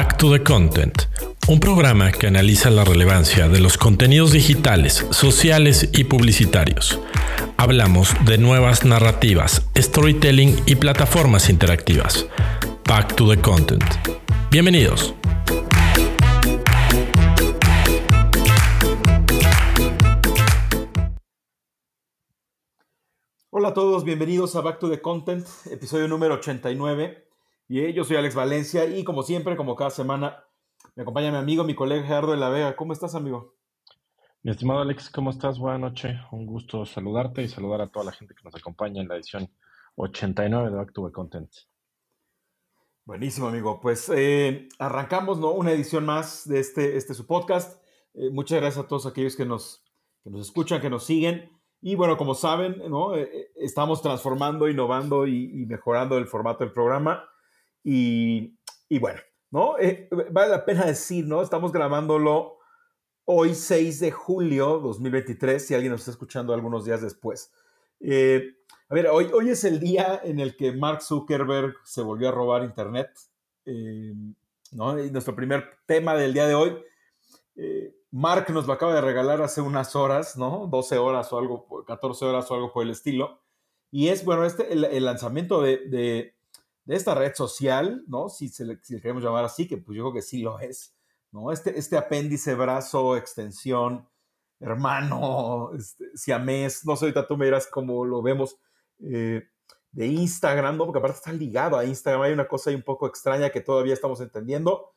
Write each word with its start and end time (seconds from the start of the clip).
Back 0.00 0.16
to 0.16 0.32
the 0.32 0.42
Content, 0.42 0.94
un 1.46 1.60
programa 1.60 2.10
que 2.10 2.26
analiza 2.26 2.70
la 2.70 2.86
relevancia 2.86 3.50
de 3.50 3.60
los 3.60 3.76
contenidos 3.76 4.32
digitales, 4.32 5.06
sociales 5.10 5.90
y 5.92 6.04
publicitarios. 6.04 6.98
Hablamos 7.58 8.14
de 8.24 8.38
nuevas 8.38 8.86
narrativas, 8.86 9.68
storytelling 9.76 10.56
y 10.64 10.76
plataformas 10.76 11.50
interactivas. 11.50 12.26
Back 12.88 13.14
to 13.14 13.28
the 13.28 13.38
Content. 13.42 13.84
Bienvenidos. 14.50 15.12
Hola 23.50 23.68
a 23.68 23.74
todos, 23.74 24.04
bienvenidos 24.04 24.56
a 24.56 24.62
Back 24.62 24.78
to 24.78 24.88
the 24.88 25.02
Content, 25.02 25.46
episodio 25.70 26.08
número 26.08 26.36
89. 26.36 27.29
Y 27.72 27.92
yo 27.92 28.02
soy 28.02 28.16
Alex 28.16 28.34
Valencia 28.34 28.84
y 28.84 29.04
como 29.04 29.22
siempre, 29.22 29.56
como 29.56 29.76
cada 29.76 29.90
semana, 29.90 30.42
me 30.96 31.02
acompaña 31.04 31.30
mi 31.30 31.36
amigo, 31.36 31.62
mi 31.62 31.76
colega 31.76 32.02
Gerardo 32.02 32.32
de 32.32 32.36
la 32.36 32.48
Vega. 32.48 32.74
¿Cómo 32.74 32.92
estás, 32.92 33.14
amigo? 33.14 33.54
Mi 34.42 34.50
estimado 34.50 34.80
Alex, 34.80 35.08
¿cómo 35.08 35.30
estás? 35.30 35.60
Buenas 35.60 35.78
noches. 35.78 36.18
Un 36.32 36.46
gusto 36.46 36.84
saludarte 36.84 37.42
y 37.42 37.48
saludar 37.48 37.80
a 37.80 37.86
toda 37.86 38.06
la 38.06 38.10
gente 38.10 38.34
que 38.34 38.42
nos 38.42 38.56
acompaña 38.56 39.00
en 39.00 39.06
la 39.06 39.14
edición 39.14 39.48
89 39.94 40.68
de 40.68 40.76
Back 40.78 40.92
to 40.92 41.06
the 41.06 41.12
Content. 41.12 41.48
Buenísimo, 43.04 43.46
amigo. 43.46 43.78
Pues 43.80 44.10
eh, 44.12 44.68
arrancamos 44.80 45.38
¿no? 45.38 45.52
una 45.52 45.70
edición 45.70 46.04
más 46.04 46.48
de 46.48 46.58
este, 46.58 46.96
este 46.96 47.14
su 47.14 47.24
podcast. 47.24 47.80
Eh, 48.14 48.30
muchas 48.32 48.60
gracias 48.60 48.84
a 48.84 48.88
todos 48.88 49.06
aquellos 49.06 49.36
que 49.36 49.46
nos, 49.46 49.84
que 50.24 50.30
nos 50.30 50.40
escuchan, 50.40 50.80
que 50.80 50.90
nos 50.90 51.04
siguen. 51.04 51.48
Y 51.80 51.94
bueno, 51.94 52.16
como 52.16 52.34
saben, 52.34 52.82
¿no? 52.90 53.14
Eh, 53.14 53.52
estamos 53.54 54.02
transformando, 54.02 54.68
innovando 54.68 55.24
y, 55.24 55.62
y, 55.62 55.66
mejorando 55.66 56.18
el 56.18 56.26
formato 56.26 56.64
del 56.64 56.72
programa. 56.72 57.29
Y, 57.82 58.58
y 58.88 58.98
bueno, 58.98 59.20
¿no? 59.50 59.78
Eh, 59.78 60.08
vale 60.30 60.50
la 60.50 60.64
pena 60.64 60.86
decir, 60.86 61.26
¿no? 61.26 61.42
Estamos 61.42 61.72
grabándolo 61.72 62.58
hoy 63.24 63.54
6 63.54 64.00
de 64.00 64.10
julio 64.10 64.78
2023, 64.78 65.64
si 65.64 65.74
alguien 65.74 65.92
nos 65.92 66.02
está 66.02 66.12
escuchando 66.12 66.52
algunos 66.52 66.84
días 66.84 67.02
después. 67.02 67.52
Eh, 68.00 68.56
a 68.88 68.94
ver, 68.94 69.08
hoy, 69.08 69.30
hoy 69.32 69.50
es 69.50 69.64
el 69.64 69.78
día 69.78 70.20
en 70.24 70.40
el 70.40 70.56
que 70.56 70.72
Mark 70.72 71.02
Zuckerberg 71.02 71.74
se 71.84 72.02
volvió 72.02 72.28
a 72.28 72.32
robar 72.32 72.64
Internet. 72.64 73.10
Eh, 73.66 74.14
¿no? 74.72 74.98
Y 75.02 75.10
nuestro 75.10 75.34
primer 75.34 75.78
tema 75.86 76.14
del 76.14 76.32
día 76.32 76.46
de 76.46 76.54
hoy, 76.54 76.76
Mark 78.12 78.50
nos 78.50 78.66
lo 78.66 78.72
acaba 78.72 78.94
de 78.94 79.00
regalar 79.00 79.42
hace 79.42 79.60
unas 79.60 79.94
horas, 79.94 80.36
¿no? 80.36 80.66
12 80.68 80.98
horas 80.98 81.32
o 81.32 81.38
algo, 81.38 81.84
14 81.84 82.24
horas 82.24 82.50
o 82.50 82.54
algo 82.54 82.72
por 82.72 82.84
el 82.84 82.90
estilo. 82.90 83.40
Y 83.90 84.08
es, 84.08 84.24
bueno, 84.24 84.44
este, 84.44 84.72
el, 84.72 84.84
el 84.84 85.04
lanzamiento 85.04 85.60
de 85.60 86.34
esta 86.92 87.14
red 87.14 87.34
social, 87.34 88.04
¿no? 88.06 88.28
Si, 88.28 88.48
se 88.48 88.64
le, 88.64 88.78
si 88.82 88.94
le, 88.94 89.00
queremos 89.00 89.22
llamar 89.22 89.44
así, 89.44 89.66
que 89.66 89.76
pues 89.76 89.96
yo 89.96 90.04
creo 90.04 90.14
que 90.14 90.22
sí 90.22 90.42
lo 90.42 90.58
es, 90.58 90.94
¿no? 91.32 91.52
Este, 91.52 91.78
este 91.78 91.96
apéndice, 91.96 92.54
brazo, 92.54 93.16
extensión, 93.16 94.08
hermano, 94.60 95.70
este, 95.78 96.06
siamés, 96.14 96.84
no 96.84 96.96
sé, 96.96 97.06
ahorita 97.06 97.26
tú 97.26 97.36
me 97.36 97.46
dirás 97.46 97.66
cómo 97.66 98.04
lo 98.04 98.22
vemos, 98.22 98.56
eh, 99.00 99.48
de 99.92 100.06
Instagram, 100.06 100.76
¿no? 100.76 100.86
Porque 100.86 100.98
aparte 100.98 101.18
está 101.18 101.32
ligado 101.32 101.76
a 101.76 101.84
Instagram, 101.84 102.22
hay 102.22 102.32
una 102.32 102.46
cosa 102.46 102.70
ahí 102.70 102.76
un 102.76 102.82
poco 102.82 103.06
extraña 103.06 103.50
que 103.50 103.60
todavía 103.60 103.94
estamos 103.94 104.20
entendiendo, 104.20 104.92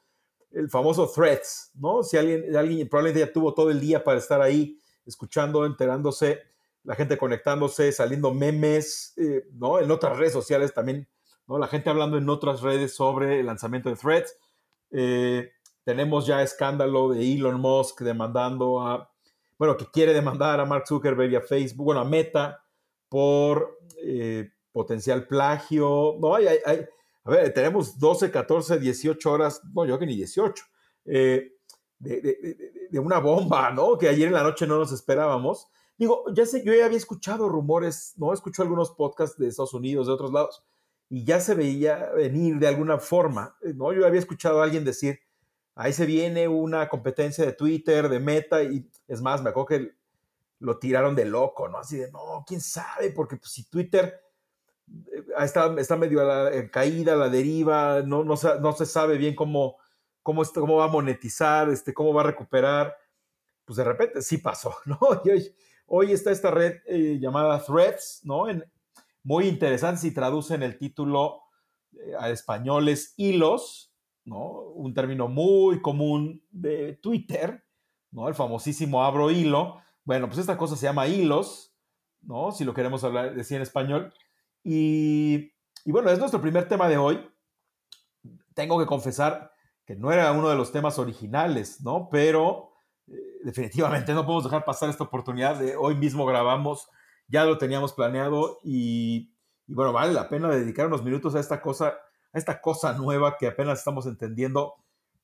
el 0.52 0.70
famoso 0.70 1.10
threads, 1.10 1.72
¿no? 1.74 2.04
Si 2.04 2.18
alguien, 2.18 2.56
alguien 2.56 2.88
probablemente 2.88 3.26
ya 3.26 3.34
tuvo 3.34 3.54
todo 3.54 3.72
el 3.72 3.80
día 3.80 4.04
para 4.04 4.20
estar 4.20 4.42
ahí 4.42 4.80
escuchando, 5.06 5.66
enterándose, 5.66 6.42
la 6.84 6.96
gente 6.96 7.18
conectándose, 7.18 7.92
saliendo 7.92 8.34
memes, 8.34 9.14
eh, 9.18 9.48
¿no? 9.54 9.80
En 9.80 9.90
otras 9.90 10.18
redes 10.18 10.34
sociales 10.34 10.74
también 10.74 11.08
¿no? 11.48 11.58
La 11.58 11.68
gente 11.68 11.90
hablando 11.90 12.18
en 12.18 12.30
otras 12.30 12.62
redes 12.62 12.96
sobre 12.96 13.40
el 13.40 13.46
lanzamiento 13.46 13.90
de 13.90 13.96
Threads. 13.96 14.38
Eh, 14.92 15.52
tenemos 15.84 16.26
ya 16.26 16.42
escándalo 16.42 17.10
de 17.10 17.34
Elon 17.34 17.59
Musk 17.59 18.02
demandando 18.02 18.81
a, 18.81 19.12
bueno, 19.58 19.78
que 19.78 19.86
quiere 19.88 20.14
demandar 20.14 20.59
a 20.59 20.66
Mark 20.66 20.88
Zuckerberg 20.88 21.32
y 21.32 21.36
a 21.36 21.42
Facebook, 21.42 21.86
bueno, 21.86 22.02
a 22.02 22.06
Meta 22.06 22.64
por 23.09 23.80
eh, 24.02 24.52
potencial 24.72 25.28
plagio. 25.28 26.18
No, 26.20 26.36
hay, 26.36 26.48
hay, 26.48 26.58
hay, 26.66 26.86
a 27.26 27.30
ver, 27.30 27.53
tenemos 27.53 27.98
12, 28.00 28.32
14, 28.32 28.80
18 28.80 29.32
horas, 29.32 29.62
no, 29.74 29.86
yo 29.86 29.98
que 29.98 30.06
ni 30.06 30.16
18, 30.16 30.64
eh, 31.06 31.53
de, 32.00 33.00
una 33.00 33.20
bomba, 33.20 33.72
¿no? 33.72 33.98
Que 33.98 34.09
ayer 34.09 34.28
en 34.28 34.34
la 34.34 34.44
noche 34.44 34.68
no 34.68 34.78
nos 34.78 34.92
esperábamos. 34.92 35.68
Digo, 35.98 36.26
ya 36.34 36.46
sé, 36.46 36.64
yo 36.66 36.74
ya 36.74 36.86
había 36.86 36.98
escuchado 36.98 37.48
rumores, 37.48 38.14
¿no? 38.18 38.34
Escucho 38.34 38.62
algunos 38.62 38.92
podcasts 38.92 39.38
de 39.38 39.48
Estados 39.48 39.74
Unidos, 39.74 40.08
de 40.08 40.14
otros 40.14 40.34
lados, 40.34 40.64
y 41.13 41.25
ya 41.25 41.40
se 41.40 41.53
veía 41.53 42.09
venir 42.16 42.57
de 42.57 42.68
alguna 42.68 42.97
forma. 42.97 43.56
¿no? 43.75 43.94
Yo 43.94 44.07
había 44.07 44.19
escuchado 44.19 44.59
a 44.59 44.63
alguien 44.63 44.84
decir, 44.84 45.19
ahí 45.75 45.94
se 45.94 46.07
viene 46.07 46.47
una 46.47 46.90
competencia 46.90 47.46
de 47.46 47.53
Twitter, 47.53 48.09
de 48.09 48.19
Meta, 48.19 48.63
y 48.63 48.90
es 49.07 49.22
más, 49.22 49.44
me 49.44 49.52
acuerdo 49.52 49.68
que 49.68 49.91
lo 50.57 50.79
tiraron 50.79 51.16
de 51.16 51.25
loco, 51.25 51.69
¿no? 51.69 51.78
Así 51.78 51.97
de, 51.97 52.12
no, 52.12 52.44
quién 52.47 52.62
sabe, 52.62 53.12
porque 53.12 53.38
pues, 53.38 53.52
si 53.52 53.69
Twitter 53.69 54.22
eh, 55.12 55.23
está, 55.38 55.75
está 55.78 55.97
medio 55.97 56.19
a 56.19 56.50
la 56.50 56.69
caída, 56.72 57.13
a 57.13 57.18
la 57.18 57.29
deriva, 57.29 58.02
no, 58.02 58.23
no, 58.23 58.34
no 58.59 58.73
se 58.73 58.85
sabe 58.88 59.19
bien 59.19 59.35
cómo, 59.35 59.78
cómo, 60.23 60.41
cómo 60.44 60.78
va 60.78 60.85
a 60.85 60.88
monetizar, 60.88 61.69
este, 61.69 61.94
cómo 61.94 62.12
va 62.12 62.22
a 62.22 62.25
recuperar, 62.25 62.97
pues 63.66 63.78
de 63.78 63.84
repente 63.84 64.23
sí 64.23 64.40
pasó, 64.40 64.75
¿no? 64.85 64.97
Y 65.23 65.29
hoy, 65.29 65.56
hoy 65.85 66.12
está 66.12 66.31
esta 66.31 66.50
red 66.50 66.78
eh, 66.88 67.19
llamada 67.19 67.63
Threads, 67.63 68.22
¿no? 68.23 68.50
En, 68.50 68.66
muy 69.23 69.47
interesante 69.47 70.01
si 70.01 70.13
traducen 70.13 70.63
el 70.63 70.78
título 70.78 71.44
eh, 71.94 72.13
a 72.19 72.29
español 72.29 72.89
es 72.89 73.13
hilos, 73.17 73.94
¿no? 74.25 74.50
Un 74.75 74.94
término 74.94 75.28
muy 75.28 75.81
común 75.81 76.44
de 76.51 76.94
Twitter, 77.01 77.63
¿no? 78.11 78.28
El 78.28 78.35
famosísimo 78.35 79.03
abro 79.03 79.31
hilo. 79.31 79.81
Bueno, 80.03 80.28
pues 80.28 80.39
esta 80.39 80.57
cosa 80.57 80.75
se 80.75 80.85
llama 80.85 81.07
hilos, 81.07 81.75
¿no? 82.22 82.51
Si 82.51 82.63
lo 82.63 82.73
queremos 82.73 83.03
hablar, 83.03 83.34
decir 83.34 83.57
en 83.57 83.63
español. 83.63 84.13
Y, 84.63 85.53
y 85.85 85.91
bueno, 85.91 86.09
es 86.09 86.19
nuestro 86.19 86.41
primer 86.41 86.67
tema 86.67 86.88
de 86.88 86.97
hoy. 86.97 87.19
Tengo 88.53 88.79
que 88.79 88.85
confesar 88.85 89.51
que 89.85 89.95
no 89.95 90.11
era 90.11 90.31
uno 90.31 90.50
de 90.50 90.55
los 90.55 90.72
temas 90.72 91.00
originales, 91.00 91.81
¿no? 91.81 92.09
Pero 92.09 92.73
eh, 93.07 93.13
definitivamente 93.44 94.13
no 94.13 94.25
podemos 94.25 94.45
dejar 94.45 94.63
pasar 94.66 94.90
esta 94.90 95.03
oportunidad 95.03 95.59
de 95.59 95.75
hoy 95.75 95.95
mismo 95.95 96.25
grabamos 96.25 96.90
ya 97.28 97.45
lo 97.45 97.57
teníamos 97.57 97.94
planeado 97.94 98.59
y, 98.63 99.34
bueno, 99.67 99.94
vale 99.94 100.13
la 100.13 100.29
pena 100.29 100.50
dedicar 100.50 100.88
unos 100.88 101.03
minutos 101.03 101.35
a 101.35 101.39
esta 101.39 101.61
cosa, 101.61 101.97
a 102.31 102.38
esta 102.38 102.61
cosa 102.61 102.94
nueva 102.94 103.38
que 103.38 103.47
apenas 103.47 103.79
estamos 103.79 104.06
entendiendo. 104.06 104.75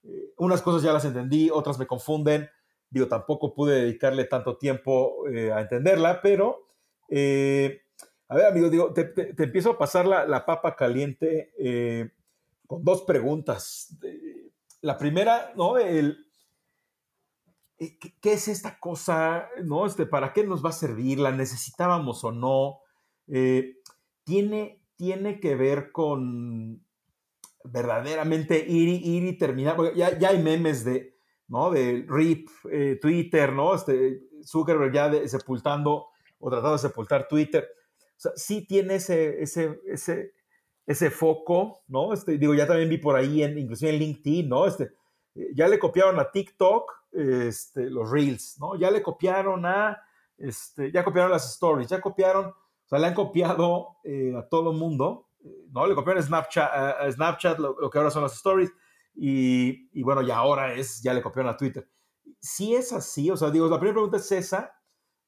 Eh, 0.04 0.34
unas 0.38 0.62
cosas 0.62 0.82
ya 0.82 0.94
las 0.94 1.06
entendí, 1.06 1.50
otras 1.52 1.78
me 1.78 1.88
confunden. 1.88 2.50
Digo, 2.90 3.08
tampoco 3.08 3.54
pude 3.54 3.82
dedicarle 3.82 4.26
tanto 4.26 4.58
tiempo 4.58 5.28
eh, 5.28 5.52
a 5.52 5.62
entenderla, 5.62 6.22
pero 6.22 6.68
eh, 7.08 7.84
a 8.28 8.36
ver, 8.36 8.46
amigo, 8.46 8.70
digo, 8.70 8.94
te, 8.94 9.14
empiezo 9.38 9.72
a 9.72 9.78
pasar 9.78 10.06
la, 10.06 10.26
la 10.26 10.46
papa 10.46 10.76
caliente 10.76 11.52
con 12.66 12.84
dos 12.84 13.04
preguntas. 13.04 13.96
La 14.82 14.98
primera, 14.98 15.52
¿no? 15.56 15.78
El, 15.78 16.29
¿qué, 17.80 18.14
¿qué, 18.22 18.34
es 18.34 18.48
esta 18.48 18.80
cosa? 18.80 19.48
¿no? 19.64 19.86
Este, 19.86 20.06
¿Para 20.06 20.34
qué 20.34 20.44
nos 20.44 20.64
va 20.64 20.70
a 20.70 20.74
servir? 20.74 21.20
¿La 21.20 21.32
necesitábamos 21.32 22.24
o 22.24 22.32
no? 22.32 22.80
Eh, 23.28 23.78
tiene, 24.24 24.84
tiene 24.96 25.40
que 25.40 25.56
ver 25.56 25.92
con 25.92 26.84
verdaderamente 27.64 28.66
ir 28.68 29.02
y, 29.04 29.38
terminar, 29.38 29.78
ya, 29.96 30.18
ya, 30.18 30.30
hay 30.30 30.42
memes 30.42 30.84
de, 30.84 31.16
¿no? 31.48 31.72
De 31.72 32.06
RIP, 32.08 32.50
eh, 32.72 33.00
Twitter, 33.02 33.54
¿no? 33.54 33.76
Este, 33.76 34.22
Zuckerberg 34.44 34.94
ya 34.94 35.28
sepultando 35.28 36.08
o 36.40 36.50
tratando 36.50 36.74
de 36.74 36.80
sepultar 36.80 37.28
Twitter. 37.28 37.68
O 38.18 38.20
sea, 38.22 38.32
sí 38.36 38.66
tiene 38.66 38.96
ese, 38.96 39.42
ese, 39.42 39.80
ese, 39.86 40.34
ese 40.86 41.10
foco, 41.12 41.82
¿no? 41.88 42.14
Este, 42.14 42.38
digo, 42.38 42.54
ya 42.54 42.68
también 42.68 42.90
vi 42.90 42.98
por 42.98 43.16
ahí, 43.16 43.44
en, 43.44 43.58
inclusive 43.58 43.92
en 43.92 44.00
LinkedIn, 44.00 44.50
¿no? 44.50 44.66
Este, 44.66 44.92
ya 45.54 45.68
le 45.68 45.80
copiaron 45.80 46.20
a 46.20 46.32
TikTok 46.32 46.99
este, 47.12 47.90
los 47.90 48.10
reels, 48.10 48.58
¿no? 48.60 48.76
Ya 48.76 48.92
le 48.92 49.02
copiaron 49.02 49.66
a, 49.66 50.02
este, 50.38 50.92
ya 50.92 51.04
copiaron 51.04 51.32
las 51.32 51.50
stories, 51.52 51.90
ya 51.90 52.02
copiaron, 52.02 52.46
o 52.48 52.88
sea, 52.88 53.00
le 53.00 53.08
han 53.08 53.14
copiado 53.14 53.98
eh, 54.04 54.34
a 54.38 54.48
todo 54.48 54.72
el 54.72 54.78
mundo, 54.78 55.30
¿no? 55.72 55.88
Le 55.88 55.96
copiaron 55.96 56.24
Snapchat, 56.24 56.72
a 56.72 57.12
Snapchat 57.12 57.60
lo, 57.60 57.90
que 57.90 57.98
ahora 57.98 58.12
son 58.12 58.24
las 58.24 58.34
stories, 58.34 58.72
y, 59.16 59.90
y, 59.92 60.04
bueno, 60.04 60.22
ya 60.22 60.38
ahora 60.38 60.74
es, 60.74 61.02
ya 61.02 61.14
le 61.14 61.22
copiaron 61.22 61.52
a 61.52 61.58
Twitter. 61.58 61.90
Si 62.40 62.76
es 62.76 62.94
así, 62.94 63.30
o 63.30 63.36
sea, 63.36 63.50
digo, 63.50 63.68
la 63.68 63.78
primera 63.78 63.96
pregunta 63.96 64.18
es 64.18 64.32
esa, 64.32 64.74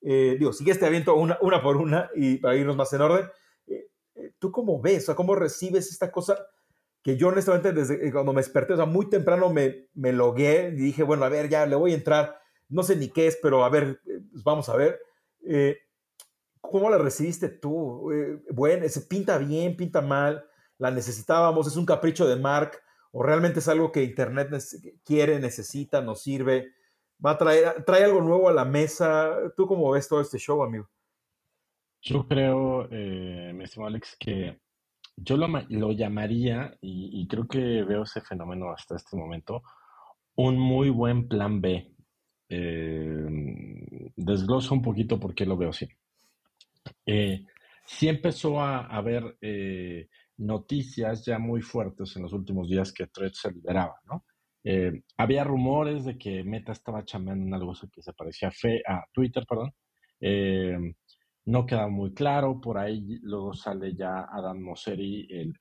eh, 0.01 0.35
digo, 0.39 0.53
si 0.53 0.63
te 0.63 0.85
aviento 0.85 1.15
una, 1.15 1.37
una 1.41 1.61
por 1.61 1.77
una 1.77 2.09
y 2.15 2.37
para 2.37 2.55
irnos 2.55 2.75
más 2.75 2.91
en 2.93 3.01
orden, 3.01 3.29
eh, 3.67 4.33
¿tú 4.39 4.51
cómo 4.51 4.81
ves, 4.81 5.03
o 5.03 5.05
sea, 5.07 5.15
cómo 5.15 5.35
recibes 5.35 5.91
esta 5.91 6.11
cosa? 6.11 6.37
Que 7.03 7.17
yo 7.17 7.29
honestamente 7.29 7.73
desde 7.73 8.11
cuando 8.11 8.33
me 8.33 8.41
desperté, 8.41 8.73
o 8.73 8.77
sea, 8.77 8.85
muy 8.85 9.09
temprano 9.09 9.51
me, 9.51 9.87
me 9.93 10.13
logué 10.13 10.69
y 10.73 10.77
dije, 10.77 11.03
bueno, 11.03 11.25
a 11.25 11.29
ver, 11.29 11.49
ya 11.49 11.65
le 11.65 11.75
voy 11.75 11.91
a 11.91 11.95
entrar, 11.95 12.39
no 12.69 12.83
sé 12.83 12.95
ni 12.95 13.09
qué 13.09 13.27
es, 13.27 13.37
pero 13.41 13.63
a 13.63 13.69
ver, 13.69 13.99
pues 14.03 14.43
vamos 14.43 14.69
a 14.69 14.75
ver. 14.75 14.99
Eh, 15.45 15.77
¿Cómo 16.59 16.89
la 16.89 16.97
recibiste 16.97 17.49
tú? 17.49 18.11
Eh, 18.11 18.41
bueno, 18.51 18.87
se 18.87 19.01
pinta 19.01 19.37
bien, 19.37 19.75
pinta 19.75 20.01
mal, 20.01 20.45
la 20.77 20.91
necesitábamos, 20.91 21.67
es 21.67 21.75
un 21.75 21.85
capricho 21.85 22.27
de 22.27 22.35
Mark, 22.35 22.79
¿O 23.11 23.23
realmente 23.23 23.59
es 23.59 23.67
algo 23.67 23.91
que 23.91 24.03
Internet 24.03 24.49
quiere, 25.03 25.39
necesita, 25.39 26.01
nos 26.01 26.21
sirve? 26.21 26.73
¿Va 27.23 27.31
a 27.31 27.37
traer 27.37 27.83
trae 27.83 28.03
algo 28.05 28.21
nuevo 28.21 28.47
a 28.47 28.53
la 28.53 28.65
mesa? 28.65 29.37
¿Tú 29.55 29.67
cómo 29.67 29.91
ves 29.91 30.07
todo 30.07 30.21
este 30.21 30.37
show, 30.37 30.63
amigo? 30.63 30.89
Yo 32.01 32.25
creo, 32.27 32.87
eh, 32.89 33.51
mi 33.53 33.65
estimado 33.65 33.89
Alex, 33.89 34.15
que 34.17 34.59
yo 35.23 35.37
lo, 35.37 35.47
lo 35.69 35.91
llamaría, 35.91 36.77
y, 36.81 37.27
creo 37.27 37.47
que 37.47 37.83
veo 37.83 38.03
ese 38.03 38.21
fenómeno 38.21 38.71
hasta 38.71 38.95
este 38.95 39.15
momento, 39.15 39.61
un 40.35 40.57
muy 40.57 40.89
buen 40.89 41.27
plan 41.27 41.61
B. 41.61 41.93
Eh, 42.49 44.11
desgloso 44.15 44.73
un 44.73 44.81
poquito 44.81 45.19
por 45.19 45.33
qué 45.33 45.45
lo 45.45 45.57
veo 45.57 45.69
así. 45.69 45.87
Eh, 47.05 47.45
sí 47.85 48.07
empezó 48.07 48.59
a 48.59 48.87
haber 48.87 49.37
eh, 49.41 50.09
noticias 50.37 51.25
ya 51.25 51.39
muy 51.39 51.61
fuertes 51.61 52.15
en 52.15 52.23
los 52.23 52.33
últimos 52.33 52.67
días 52.67 52.91
que 52.91 53.07
Threads 53.07 53.39
se 53.39 53.51
liberaba, 53.51 53.95
¿no? 54.05 54.25
Había 55.17 55.43
rumores 55.43 56.05
de 56.05 56.19
que 56.19 56.43
Meta 56.43 56.71
estaba 56.71 57.03
chambeando 57.03 57.47
en 57.47 57.53
algo 57.53 57.73
que 57.91 58.03
se 58.03 58.13
parecía 58.13 58.51
a, 58.87 59.05
Twitter, 59.11 59.43
perdón. 59.47 59.73
No 61.45 61.65
queda 61.65 61.87
muy 61.87 62.13
claro, 62.13 62.59
por 62.61 62.77
ahí 62.77 63.19
luego 63.23 63.53
sale 63.53 63.95
ya 63.95 64.27
Adam 64.31 64.61
Mosseri, 64.61 65.27
el, 65.29 65.55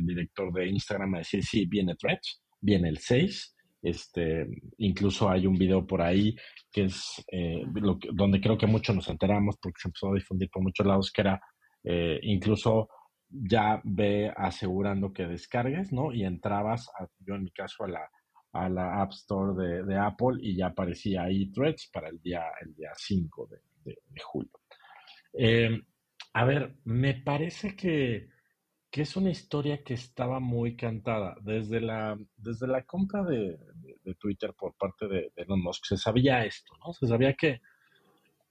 director 0.00 0.52
de 0.52 0.68
Instagram, 0.68 1.14
a 1.14 1.18
decir, 1.18 1.44
sí, 1.44 1.66
viene 1.66 1.94
Threads, 1.94 2.42
viene 2.60 2.88
el 2.88 2.98
6, 2.98 3.56
este, 3.82 4.46
incluso 4.78 5.28
hay 5.28 5.46
un 5.46 5.54
video 5.54 5.86
por 5.86 6.02
ahí 6.02 6.36
que 6.70 6.84
es 6.84 7.24
eh, 7.30 7.64
donde 8.12 8.40
creo 8.40 8.56
que 8.56 8.66
muchos 8.66 8.94
nos 8.94 9.08
enteramos 9.08 9.56
porque 9.60 9.80
se 9.80 9.88
empezó 9.88 10.10
a 10.10 10.14
difundir 10.14 10.48
por 10.50 10.62
muchos 10.62 10.86
lados, 10.86 11.12
que 11.12 11.20
era 11.20 11.40
eh, 11.84 12.20
incluso 12.22 12.88
ya 13.28 13.80
ve 13.84 14.32
asegurando 14.36 15.12
que 15.12 15.26
descargues, 15.26 15.92
¿no? 15.92 16.12
Y 16.12 16.24
entrabas, 16.24 16.90
yo 17.20 17.34
en 17.34 17.44
mi 17.44 17.50
caso, 17.50 17.84
a 17.84 17.88
la, 17.88 18.10
a 18.52 18.68
la 18.68 19.02
App 19.02 19.12
Store 19.12 19.82
de, 19.84 19.96
Apple 19.96 20.38
y 20.40 20.56
ya 20.56 20.66
aparecía 20.66 21.22
ahí 21.22 21.50
Threads 21.50 21.90
para 21.92 22.08
el 22.08 22.20
día, 22.20 22.44
el 22.60 22.74
día 22.74 22.90
5 22.94 23.48
de, 23.84 23.92
julio. 24.22 24.50
Eh, 25.32 25.80
a 26.34 26.44
ver, 26.44 26.76
me 26.84 27.14
parece 27.14 27.76
que, 27.76 28.28
es 28.90 29.16
una 29.16 29.30
historia 29.30 29.82
que 29.82 29.94
estaba 29.94 30.38
muy 30.40 30.76
cantada. 30.76 31.36
Desde 31.40 31.80
la, 31.80 32.18
desde 32.36 32.66
la 32.66 32.84
compra 32.84 33.22
de, 33.24 33.58
Twitter 34.18 34.54
por 34.54 34.74
parte 34.74 35.08
de, 35.08 35.32
de 35.34 35.42
Elon 35.42 35.62
Musk 35.62 35.84
se 35.86 35.96
sabía 35.96 36.44
esto, 36.44 36.74
¿no? 36.84 36.92
Se 36.92 37.06
sabía 37.06 37.34
que, 37.34 37.60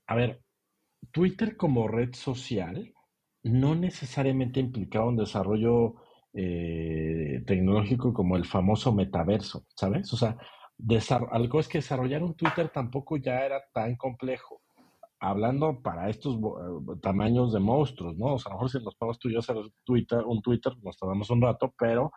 a 0.08 0.16
ver, 0.16 0.42
Twitter 1.12 1.58
como 1.58 1.88
red 1.88 2.14
social 2.14 2.94
no 3.44 3.76
necesariamente 3.76 4.60
implicaba 4.60 5.08
un 5.08 5.18
desarrollo 5.18 5.96
eh, 6.34 7.44
tecnológico 7.46 8.14
como 8.14 8.38
el 8.38 8.46
famoso 8.46 8.94
metaverso, 8.94 9.66
¿sabes? 9.76 10.14
O 10.14 10.18
sea, 10.18 10.38
algo 11.32 11.60
es 11.60 11.68
que 11.68 11.80
desarrollar 11.80 12.24
un 12.24 12.36
Twitter 12.36 12.70
tampoco 12.70 13.18
ya 13.18 13.46
era 13.46 13.62
tan 13.74 13.96
complejo. 13.96 14.61
Hablando 15.22 15.82
para 15.82 16.10
estos 16.10 16.36
eh, 16.36 17.00
tamaños 17.02 17.54
de 17.54 17.60
monstruos, 17.60 18.18
¿no? 18.18 18.34
O 18.34 18.40
sea, 18.40 18.50
a 18.50 18.54
lo 18.54 18.58
mejor 18.60 18.72
si 18.72 18.84
nos 18.84 18.96
pagamos 18.96 19.20
tú 19.20 19.30
y 19.30 19.34
yo 19.34 19.40
hacer 19.40 19.56
Twitter, 19.84 20.24
un 20.26 20.42
Twitter, 20.42 20.74
nos 20.82 20.98
tardamos 20.98 21.30
un 21.30 21.42
rato, 21.42 21.74
pero 21.78 22.12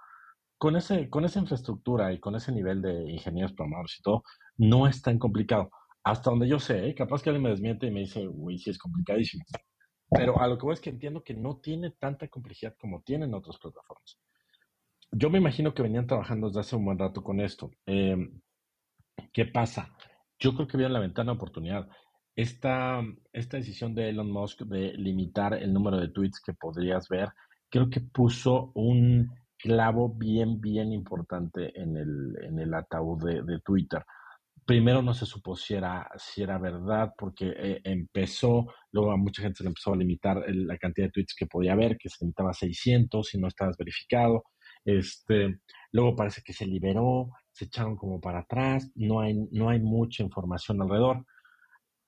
con, 0.58 0.76
ese, 0.76 1.10
con 1.10 1.24
esa 1.24 1.40
infraestructura 1.40 2.12
y 2.12 2.18
con 2.18 2.34
ese 2.34 2.50
nivel 2.50 2.80
de 2.80 3.10
ingenieros 3.10 3.52
programadores 3.52 3.98
y 3.98 4.02
todo, 4.02 4.22
no 4.56 4.86
es 4.86 5.02
tan 5.02 5.18
complicado. 5.18 5.70
Hasta 6.02 6.30
donde 6.30 6.48
yo 6.48 6.58
sé, 6.58 6.88
¿eh? 6.88 6.94
capaz 6.94 7.22
que 7.22 7.30
alguien 7.30 7.42
me 7.42 7.50
desmiente 7.50 7.86
y 7.86 7.90
me 7.90 8.00
dice, 8.00 8.26
uy, 8.26 8.58
sí 8.58 8.70
es 8.70 8.78
complicadísimo. 8.78 9.44
Pero 10.10 10.40
a 10.40 10.46
lo 10.46 10.56
que 10.58 10.64
voy 10.64 10.74
es 10.74 10.80
que 10.80 10.90
entiendo 10.90 11.22
que 11.22 11.34
no 11.34 11.58
tiene 11.58 11.90
tanta 11.90 12.28
complejidad 12.28 12.74
como 12.78 13.02
tienen 13.02 13.34
otras 13.34 13.58
plataformas. 13.58 14.18
Yo 15.10 15.30
me 15.30 15.38
imagino 15.38 15.74
que 15.74 15.82
venían 15.82 16.06
trabajando 16.06 16.48
desde 16.48 16.60
hace 16.60 16.76
un 16.76 16.84
buen 16.84 16.98
rato 16.98 17.22
con 17.22 17.40
esto. 17.40 17.70
Em, 17.86 18.40
¿Qué 19.32 19.46
pasa? 19.46 19.94
Yo 20.38 20.54
creo 20.54 20.66
que 20.66 20.76
vieron 20.76 20.92
la 20.92 21.00
ventana 21.00 21.32
de 21.32 21.36
oportunidad. 21.36 21.88
Esta, 22.36 23.00
esta 23.32 23.56
decisión 23.56 23.94
de 23.94 24.08
Elon 24.08 24.30
Musk 24.30 24.62
de 24.62 24.92
limitar 24.94 25.54
el 25.54 25.72
número 25.72 25.98
de 25.98 26.08
tweets 26.08 26.40
que 26.40 26.52
podrías 26.54 27.08
ver, 27.08 27.28
creo 27.70 27.88
que 27.88 28.00
puso 28.00 28.72
un 28.74 29.30
clavo 29.56 30.08
bien, 30.08 30.60
bien 30.60 30.92
importante 30.92 31.72
en 31.80 31.96
el, 31.96 32.36
en 32.42 32.58
el 32.58 32.74
ataúd 32.74 33.24
de, 33.24 33.42
de 33.42 33.60
Twitter 33.60 34.02
primero 34.64 35.02
no 35.02 35.14
se 35.14 35.26
supo 35.26 35.56
si 35.56 35.74
era, 35.74 36.08
si 36.16 36.42
era 36.42 36.58
verdad, 36.58 37.12
porque 37.16 37.52
eh, 37.56 37.80
empezó, 37.84 38.66
luego 38.92 39.12
a 39.12 39.16
mucha 39.16 39.42
gente 39.42 39.58
se 39.58 39.64
le 39.64 39.68
empezó 39.68 39.92
a 39.92 39.96
limitar 39.96 40.42
la 40.48 40.78
cantidad 40.78 41.08
de 41.08 41.12
tweets 41.12 41.34
que 41.34 41.46
podía 41.46 41.72
haber, 41.72 41.96
que 41.98 42.08
se 42.08 42.24
limitaba 42.24 42.50
a 42.50 42.54
600 42.54 43.34
y 43.34 43.38
no 43.38 43.48
estabas 43.48 43.76
verificado. 43.76 44.44
Este, 44.84 45.60
luego 45.92 46.16
parece 46.16 46.42
que 46.44 46.52
se 46.52 46.66
liberó, 46.66 47.30
se 47.52 47.66
echaron 47.66 47.96
como 47.96 48.20
para 48.20 48.40
atrás, 48.40 48.90
no 48.94 49.20
hay, 49.20 49.34
no 49.50 49.68
hay 49.68 49.80
mucha 49.80 50.22
información 50.22 50.80
alrededor. 50.80 51.24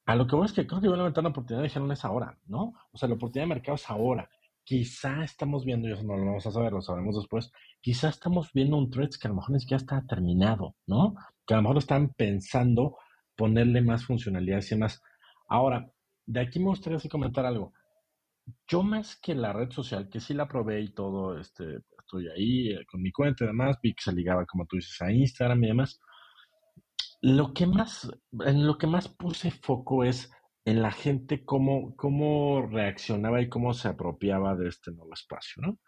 A 0.06 0.14
lo 0.14 0.26
que 0.26 0.36
voy 0.36 0.46
es 0.46 0.52
que 0.52 0.66
creo 0.66 0.80
que 0.80 0.88
van 0.88 1.00
a 1.00 1.20
una 1.20 1.28
oportunidad 1.28 1.62
de 1.62 1.68
dijeron 1.68 1.90
es 1.92 2.04
ahora, 2.04 2.38
¿no? 2.46 2.72
O 2.92 2.98
sea, 2.98 3.08
la 3.08 3.16
oportunidad 3.16 3.44
de 3.44 3.54
mercado 3.54 3.74
es 3.74 3.90
ahora. 3.90 4.30
Quizá 4.64 5.22
estamos 5.24 5.64
viendo, 5.64 5.88
y 5.88 5.92
eso 5.92 6.02
no 6.02 6.16
lo 6.16 6.24
vamos 6.24 6.46
a 6.46 6.50
saber, 6.50 6.72
lo 6.72 6.80
sabremos 6.80 7.16
después, 7.16 7.52
quizá 7.80 8.08
estamos 8.08 8.52
viendo 8.52 8.76
un 8.76 8.90
thread 8.90 9.10
que 9.20 9.28
a 9.28 9.30
lo 9.30 9.36
mejor 9.36 9.52
ni 9.52 9.60
siquiera 9.60 9.80
está 9.80 10.04
terminado, 10.06 10.74
¿no? 10.86 11.14
que 11.46 11.54
a 11.54 11.58
lo 11.58 11.62
mejor 11.62 11.78
están 11.78 12.12
pensando 12.14 12.96
ponerle 13.36 13.80
más 13.80 14.04
funcionalidades 14.04 14.72
y 14.72 14.76
más. 14.76 15.00
Ahora, 15.48 15.90
de 16.26 16.40
aquí 16.40 16.58
me 16.58 16.66
gustaría 16.66 16.96
así 16.96 17.08
comentar 17.08 17.46
algo. 17.46 17.72
Yo 18.66 18.82
más 18.82 19.16
que 19.16 19.34
la 19.34 19.52
red 19.52 19.70
social, 19.70 20.08
que 20.08 20.20
sí 20.20 20.34
la 20.34 20.48
probé 20.48 20.80
y 20.80 20.92
todo, 20.92 21.38
este, 21.38 21.80
estoy 21.98 22.28
ahí 22.28 22.70
eh, 22.70 22.84
con 22.86 23.02
mi 23.02 23.12
cuenta 23.12 23.44
y 23.44 23.48
demás, 23.48 23.76
vi 23.82 23.94
que 23.94 24.02
se 24.02 24.12
ligaba, 24.12 24.46
como 24.46 24.66
tú 24.66 24.76
dices, 24.76 25.00
a 25.02 25.12
Instagram 25.12 25.64
y 25.64 25.66
demás. 25.68 26.00
Lo 27.22 27.52
que 27.52 27.66
más, 27.66 28.10
en 28.44 28.66
lo 28.66 28.78
que 28.78 28.86
más 28.86 29.08
puse 29.08 29.50
foco 29.50 30.04
es 30.04 30.30
en 30.64 30.82
la 30.82 30.90
gente 30.90 31.44
cómo, 31.44 31.94
cómo 31.96 32.62
reaccionaba 32.62 33.40
y 33.40 33.48
cómo 33.48 33.72
se 33.72 33.88
apropiaba 33.88 34.56
de 34.56 34.68
este 34.68 34.92
nuevo 34.92 35.14
espacio, 35.14 35.62
¿no? 35.62 35.78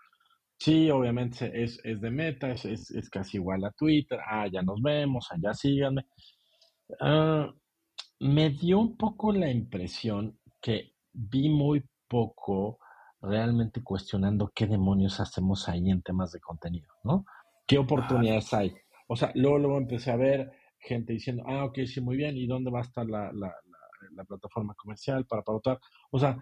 Sí, 0.58 0.90
obviamente 0.90 1.50
es, 1.62 1.80
es 1.84 2.00
de 2.00 2.10
meta, 2.10 2.50
es, 2.50 2.64
es, 2.64 3.10
casi 3.10 3.36
igual 3.36 3.64
a 3.64 3.70
Twitter. 3.72 4.18
Ah, 4.26 4.48
ya 4.50 4.62
nos 4.62 4.82
vemos, 4.82 5.28
allá 5.30 5.54
síganme. 5.54 6.06
Ah, 7.00 7.52
me 8.20 8.50
dio 8.50 8.80
un 8.80 8.96
poco 8.96 9.32
la 9.32 9.50
impresión 9.50 10.38
que 10.60 10.94
vi 11.12 11.48
muy 11.48 11.84
poco 12.08 12.78
realmente 13.20 13.82
cuestionando 13.82 14.50
qué 14.54 14.66
demonios 14.66 15.20
hacemos 15.20 15.68
ahí 15.68 15.90
en 15.90 16.02
temas 16.02 16.32
de 16.32 16.40
contenido, 16.40 16.88
¿no? 17.04 17.24
¿Qué 17.66 17.78
oportunidades 17.78 18.52
hay? 18.54 18.74
O 19.06 19.16
sea, 19.16 19.30
luego, 19.34 19.58
luego 19.58 19.78
empecé 19.78 20.10
a 20.10 20.16
ver 20.16 20.50
gente 20.78 21.12
diciendo, 21.12 21.42
ah, 21.46 21.64
ok, 21.64 21.78
sí, 21.86 22.00
muy 22.00 22.16
bien, 22.16 22.36
¿y 22.36 22.46
dónde 22.46 22.70
va 22.70 22.78
a 22.80 22.82
estar 22.82 23.06
la, 23.06 23.32
la, 23.32 23.54
la, 24.12 24.24
plataforma 24.24 24.74
comercial 24.74 25.26
para 25.26 25.42
pautar? 25.42 25.78
O 26.10 26.18
sea, 26.18 26.38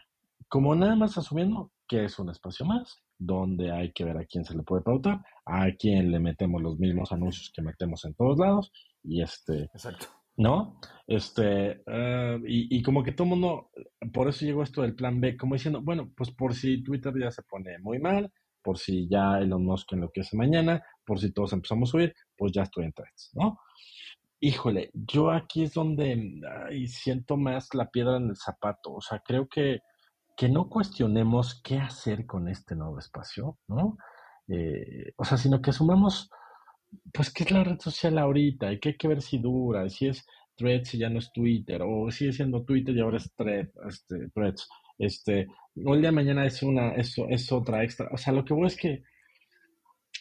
como 0.49 0.75
nada 0.75 0.97
más 0.97 1.16
asumiendo 1.19 1.73
que 1.88 2.05
es 2.05 2.19
un 2.19 2.31
espacio 2.31 2.66
más, 2.66 3.02
donde 3.19 3.73
hay 3.73 3.93
que 3.93 4.05
ver 4.05 4.19
a 4.19 4.25
quién 4.26 4.45
se 4.45 4.57
le 4.57 4.62
puede 4.62 4.83
pautar, 4.83 5.23
a 5.45 5.71
quién 5.78 6.11
le 6.11 6.19
metemos 6.19 6.62
los 6.62 6.78
mismos 6.78 7.12
anuncios 7.12 7.50
que 7.55 7.62
metemos 7.62 8.05
en 8.05 8.14
todos 8.14 8.38
lados, 8.38 8.73
y 9.02 9.23
este... 9.23 9.64
Exacto. 9.64 10.07
¿No? 10.38 10.78
Este, 11.07 11.83
eh, 11.87 12.38
y, 12.45 12.83
como 12.83 13.02
que 13.02 13.12
todo 13.12 13.25
el 13.25 13.31
mundo, 13.31 13.71
por 14.12 14.28
eso 14.28 14.45
llegó 14.45 14.62
esto 14.62 14.83
del 14.83 14.95
plan 14.95 15.19
B, 15.19 15.35
como 15.35 15.55
diciendo, 15.55 15.81
bueno, 15.81 16.12
pues 16.14 16.31
por 16.31 16.55
si 16.55 16.83
Twitter 16.83 17.14
ya 17.19 17.31
se 17.31 17.43
pone 17.43 17.78
muy 17.78 17.99
mal, 18.00 18.31
por 18.66 18.78
si 18.78 19.09
ya 19.09 19.38
Elon 19.38 19.64
Musk 19.64 19.93
enloquece 19.93 20.37
mañana, 20.37 20.83
por 21.07 21.21
si 21.21 21.33
todos 21.33 21.52
empezamos 21.52 21.88
a 21.88 21.93
subir, 21.93 22.14
pues 22.37 22.50
ya 22.52 22.64
estoy 22.64 22.85
en 22.85 22.93
threads, 22.93 23.31
¿no? 23.35 23.61
Híjole, 24.40 24.90
yo 24.93 25.31
aquí 25.31 25.64
es 25.64 25.75
donde 25.75 26.40
siento 26.87 27.37
más 27.37 27.75
la 27.75 27.90
piedra 27.90 28.16
en 28.16 28.31
el 28.31 28.37
zapato, 28.37 28.95
o 28.95 29.00
sea, 29.00 29.21
creo 29.21 29.49
que 29.49 29.81
que 30.37 30.49
no 30.49 30.69
cuestionemos 30.69 31.61
qué 31.62 31.78
hacer 31.78 32.26
con 32.26 32.49
este 32.49 32.76
nuevo 32.76 32.99
espacio, 32.99 33.59
¿no? 33.69 33.97
Eh, 34.49 35.12
o 35.16 35.25
sea, 35.25 35.38
sino 35.38 35.62
que 35.62 35.71
asumamos, 35.71 36.31
pues, 37.12 37.33
qué 37.33 37.45
es 37.45 37.50
la 37.50 37.64
red 37.64 37.81
social 37.81 38.19
ahorita 38.19 38.73
y 38.73 38.78
qué 38.78 38.90
hay 38.90 38.97
que 38.97 39.09
ver 39.09 39.23
si 39.23 39.38
dura, 39.38 39.88
si 39.88 40.09
es 40.09 40.26
Threads 40.57 40.95
y 40.95 40.99
ya 40.99 41.09
no 41.11 41.19
es 41.19 41.33
Twitter, 41.33 41.83
o 41.83 42.11
sigue 42.11 42.33
siendo 42.33 42.64
Twitter 42.64 42.95
y 42.95 43.00
ahora 43.00 43.16
es 43.16 43.33
thread, 43.35 43.69
este, 43.88 44.28
Threads. 44.31 44.69
Este, 44.99 45.47
o 45.85 45.95
el 45.95 46.00
día 46.00 46.11
de 46.11 46.16
mañana 46.16 46.47
es 46.47 46.62
una, 46.62 46.95
eso 46.95 47.26
es 47.28 47.50
otra 47.52 47.83
extra. 47.85 48.09
O 48.12 48.16
sea, 48.16 48.33
lo 48.33 48.45
que 48.45 48.55
voy 48.55 48.66
es 48.66 48.76
que 48.76 49.02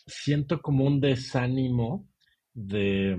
siento 0.07 0.61
como 0.61 0.85
un 0.85 0.99
desánimo 0.99 2.07
de, 2.53 3.17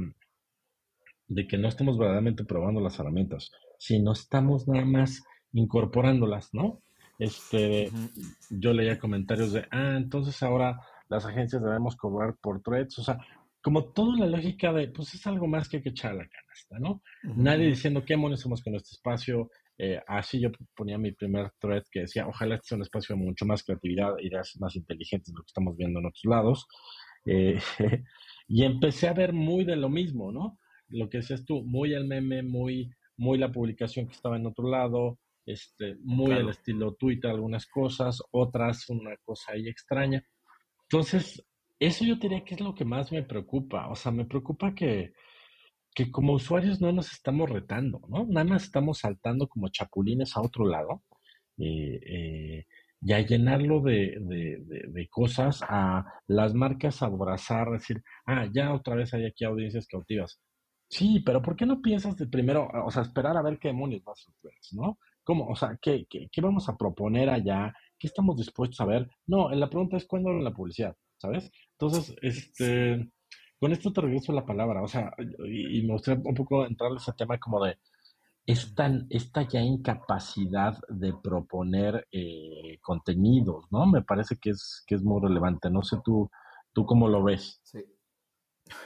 de 1.29 1.47
que 1.47 1.59
no 1.59 1.69
estemos 1.69 1.99
verdaderamente 1.99 2.45
probando 2.45 2.81
las 2.81 2.99
herramientas, 2.99 3.51
sino 3.79 4.13
estamos 4.13 4.69
nada 4.69 4.85
más 4.85 5.23
incorporándolas, 5.53 6.51
¿no? 6.53 6.81
Este, 7.19 7.91
yo 8.51 8.73
leía 8.73 8.99
comentarios 8.99 9.53
de, 9.53 9.67
ah, 9.71 9.95
entonces 9.97 10.43
ahora 10.43 10.81
las 11.09 11.25
agencias 11.25 11.63
debemos 11.63 11.97
cobrar 11.97 12.37
por 12.41 12.63
threads, 12.63 12.99
o 12.99 13.03
sea, 13.03 13.19
como 13.63 13.93
toda 13.93 14.19
la 14.19 14.27
lógica 14.27 14.73
de, 14.73 14.89
pues 14.89 15.15
es 15.15 15.27
algo 15.27 15.49
más 15.49 15.69
que 15.69 15.79
hay 15.79 15.83
que 15.83 15.89
echar 15.89 16.15
la 16.15 16.29
canasta, 16.29 16.79
¿no? 16.79 17.03
Nadie 17.23 17.67
diciendo 17.67 18.05
qué 18.05 18.17
monos 18.17 18.41
somos 18.41 18.63
con 18.63 18.77
este 18.77 18.91
espacio. 18.93 19.51
Eh, 19.79 20.01
así 20.07 20.41
yo 20.41 20.51
ponía 20.75 20.97
mi 20.99 21.13
primer 21.13 21.51
thread 21.59 21.83
que 21.91 22.01
decía, 22.01 22.29
ojalá 22.29 22.55
este 22.55 22.69
sea 22.69 22.77
un 22.77 22.83
espacio 22.83 23.17
de 23.17 23.23
mucho 23.23 23.45
más 23.45 23.65
creatividad, 23.65 24.13
ideas 24.21 24.57
más 24.61 24.77
inteligentes 24.77 25.33
de 25.33 25.39
lo 25.39 25.43
que 25.43 25.49
estamos 25.49 25.77
viendo 25.77 25.99
en 25.99 26.07
otros 26.07 26.25
lados. 26.25 26.67
Eh, 27.25 27.59
Y 28.49 28.65
empecé 28.65 29.09
a 29.09 29.13
ver 29.13 29.33
muy 29.33 29.65
de 29.65 29.77
lo 29.77 29.89
mismo, 29.89 30.33
¿no? 30.33 30.59
Lo 30.89 31.09
que 31.09 31.19
dices 31.19 31.45
tú, 31.45 31.63
muy 31.65 31.95
el 31.95 32.07
meme, 32.07 32.43
muy, 32.43 32.91
muy 33.17 33.39
la 33.39 33.51
publicación 33.51 34.07
que 34.07 34.15
estaba 34.15 34.37
en 34.37 34.47
otro 34.47 34.69
lado, 34.69 35.19
este, 35.47 35.97
muy 36.03 36.33
el 36.33 36.49
estilo 36.49 36.95
Twitter, 36.95 37.31
algunas 37.31 37.67
cosas, 37.67 38.21
otras 38.33 38.89
una 38.89 39.17
cosa 39.25 39.53
ahí 39.53 39.69
extraña. 39.69 40.25
Entonces, 40.83 41.45
eso 41.79 42.05
yo 42.05 42.17
diría 42.17 42.45
que 42.45 42.55
es 42.55 42.61
lo 42.61 42.75
que 42.75 42.85
más 42.85 43.13
me 43.13 43.23
preocupa. 43.23 43.89
O 43.89 43.95
sea, 43.95 44.13
me 44.13 44.25
preocupa 44.25 44.75
que, 44.75 45.13
que 45.95 46.11
como 46.11 46.35
usuarios 46.35 46.81
no 46.81 46.93
nos 46.93 47.13
estamos 47.13 47.49
retando, 47.51 48.03
¿no? 48.09 48.27
Nada 48.27 48.45
más 48.45 48.65
estamos 48.65 48.99
saltando 48.99 49.49
como 49.49 49.69
chapulines 49.69 50.37
a 50.37 50.43
otro 50.43 50.67
lado 50.67 51.03
eh, 51.59 52.01
eh, 52.07 52.67
y 53.01 53.13
a 53.13 53.21
llenarlo 53.21 53.81
de, 53.81 54.17
de, 54.21 55.09
cosas, 55.09 55.61
a 55.69 56.05
las 56.27 56.55
marcas 56.55 57.03
abrazar, 57.03 57.71
decir, 57.71 58.03
ah, 58.27 58.47
ya 58.53 58.75
otra 58.75 58.97
vez 58.97 59.15
hay 59.15 59.27
aquí 59.27 59.45
audiencias 59.45 59.87
cautivas. 59.87 60.41
Sí, 60.89 61.21
pero 61.25 61.43
¿por 61.43 61.57
qué 61.57 61.67
no 61.67 61.83
piensas 61.83 62.17
de 62.17 62.27
primero, 62.27 62.69
o 62.85 62.91
sea, 62.91 63.03
esperar 63.03 63.37
a 63.37 63.43
ver 63.43 63.59
qué 63.59 63.69
demonios 63.69 64.03
va 64.07 64.13
a 64.13 64.17
suceder, 64.17 64.55
¿no? 64.73 64.99
¿Cómo? 65.25 65.49
O 65.49 65.57
sea, 65.57 65.77
¿qué, 65.83 66.07
qué, 66.09 66.29
qué 66.31 66.41
vamos 66.41 66.69
a 66.69 66.77
proponer 66.77 67.29
allá? 67.29 67.75
¿Qué 67.99 68.07
estamos 68.07 68.37
dispuestos 68.37 68.81
a 68.81 68.87
ver? 68.87 69.09
No, 69.27 69.51
la 69.51 69.69
pregunta 69.69 69.97
es 69.97 70.07
cuándo 70.07 70.31
en 70.31 70.45
la 70.45 70.55
publicidad, 70.55 70.97
¿sabes? 71.19 71.51
Entonces, 71.73 72.15
este 72.23 73.11
con 73.59 73.73
esto 73.73 73.93
te 73.93 74.01
regreso 74.03 74.33
la 74.33 74.45
palabra, 74.45 74.83
o 74.83 74.89
sea, 74.89 75.13
y, 75.49 75.83
me 75.83 75.95
gustaría 75.95 76.23
un 76.25 76.35
poco 76.35 76.67
entrar 76.67 76.91
en 76.91 76.99
ese 76.99 77.13
tema 77.13 77.39
como 77.39 77.65
de 77.65 77.79
esta, 78.45 78.91
esta 79.11 79.49
ya 79.49 79.61
incapacidad 79.61 80.79
de 80.89 81.15
proponer 81.23 82.07
eh, 82.13 82.79
contenidos, 82.83 83.65
¿no? 83.71 83.87
Me 83.87 84.03
parece 84.03 84.37
que 84.37 84.51
es, 84.51 84.85
que 84.87 84.95
es 84.95 85.03
muy 85.03 85.21
relevante. 85.21 85.71
No 85.71 85.83
sé 85.83 85.97
tú, 86.05 86.31
tú 86.73 86.85
cómo 86.87 87.09
lo 87.09 87.25
ves. 87.25 87.61
Sí. 87.65 87.81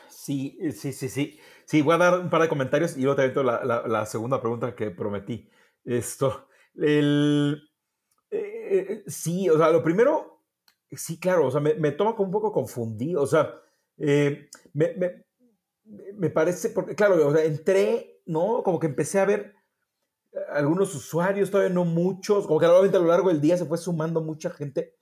Sí, 0.08 0.58
sí, 0.72 0.92
sí, 0.92 1.08
sí. 1.08 1.38
Sí, 1.64 1.82
voy 1.82 1.94
a 1.94 1.98
dar 1.98 2.20
un 2.20 2.30
par 2.30 2.42
de 2.42 2.48
comentarios 2.48 2.96
y 2.96 3.02
luego 3.02 3.16
te 3.16 3.44
la, 3.44 3.84
la, 3.86 4.06
segunda 4.06 4.40
pregunta 4.40 4.74
que 4.74 4.90
prometí. 4.90 5.48
Esto, 5.84 6.48
el, 6.74 7.62
eh, 8.30 8.86
eh, 8.88 9.04
sí, 9.06 9.48
o 9.48 9.56
sea, 9.56 9.70
lo 9.70 9.82
primero, 9.82 10.44
sí, 10.90 11.18
claro, 11.18 11.46
o 11.46 11.50
sea, 11.50 11.60
me, 11.60 11.74
me 11.74 11.92
toma 11.92 12.14
como 12.14 12.26
un 12.26 12.32
poco 12.32 12.52
confundido, 12.52 13.22
o 13.22 13.26
sea, 13.26 13.54
eh, 13.98 14.48
me, 14.72 14.94
me, 16.16 16.30
parece, 16.30 16.70
porque 16.70 16.94
claro, 16.94 17.26
o 17.26 17.34
sea, 17.34 17.44
entré, 17.44 18.22
¿no? 18.26 18.62
Como 18.62 18.78
que 18.78 18.86
empecé 18.86 19.20
a 19.20 19.24
ver 19.24 19.54
algunos 20.52 20.94
usuarios, 20.94 21.50
todavía 21.50 21.74
no 21.74 21.84
muchos, 21.84 22.46
como 22.46 22.60
que 22.60 22.66
a 22.66 22.68
lo 22.68 23.06
largo 23.06 23.28
del 23.28 23.40
día 23.40 23.56
se 23.56 23.64
fue 23.64 23.78
sumando 23.78 24.20
mucha 24.20 24.50
gente. 24.50 24.96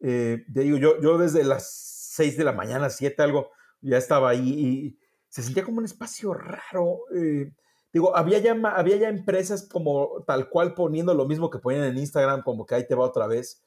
Eh, 0.00 0.44
digo, 0.48 0.76
yo, 0.78 1.00
yo 1.00 1.18
desde 1.18 1.44
las 1.44 1.70
6 2.14 2.36
de 2.36 2.44
la 2.44 2.52
mañana, 2.52 2.90
7, 2.90 3.22
algo, 3.22 3.50
ya 3.80 3.98
estaba 3.98 4.30
ahí 4.30 4.48
y 4.48 4.98
se 5.28 5.42
sentía 5.42 5.64
como 5.64 5.78
un 5.78 5.84
espacio 5.84 6.34
raro. 6.34 7.00
Eh, 7.14 7.52
digo, 7.92 8.16
había 8.16 8.38
ya, 8.38 8.52
había 8.74 8.96
ya 8.96 9.08
empresas 9.08 9.68
como 9.68 10.24
tal 10.26 10.48
cual 10.48 10.74
poniendo 10.74 11.14
lo 11.14 11.26
mismo 11.26 11.50
que 11.50 11.58
ponían 11.58 11.84
en 11.84 11.98
Instagram, 11.98 12.42
como 12.42 12.66
que 12.66 12.74
ahí 12.74 12.86
te 12.86 12.94
va 12.94 13.04
otra 13.04 13.26
vez. 13.26 13.64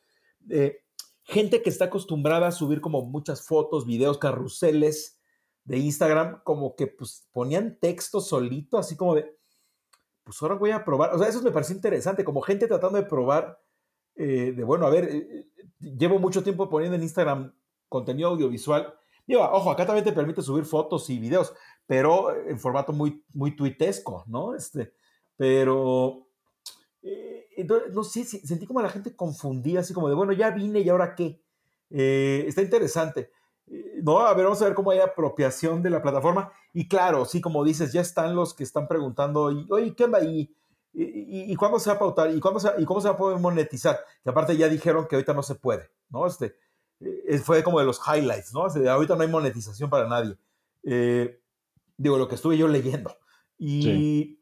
Eh, 0.49 0.83
gente 1.23 1.61
que 1.61 1.69
está 1.69 1.85
acostumbrada 1.85 2.47
a 2.47 2.51
subir 2.51 2.81
como 2.81 3.05
muchas 3.05 3.45
fotos, 3.45 3.85
videos, 3.85 4.17
carruseles 4.17 5.19
de 5.63 5.77
Instagram, 5.77 6.41
como 6.43 6.75
que 6.75 6.87
pues 6.87 7.27
ponían 7.31 7.77
texto 7.79 8.19
solito, 8.19 8.77
así 8.77 8.95
como 8.95 9.15
de, 9.15 9.37
pues 10.23 10.41
ahora 10.41 10.55
voy 10.55 10.71
a 10.71 10.83
probar. 10.83 11.13
O 11.13 11.19
sea, 11.19 11.27
eso 11.27 11.41
me 11.41 11.51
parece 11.51 11.73
interesante, 11.73 12.23
como 12.23 12.41
gente 12.41 12.67
tratando 12.67 12.97
de 12.97 13.05
probar, 13.05 13.59
eh, 14.15 14.53
de 14.55 14.63
bueno, 14.63 14.87
a 14.87 14.89
ver, 14.89 15.45
llevo 15.79 16.19
mucho 16.19 16.43
tiempo 16.43 16.69
poniendo 16.69 16.95
en 16.95 17.03
Instagram 17.03 17.53
contenido 17.87 18.29
audiovisual. 18.29 18.93
Digo, 19.27 19.43
ojo, 19.43 19.71
acá 19.71 19.85
también 19.85 20.05
te 20.05 20.11
permite 20.11 20.41
subir 20.41 20.65
fotos 20.65 21.09
y 21.09 21.19
videos, 21.19 21.53
pero 21.85 22.35
en 22.35 22.59
formato 22.59 22.93
muy, 22.93 23.23
muy 23.33 23.55
tuitesco, 23.55 24.23
¿no? 24.27 24.55
Este, 24.55 24.93
pero 25.37 26.27
eh, 27.01 27.47
entonces, 27.57 27.93
no 27.93 28.03
sé, 28.03 28.23
sentí 28.23 28.65
como 28.65 28.81
la 28.81 28.89
gente 28.89 29.15
confundida, 29.15 29.81
así 29.81 29.93
como 29.93 30.09
de, 30.09 30.15
bueno, 30.15 30.33
ya 30.33 30.51
vine 30.51 30.81
y 30.81 30.89
ahora 30.89 31.15
qué. 31.15 31.41
Eh, 31.89 32.45
está 32.47 32.61
interesante. 32.61 33.31
Eh, 33.67 34.01
no, 34.03 34.19
a 34.19 34.33
ver, 34.33 34.45
vamos 34.45 34.61
a 34.61 34.65
ver 34.65 34.73
cómo 34.73 34.91
hay 34.91 34.99
apropiación 34.99 35.81
de 35.81 35.89
la 35.89 36.01
plataforma. 36.01 36.51
Y 36.73 36.87
claro, 36.87 37.25
sí, 37.25 37.41
como 37.41 37.63
dices, 37.63 37.93
ya 37.93 38.01
están 38.01 38.35
los 38.35 38.53
que 38.53 38.63
están 38.63 38.87
preguntando, 38.87 39.51
y, 39.51 39.67
oye, 39.69 39.95
¿qué 39.95 40.05
onda 40.05 40.19
ahí? 40.19 40.55
¿Y, 40.93 41.51
y, 41.51 41.55
cuándo 41.55 41.79
se 41.79 41.89
va 41.89 41.95
a 41.95 41.99
pautar? 41.99 42.35
¿Y, 42.35 42.39
cuándo 42.41 42.59
¿Y 42.77 42.83
cómo 42.85 42.99
se 42.99 43.07
va 43.07 43.13
a 43.13 43.17
poder 43.17 43.39
monetizar? 43.39 43.97
Que 44.23 44.29
aparte 44.29 44.57
ya 44.57 44.67
dijeron 44.67 45.07
que 45.07 45.15
ahorita 45.15 45.33
no 45.33 45.41
se 45.41 45.55
puede, 45.55 45.89
¿no? 46.09 46.27
Este, 46.27 46.55
fue 47.43 47.63
como 47.63 47.79
de 47.79 47.86
los 47.86 48.00
highlights, 48.05 48.53
¿no? 48.53 48.65
Ahorita 48.89 49.15
no 49.15 49.22
hay 49.22 49.29
monetización 49.29 49.89
para 49.89 50.08
nadie. 50.08 50.38
digo, 51.98 52.17
lo 52.17 52.27
que 52.27 52.36
estuve 52.36 52.58
yo 52.58 52.67
leyendo. 52.67 53.15
Y, 53.58 54.38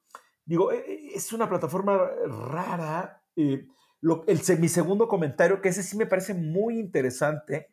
Digo, 0.49 0.71
e, 0.71 0.77
e, 0.77 1.11
es 1.13 1.31
una 1.31 1.47
plataforma 1.47 2.09
rara. 2.25 3.21
Eh, 3.35 3.67
el, 4.01 4.59
mi 4.59 4.67
segundo 4.67 5.07
comentario, 5.07 5.61
que 5.61 5.69
ese 5.69 5.83
sí 5.83 5.95
me 5.95 6.07
parece 6.07 6.33
muy 6.33 6.79
interesante, 6.79 7.71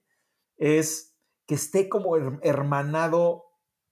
es 0.58 1.16
que 1.46 1.54
esté 1.54 1.88
como 1.88 2.16
hermanado 2.42 3.44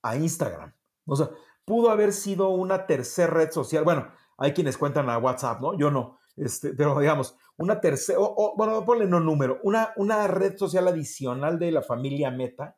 a 0.02 0.16
Instagram. 0.16 0.74
O 1.06 1.16
sea, 1.16 1.30
pudo 1.64 1.90
haber 1.90 2.12
sido 2.12 2.50
una 2.50 2.86
tercera 2.86 3.32
red 3.32 3.50
social. 3.52 3.84
Bueno, 3.84 4.12
hay 4.36 4.52
quienes 4.52 4.76
cuentan 4.76 5.08
a 5.08 5.16
WhatsApp, 5.16 5.62
¿no? 5.62 5.78
Yo 5.78 5.90
no. 5.90 6.18
Este, 6.36 6.74
pero 6.74 6.98
digamos, 6.98 7.36
una 7.56 7.80
tercera, 7.80 8.18
bueno, 8.56 8.84
ponle 8.84 9.06
no 9.06 9.20
número, 9.20 9.60
una, 9.62 9.92
una 9.96 10.26
red 10.26 10.56
social 10.56 10.88
adicional 10.88 11.58
de 11.58 11.70
la 11.70 11.82
familia 11.82 12.30
Meta. 12.30 12.76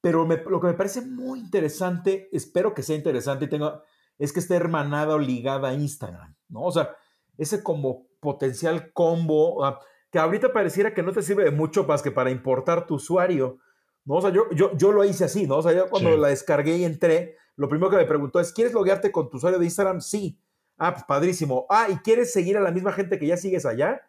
Pero 0.00 0.24
lo 0.24 0.60
que 0.60 0.66
me 0.68 0.74
parece 0.74 1.00
muy 1.00 1.40
interesante, 1.40 2.28
espero 2.30 2.74
que 2.74 2.82
sea 2.82 2.96
interesante 2.96 3.46
y 3.46 3.48
tenga 3.48 3.82
es 4.18 4.32
que 4.32 4.40
esté 4.40 4.54
hermanada 4.54 5.14
o 5.14 5.18
ligada 5.18 5.68
a 5.68 5.74
Instagram, 5.74 6.34
¿no? 6.48 6.62
O 6.62 6.72
sea, 6.72 6.94
ese 7.36 7.62
como 7.62 8.06
potencial 8.20 8.92
combo, 8.92 9.62
que 10.10 10.18
ahorita 10.18 10.52
pareciera 10.52 10.94
que 10.94 11.02
no 11.02 11.12
te 11.12 11.22
sirve 11.22 11.44
de 11.44 11.50
mucho 11.50 11.84
más 11.84 12.02
que 12.02 12.10
para 12.10 12.30
importar 12.30 12.86
tu 12.86 12.94
usuario, 12.94 13.58
¿no? 14.04 14.14
O 14.14 14.22
sea, 14.22 14.30
yo, 14.30 14.48
yo, 14.52 14.76
yo 14.76 14.92
lo 14.92 15.04
hice 15.04 15.24
así, 15.24 15.46
¿no? 15.46 15.56
O 15.56 15.62
sea, 15.62 15.72
yo 15.72 15.88
cuando 15.90 16.16
la 16.16 16.28
descargué 16.28 16.76
y 16.78 16.84
entré, 16.84 17.36
lo 17.56 17.68
primero 17.68 17.90
que 17.90 17.96
me 17.96 18.04
preguntó 18.04 18.40
es, 18.40 18.52
¿quieres 18.52 18.72
loguearte 18.72 19.12
con 19.12 19.28
tu 19.28 19.36
usuario 19.36 19.58
de 19.58 19.64
Instagram? 19.64 20.00
Sí. 20.00 20.38
Ah, 20.78 20.92
pues 20.92 21.04
padrísimo. 21.04 21.66
Ah, 21.70 21.88
¿y 21.90 21.96
quieres 21.98 22.32
seguir 22.32 22.56
a 22.56 22.60
la 22.60 22.70
misma 22.70 22.92
gente 22.92 23.18
que 23.18 23.26
ya 23.26 23.36
sigues 23.36 23.64
allá? 23.64 24.02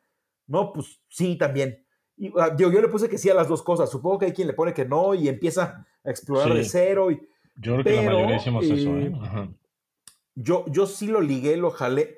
No, 0.47 0.73
pues 0.73 1.01
sí, 1.07 1.37
también. 1.37 1.83
Y, 2.17 2.31
ah, 2.39 2.55
yo, 2.57 2.71
yo 2.71 2.81
le 2.81 2.87
puse 2.89 3.09
que 3.09 3.17
sí 3.17 3.29
a 3.29 3.33
las 3.33 3.47
dos 3.47 3.63
cosas. 3.63 3.89
Supongo 3.89 4.19
que 4.19 4.25
hay 4.25 4.33
quien 4.33 4.47
le 4.47 4.53
pone 4.53 4.73
que 4.73 4.85
no 4.85 5.13
y 5.13 5.29
empieza 5.29 5.85
a 6.03 6.09
explorar 6.09 6.53
de 6.53 6.63
cero. 6.63 7.11
Y, 7.11 7.21
yo 7.59 7.73
creo 7.73 7.83
que 7.83 7.95
la 7.95 8.11
mayoría 8.11 8.37
hicimos 8.37 8.65
eso, 8.65 8.97
¿eh? 8.97 9.11
Ajá. 9.21 9.49
Yo, 10.35 10.65
yo 10.67 10.85
sí 10.85 11.07
lo 11.07 11.21
ligué, 11.21 11.57
lo 11.57 11.71
jalé. 11.71 12.17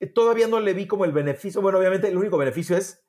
Eh, 0.00 0.06
todavía 0.06 0.48
no 0.48 0.58
le 0.58 0.74
vi 0.74 0.88
como 0.88 1.04
el 1.04 1.12
beneficio. 1.12 1.62
Bueno, 1.62 1.78
obviamente 1.78 2.08
el 2.08 2.16
único 2.16 2.36
beneficio 2.36 2.76
es 2.76 3.04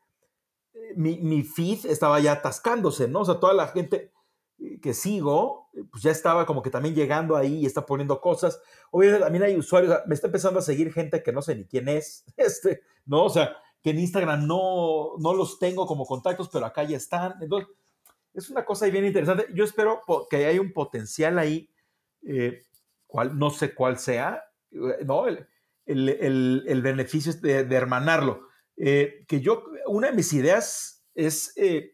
eh, 0.76 0.94
mi, 0.96 1.18
mi 1.18 1.42
feed 1.42 1.88
estaba 1.88 2.20
ya 2.20 2.34
atascándose, 2.34 3.08
¿no? 3.08 3.22
O 3.22 3.26
sea, 3.26 3.40
toda 3.40 3.54
la 3.54 3.68
gente 3.68 4.12
eh, 4.60 4.80
que 4.80 4.94
sigo, 4.94 5.63
pues 5.92 6.04
ya 6.04 6.12
estaba 6.12 6.46
como 6.46 6.62
que 6.62 6.70
también 6.70 6.96
llegando 6.96 7.36
ahí 7.36 7.60
y 7.60 7.66
está 7.66 7.86
poniendo 7.86 8.22
cosas. 8.22 8.62
Obviamente 8.92 9.24
también 9.24 9.44
hay 9.44 9.58
usuarios, 9.58 9.98
me 10.08 10.16
está 10.16 10.28
empezando 10.28 10.60
a 10.60 10.64
seguir 10.64 10.94
gente 10.94 11.24
que 11.24 11.32
no 11.32 11.42
sé 11.42 11.56
ni 11.56 11.66
quién 11.66 11.90
es, 11.90 12.26
este, 12.38 12.82
¿no? 13.06 13.26
O 13.26 13.30
sea, 13.30 13.56
que 13.82 13.90
en 13.90 14.00
Instagram 14.00 14.48
no, 14.48 15.18
no 15.20 15.34
los 15.34 15.60
tengo 15.60 15.86
como 15.86 16.06
contactos, 16.06 16.50
pero 16.50 16.66
acá 16.66 16.84
ya 16.84 16.98
están. 16.98 17.36
Entonces, 17.42 17.70
es 18.34 18.50
una 18.50 18.66
cosa 18.66 18.88
bien 18.88 19.06
interesante. 19.06 19.48
Yo 19.54 19.64
espero 19.64 20.02
que 20.30 20.46
haya 20.46 20.62
un 20.62 20.74
potencial 20.74 21.38
ahí 21.38 21.70
no 23.34 23.50
sé 23.52 23.74
cuál 23.74 23.98
sea, 23.98 24.44
eh, 24.72 25.06
¿no? 25.06 25.28
El, 25.28 25.48
el, 25.86 26.64
el, 26.68 26.82
beneficio 26.82 27.34
de, 27.34 27.64
de 27.64 27.76
hermanarlo. 27.76 28.48
Eh, 28.78 29.26
que 29.28 29.42
yo, 29.42 29.66
una 29.88 30.10
de 30.10 30.16
mis 30.16 30.34
ideas 30.34 31.06
es, 31.14 31.54
eh, 31.58 31.93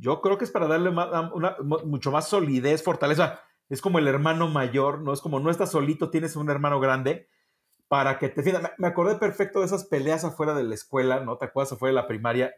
yo 0.00 0.20
creo 0.22 0.38
que 0.38 0.44
es 0.44 0.50
para 0.50 0.66
darle 0.66 0.88
una, 0.88 1.56
mucho 1.60 2.10
más 2.10 2.28
solidez, 2.28 2.82
fortaleza. 2.82 3.40
Es 3.68 3.82
como 3.82 3.98
el 3.98 4.08
hermano 4.08 4.48
mayor, 4.48 5.00
¿no? 5.02 5.12
Es 5.12 5.20
como 5.20 5.38
no 5.38 5.50
estás 5.50 5.70
solito, 5.70 6.10
tienes 6.10 6.36
un 6.36 6.50
hermano 6.50 6.80
grande 6.80 7.28
para 7.86 8.18
que 8.18 8.28
te 8.28 8.42
defienda. 8.42 8.74
Me, 8.78 8.88
acordé 8.88 9.16
perfecto 9.16 9.60
de 9.60 9.66
esas 9.66 9.84
peleas 9.84 10.24
afuera 10.24 10.54
de 10.54 10.64
la 10.64 10.74
escuela, 10.74 11.20
¿no? 11.20 11.36
¿Te 11.36 11.44
acuerdas 11.44 11.72
afuera 11.72 11.90
de 11.90 12.00
la 12.00 12.08
primaria? 12.08 12.54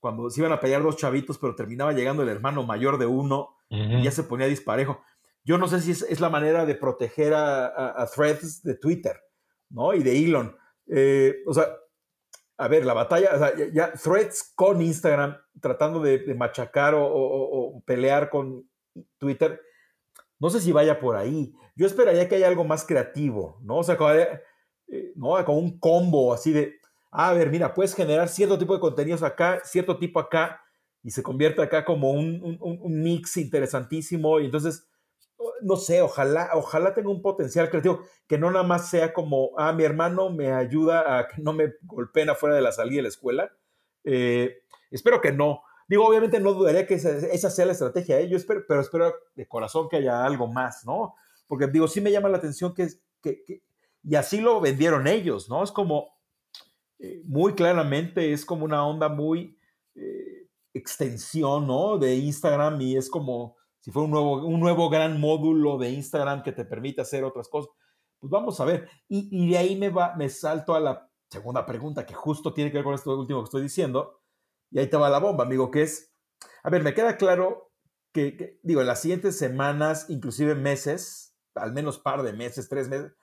Cuando 0.00 0.30
se 0.30 0.40
iban 0.40 0.52
a 0.52 0.60
pelear 0.60 0.82
dos 0.82 0.96
chavitos, 0.96 1.38
pero 1.38 1.54
terminaba 1.54 1.92
llegando 1.92 2.22
el 2.22 2.28
hermano 2.28 2.62
mayor 2.62 2.98
de 2.98 3.06
uno 3.06 3.56
y 3.68 4.02
ya 4.02 4.10
se 4.10 4.22
ponía 4.22 4.46
disparejo. 4.46 5.02
Yo 5.44 5.58
no 5.58 5.68
sé 5.68 5.80
si 5.80 5.90
es, 5.90 6.20
la 6.20 6.30
manera 6.30 6.64
de 6.64 6.74
proteger 6.74 7.34
a, 7.34 8.06
threads 8.14 8.62
de 8.62 8.74
Twitter, 8.76 9.20
¿no? 9.68 9.92
Y 9.94 10.02
de 10.02 10.24
Elon. 10.24 10.56
Eh, 10.86 11.42
o 11.46 11.52
sea, 11.52 11.66
a 12.58 12.66
ver, 12.66 12.84
la 12.84 12.92
batalla, 12.92 13.30
o 13.34 13.38
sea, 13.38 13.52
ya, 13.72 13.92
threads 13.92 14.52
con 14.56 14.82
Instagram, 14.82 15.36
tratando 15.60 16.00
de, 16.00 16.34
machacar 16.34 16.94
o, 16.96 17.82
pelear 17.86 18.30
con 18.30 18.68
Twitter, 19.18 19.60
no 20.40 20.50
sé 20.50 20.60
si 20.60 20.72
vaya 20.72 20.98
por 20.98 21.14
ahí. 21.16 21.54
Yo 21.76 21.86
esperaría 21.86 22.28
que 22.28 22.34
haya 22.34 22.48
algo 22.48 22.64
más 22.64 22.84
creativo, 22.84 23.58
¿no? 23.62 23.78
O 23.78 23.84
sea, 23.84 23.96
como, 23.96 24.10
eh, 24.10 25.14
un 25.46 25.78
combo 25.78 26.32
así 26.32 26.52
de, 26.52 26.74
a 27.12 27.32
ver, 27.32 27.48
mira, 27.50 27.74
puedes 27.74 27.94
generar 27.94 28.28
cierto 28.28 28.58
tipo 28.58 28.74
de 28.74 28.80
contenidos 28.80 29.22
acá, 29.22 29.60
cierto 29.64 29.96
tipo 29.96 30.18
acá, 30.18 30.60
y 31.04 31.12
se 31.12 31.22
convierte 31.22 31.62
acá 31.62 31.84
como 31.84 32.10
un, 32.10 32.58
mix 33.02 33.36
interesantísimo. 33.36 34.40
Y 34.40 34.46
entonces, 34.46 34.87
no 35.62 35.76
sé, 35.76 36.02
ojalá, 36.02 36.50
ojalá 36.54 36.94
tenga 36.94 37.10
un 37.10 37.22
potencial 37.22 37.70
creativo, 37.70 38.00
que 38.26 38.38
no 38.38 38.50
nada 38.50 38.64
más 38.64 38.90
sea 38.90 39.12
como, 39.12 39.50
ah, 39.56 39.72
mi 39.72 39.84
hermano 39.84 40.30
me 40.30 40.52
ayuda 40.52 41.18
a 41.18 41.28
que 41.28 41.40
no 41.40 41.52
me 41.52 41.74
golpeen 41.82 42.30
afuera 42.30 42.56
de 42.56 42.62
la 42.62 42.72
salida 42.72 42.96
de 42.96 43.02
la 43.02 43.08
escuela. 43.08 43.52
Eh, 44.04 44.62
espero 44.90 45.20
que 45.20 45.32
no. 45.32 45.62
Digo, 45.88 46.06
obviamente 46.06 46.40
no 46.40 46.52
dudaría 46.52 46.86
que 46.86 46.94
esa, 46.94 47.50
sea 47.50 47.66
la 47.66 47.72
estrategia. 47.72 48.20
Yo 48.22 48.36
espero, 48.36 48.64
pero 48.66 48.80
espero 48.80 49.14
de 49.34 49.48
corazón 49.48 49.88
que 49.88 49.96
haya 49.96 50.24
algo 50.24 50.46
más, 50.46 50.84
¿no? 50.84 51.14
Porque 51.46 51.66
digo, 51.66 51.88
sí 51.88 52.00
me 52.00 52.10
llama 52.10 52.28
la 52.28 52.38
atención 52.38 52.74
que, 52.74 52.88
que, 53.22 53.42
que 53.44 53.62
y 54.02 54.14
así 54.14 54.40
lo 54.40 54.60
vendieron 54.60 55.06
ellos, 55.06 55.48
¿no? 55.48 55.62
Es 55.62 55.72
como, 55.72 56.18
eh, 56.98 57.22
muy 57.24 57.54
claramente, 57.54 58.32
es 58.32 58.44
como 58.44 58.64
una 58.64 58.86
onda 58.86 59.08
muy 59.08 59.56
eh, 59.94 60.48
extensión, 60.72 61.66
¿no? 61.66 61.98
De 61.98 62.16
Instagram 62.16 62.80
y 62.80 62.96
es 62.96 63.08
como 63.10 63.57
si 63.88 63.92
fuera 63.92 64.04
un 64.04 64.10
nuevo, 64.10 64.46
un 64.46 64.60
nuevo 64.60 64.90
gran 64.90 65.18
módulo 65.18 65.78
de 65.78 65.88
Instagram 65.88 66.42
que 66.42 66.52
te 66.52 66.66
permite 66.66 67.00
hacer 67.00 67.24
otras 67.24 67.48
cosas. 67.48 67.70
Pues 68.18 68.30
vamos 68.30 68.60
a 68.60 68.66
ver. 68.66 68.86
Y, 69.08 69.30
y 69.30 69.50
de 69.50 69.56
ahí 69.56 69.76
me, 69.76 69.88
va, 69.88 70.14
me 70.14 70.28
salto 70.28 70.74
a 70.74 70.80
la 70.80 71.10
segunda 71.30 71.64
pregunta 71.64 72.04
que 72.04 72.12
justo 72.12 72.52
tiene 72.52 72.70
que 72.70 72.76
ver 72.76 72.84
con 72.84 72.92
esto 72.92 73.18
último 73.18 73.40
que 73.40 73.44
estoy 73.44 73.62
diciendo 73.62 74.20
y 74.70 74.78
ahí 74.78 74.90
te 74.90 74.98
va 74.98 75.08
la 75.08 75.20
bomba, 75.20 75.44
amigo, 75.44 75.70
que 75.70 75.84
es, 75.84 76.14
a 76.64 76.68
ver, 76.68 76.82
me 76.82 76.92
queda 76.92 77.16
claro 77.16 77.72
que, 78.12 78.60
digo, 78.62 78.82
en 78.82 78.88
las 78.88 79.00
siguientes 79.00 79.38
semanas, 79.38 80.04
inclusive 80.10 80.54
meses, 80.54 81.34
al 81.54 81.72
menos 81.72 81.98
par 81.98 82.22
de 82.22 82.34
meses, 82.34 82.68
tres 82.68 82.90
meses, 82.90 83.14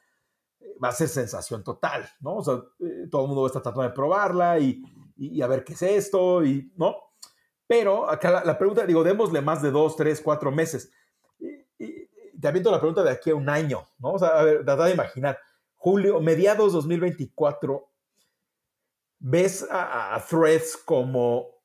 va 0.83 0.87
a 0.87 0.93
ser 0.93 1.09
sensación 1.09 1.63
total, 1.63 2.09
¿no? 2.21 2.37
O 2.37 2.43
sea, 2.43 2.55
eh, 2.79 3.07
todo 3.11 3.21
el 3.21 3.27
mundo 3.27 3.43
va 3.43 3.49
a 3.49 3.49
estar 3.49 3.61
tratando 3.61 3.87
de 3.87 3.93
probarla 3.93 4.57
y, 4.57 4.81
y, 5.15 5.43
a 5.43 5.47
ver 5.47 5.63
qué 5.63 5.73
es 5.73 5.81
esto, 5.83 6.43
y, 6.43 6.73
¿no? 6.75 6.95
Pero 7.67 8.09
acá 8.09 8.43
la, 8.43 8.57
pregunta, 8.57 8.85
digo, 8.85 9.03
démosle 9.03 9.41
más 9.41 9.61
de 9.61 9.71
dos, 9.71 9.95
tres, 9.95 10.21
cuatro 10.21 10.51
meses. 10.51 10.91
Y, 11.39 12.07
te 12.39 12.47
aviento 12.47 12.69
la 12.69 12.79
pregunta 12.79 13.03
de 13.03 13.11
aquí 13.11 13.31
a 13.31 13.35
un 13.35 13.49
año, 13.49 13.87
¿no? 13.97 14.13
O 14.13 14.19
sea, 14.19 14.29
a 14.39 14.43
ver, 14.43 14.63
trata 14.63 14.85
de 14.85 14.93
imaginar, 14.93 15.39
julio, 15.75 16.19
mediados 16.19 16.73
2024, 16.73 17.89
ves 19.19 19.67
a, 19.71 20.23
Threads 20.29 20.77
como 20.77 21.55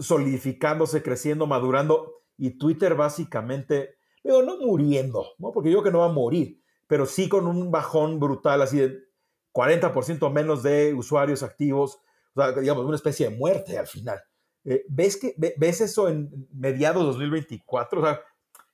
solidificándose, 0.00 1.02
creciendo, 1.02 1.46
madurando 1.46 2.22
y 2.36 2.58
Twitter 2.58 2.94
básicamente, 2.94 3.96
digo, 4.24 4.42
no 4.42 4.58
muriendo, 4.58 5.26
¿no? 5.38 5.52
porque 5.52 5.70
yo 5.70 5.78
creo 5.78 5.84
que 5.84 5.92
no 5.92 6.00
va 6.00 6.06
a 6.06 6.12
morir, 6.12 6.62
pero 6.86 7.06
sí 7.06 7.28
con 7.28 7.46
un 7.46 7.70
bajón 7.70 8.18
brutal, 8.18 8.62
así 8.62 8.78
de 8.78 8.98
40% 9.52 10.30
menos 10.32 10.62
de 10.62 10.94
usuarios 10.94 11.42
activos, 11.42 12.00
o 12.34 12.40
sea, 12.40 12.52
digamos, 12.52 12.84
una 12.84 12.96
especie 12.96 13.28
de 13.28 13.36
muerte 13.36 13.78
al 13.78 13.86
final. 13.86 14.20
Eh, 14.70 14.84
¿ves, 14.86 15.16
que, 15.16 15.34
¿Ves 15.56 15.80
eso 15.80 16.10
en 16.10 16.46
mediados 16.52 17.02
de 17.02 17.06
2024? 17.06 18.00
O 18.00 18.04
sea, 18.04 18.20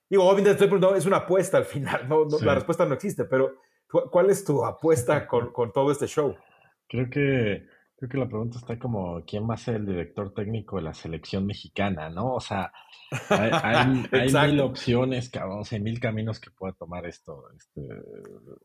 digo, 0.09 0.25
obviamente 0.25 0.51
estoy 0.51 0.67
preguntando, 0.67 0.97
es 0.97 1.05
una 1.05 1.17
apuesta 1.17 1.57
al 1.57 1.63
final, 1.63 2.09
¿no? 2.09 2.27
la 2.41 2.53
respuesta 2.53 2.85
no 2.85 2.95
existe, 2.95 3.23
pero 3.23 3.55
¿cuál 4.11 4.29
es 4.29 4.43
tu 4.43 4.65
apuesta 4.65 5.25
con, 5.27 5.53
con 5.53 5.71
todo 5.71 5.93
este 5.93 6.07
show? 6.07 6.35
Creo 6.89 7.09
que 7.09 7.65
Creo 8.05 8.09
que 8.09 8.25
la 8.25 8.29
pregunta 8.29 8.59
está 8.59 8.77
como, 8.77 9.23
¿quién 9.25 9.49
va 9.49 9.55
a 9.55 9.57
ser 9.57 9.77
el 9.77 9.85
director 9.87 10.31
técnico 10.31 10.75
de 10.75 10.83
la 10.83 10.93
selección 10.93 11.43
mexicana, 11.43 12.07
no? 12.07 12.35
O 12.35 12.39
sea, 12.39 12.71
hay, 13.29 14.07
mil 14.51 14.59
opciones, 14.59 15.29
cabrón, 15.29 15.63
hay 15.71 15.79
mil 15.79 15.99
caminos 15.99 16.39
que 16.39 16.51
pueda 16.51 16.73
tomar 16.73 17.07
esto, 17.07 17.49
este, 17.57 17.81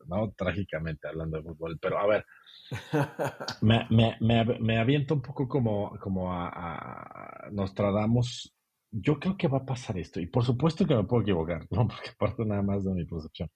¿no? 0.05 0.31
Trágicamente 0.33 1.07
hablando 1.07 1.37
de 1.37 1.43
fútbol. 1.43 1.79
Pero 1.81 1.97
a 1.97 2.05
ver, 2.05 2.25
me, 3.61 3.87
me, 3.89 4.45
me, 4.59 4.77
aviento 4.77 5.15
un 5.15 5.23
poco 5.23 5.47
como, 5.47 5.97
como 5.99 6.31
a, 6.31 6.49
a 6.49 7.49
Nostradamus. 7.51 8.53
Yo 8.91 9.19
creo 9.19 9.37
que 9.37 9.47
va 9.47 9.59
a 9.59 9.65
pasar 9.65 9.97
esto, 9.97 10.19
y 10.19 10.27
por 10.27 10.43
supuesto 10.43 10.85
que 10.85 10.93
me 10.93 11.05
puedo 11.05 11.23
equivocar, 11.23 11.65
¿no? 11.71 11.87
Porque 11.87 12.11
parte 12.15 12.45
nada 12.45 12.61
más 12.61 12.83
de 12.83 12.93
mi 12.93 13.05
percepción. 13.05 13.49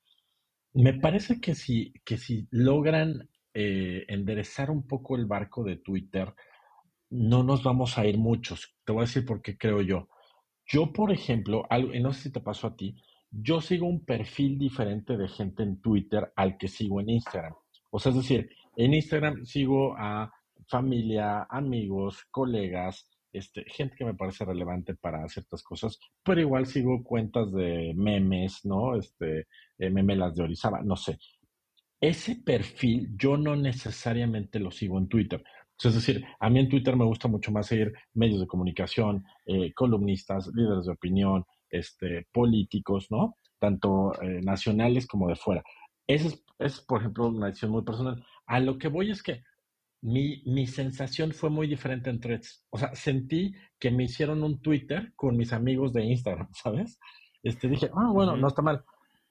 Me 0.74 0.94
parece 0.94 1.40
que 1.40 1.54
si, 1.54 1.94
que 2.04 2.18
si 2.18 2.48
logran 2.50 3.30
eh, 3.58 4.04
enderezar 4.10 4.70
un 4.70 4.86
poco 4.86 5.16
el 5.16 5.26
barco 5.26 5.64
de 5.64 5.78
Twitter, 5.78 6.34
no 7.10 7.42
nos 7.42 7.64
vamos 7.64 7.98
a 7.98 8.06
ir 8.06 8.18
muchos. 8.18 8.76
Te 8.84 8.92
voy 8.92 9.04
a 9.04 9.06
decir 9.06 9.26
por 9.26 9.42
qué 9.42 9.58
creo 9.58 9.82
yo. 9.82 10.10
Yo, 10.68 10.92
por 10.92 11.14
ejemplo, 11.14 11.66
y 11.94 12.02
no 12.02 12.12
sé 12.12 12.24
si 12.24 12.32
te 12.34 12.42
pasó 12.42 12.68
a 12.68 12.76
ti, 12.76 13.02
yo 13.32 13.62
sigo 13.62 13.88
un 13.88 14.04
perfil 14.04 14.60
diferente 14.60 15.16
de 15.16 15.30
gente 15.30 15.64
en 15.64 15.80
Twitter 15.80 16.34
al 16.36 16.58
que 16.58 16.68
sigo 16.68 17.00
en 17.00 17.12
Instagram. 17.12 17.54
O 17.92 18.00
sea, 18.00 18.10
es 18.10 18.18
decir, 18.18 18.50
en 18.76 18.94
Instagram 18.94 19.46
sigo 19.46 19.96
a 19.98 20.30
familia, 20.68 21.48
amigos, 21.50 22.26
colegas, 22.32 23.10
este, 23.32 23.64
gente 23.68 23.96
que 23.96 24.04
me 24.04 24.16
parece 24.16 24.44
relevante 24.44 24.96
para 24.96 25.30
ciertas 25.30 25.64
cosas, 25.64 25.98
pero 26.24 26.42
igual 26.42 26.66
sigo 26.66 27.04
cuentas 27.06 27.54
de 27.54 27.94
memes, 27.96 28.66
¿no? 28.66 28.98
Este, 28.98 29.48
eh, 29.78 29.90
memelas 29.90 30.36
de 30.36 30.44
Orizaba, 30.44 30.82
no 30.82 30.98
sé 30.98 31.18
ese 32.02 32.36
perfil 32.36 33.16
yo 33.18 33.38
no 33.38 33.56
necesariamente 33.56 34.60
lo 34.60 34.72
sigo 34.72 34.98
en 34.98 35.08
Twitter. 35.08 35.44
Es 35.84 35.94
decir, 35.94 36.26
a 36.40 36.50
mí 36.50 36.60
en 36.60 36.70
Twitter 36.70 36.96
me 36.96 37.06
gusta 37.06 37.28
mucho 37.28 37.52
más 37.52 37.68
seguir 37.68 37.94
medios 38.14 38.40
de 38.40 38.48
comunicación, 38.48 39.26
eh, 39.46 39.74
columnistas, 39.74 40.48
líderes 40.54 40.86
de 40.86 40.94
opinión, 40.94 41.46
este, 41.70 42.28
políticos, 42.32 43.08
¿no? 43.10 43.38
Tanto 43.60 44.14
eh, 44.22 44.42
nacionales 44.42 45.06
como 45.06 45.28
de 45.28 45.36
fuera. 45.36 45.64
Esa 46.08 46.30
es, 46.60 46.82
por 46.82 47.02
ejemplo, 47.02 47.28
una 47.28 47.48
decisión 47.48 47.72
muy 47.72 47.84
personal. 47.84 48.26
A 48.46 48.60
lo 48.60 48.78
que 48.78 48.88
voy 48.88 49.12
es 49.12 49.22
que 49.22 49.44
mi, 50.02 50.44
mi, 50.46 50.68
sensación 50.68 51.32
fue 51.32 51.50
muy 51.50 51.68
diferente 51.68 52.10
en 52.10 52.20
threads. 52.20 52.64
O 52.70 52.78
sea, 52.78 52.94
sentí 52.96 53.54
que 53.80 53.92
me 53.92 54.04
hicieron 54.04 54.44
un 54.44 54.62
Twitter 54.62 55.12
con 55.16 55.36
mis 55.36 55.52
amigos 55.52 55.94
de 55.94 56.04
Instagram, 56.06 56.48
¿sabes? 56.54 57.00
Este, 57.44 57.68
dije, 57.68 57.90
ah, 57.94 58.12
bueno, 58.14 58.38
no 58.38 58.48
está 58.48 58.62
mal. 58.62 58.84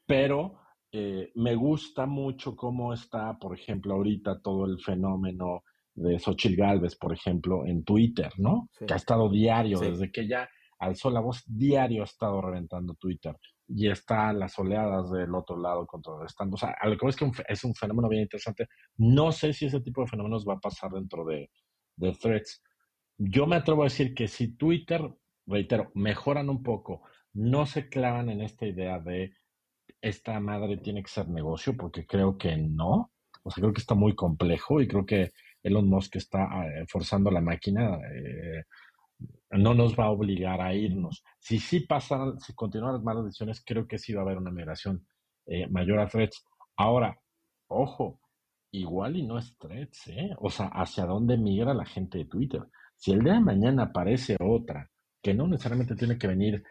Pero 0.07 0.59
eh, 0.97 1.33
me 1.35 1.57
gusta 1.57 2.07
mucho 2.07 2.55
cómo 2.55 2.93
está, 2.93 3.37
por 3.37 3.53
ejemplo, 3.53 3.95
ahorita 3.95 4.41
todo 4.41 4.65
el 4.65 4.79
fenómeno 4.79 5.65
de 5.93 6.21
Xochitl 6.21 6.55
Galvez, 6.55 6.95
por 6.95 7.13
ejemplo, 7.13 7.67
en 7.67 7.83
Twitter, 7.83 8.31
¿no? 8.39 8.71
Que 8.79 8.95
ha 8.95 8.97
estado 8.97 9.29
diario, 9.29 9.81
desde 9.81 10.13
que 10.13 10.29
ya 10.29 10.49
alzó 10.79 11.11
la 11.11 11.19
voz, 11.19 11.43
diario 11.49 12.03
ha 12.03 12.05
estado 12.05 12.41
reventando 12.41 12.95
Twitter. 12.95 13.37
Y 13.67 13.89
está 13.89 14.33
las 14.33 14.57
oleadas 14.57 15.11
del 15.11 15.35
otro 15.35 15.57
lado 15.57 15.85
contrarrestando. 15.85 16.55
O 16.55 16.59
sea, 16.59 16.77
a 16.81 16.87
lo 16.87 16.97
que 16.97 17.09
es 17.09 17.17
que 17.17 17.29
es 17.49 17.65
un 17.65 17.75
fenómeno 17.75 18.09
bien 18.09 18.23
interesante. 18.23 18.69
No 18.97 19.33
sé 19.33 19.53
si 19.53 19.67
ese 19.67 19.81
tipo 19.81 20.01
de 20.01 20.07
fenómenos 20.07 20.47
va 20.49 20.55
a 20.55 20.61
pasar 20.61 20.93
dentro 20.93 21.25
de, 21.25 21.51
de 21.97 22.13
threads. 22.13 22.63
Yo 23.19 23.49
me 23.49 23.57
atrevo 23.57 23.83
a 23.83 23.87
decir 23.87 24.15
que 24.15 24.29
si 24.29 24.57
Twitter, 24.57 25.13
reitero, 25.45 25.91
mejoran 25.95 26.51
un 26.51 26.63
poco, 26.63 27.03
no 27.33 27.67
se 27.67 27.89
clavan 27.89 28.31
en 28.31 28.43
esta 28.43 28.65
idea 28.65 29.01
de 29.01 29.33
esta 30.05 30.39
madre 30.39 30.77
tiene 30.77 31.03
que 31.03 31.09
ser 31.09 31.29
negocio, 31.29 31.75
porque 31.77 32.07
creo 32.07 32.37
que 32.37 32.57
no. 32.57 33.11
O 33.43 33.51
sea, 33.51 33.63
creo 33.63 33.73
que 33.73 33.81
está 33.81 33.95
muy 33.95 34.15
complejo 34.15 34.81
y 34.81 34.87
creo 34.87 35.07
que 35.07 35.33
Elon 35.63 35.89
Musk 35.89 36.17
está 36.17 36.45
eh, 36.67 36.85
forzando 36.87 37.31
la 37.31 37.41
máquina. 37.41 37.99
Eh, 38.15 38.65
no 39.53 39.73
nos 39.73 39.99
va 39.99 40.05
a 40.05 40.11
obligar 40.11 40.61
a 40.61 40.75
irnos. 40.75 41.25
Si 41.39 41.59
sí 41.59 41.81
pasan, 41.81 42.39
si 42.39 42.55
continúan 42.55 42.95
las 42.95 43.03
malas 43.03 43.25
decisiones, 43.25 43.63
creo 43.65 43.89
que 43.89 43.99
sí 43.99 44.13
va 44.13 44.21
a 44.21 44.25
haber 44.25 44.37
una 44.37 44.51
migración 44.51 45.07
eh, 45.47 45.67
mayor 45.69 46.01
a 46.01 46.07
threads. 46.07 46.45
Ahora, 46.77 47.19
ojo, 47.69 48.21
igual 48.73 49.17
y 49.17 49.23
no 49.23 49.39
es 49.39 49.57
threads, 49.57 50.09
¿eh? 50.09 50.35
O 50.39 50.51
sea, 50.51 50.67
¿hacia 50.67 51.07
dónde 51.07 51.39
migra 51.39 51.73
la 51.73 51.87
gente 51.87 52.19
de 52.19 52.27
Twitter? 52.27 52.63
Si 52.95 53.13
el 53.13 53.25
día 53.25 53.35
de 53.35 53.41
mañana 53.41 53.85
aparece 53.85 54.37
otra, 54.39 54.91
que 55.23 55.33
no 55.33 55.47
necesariamente 55.47 55.97
tiene 55.97 56.19
que 56.19 56.27
venir 56.27 56.63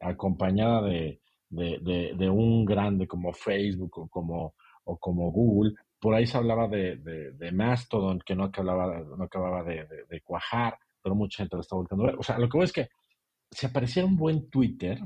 acompañada 0.00 0.82
de, 0.82 1.20
de, 1.50 2.14
de, 2.16 2.30
un 2.30 2.64
grande 2.64 3.06
como 3.06 3.32
Facebook 3.32 3.98
o 3.98 4.08
como, 4.08 4.54
o 4.84 4.98
como 4.98 5.30
Google. 5.30 5.74
Por 5.98 6.14
ahí 6.14 6.26
se 6.26 6.36
hablaba 6.36 6.68
de, 6.68 6.96
de, 6.96 7.52
Mastodon, 7.52 8.20
que 8.20 8.34
no 8.34 8.44
acababa, 8.44 9.00
no 9.00 9.24
acababa 9.24 9.64
de, 9.64 10.20
cuajar, 10.22 10.78
pero 11.02 11.14
mucha 11.14 11.38
gente 11.38 11.56
lo 11.56 11.62
está 11.62 11.76
volviendo 11.76 12.04
a 12.04 12.10
ver. 12.10 12.16
O 12.18 12.22
sea, 12.22 12.38
lo 12.38 12.48
que 12.48 12.58
veo 12.58 12.64
es 12.64 12.72
que 12.72 12.88
si 13.50 13.66
apareciera 13.66 14.06
un 14.06 14.16
buen 14.16 14.48
Twitter, 14.50 15.00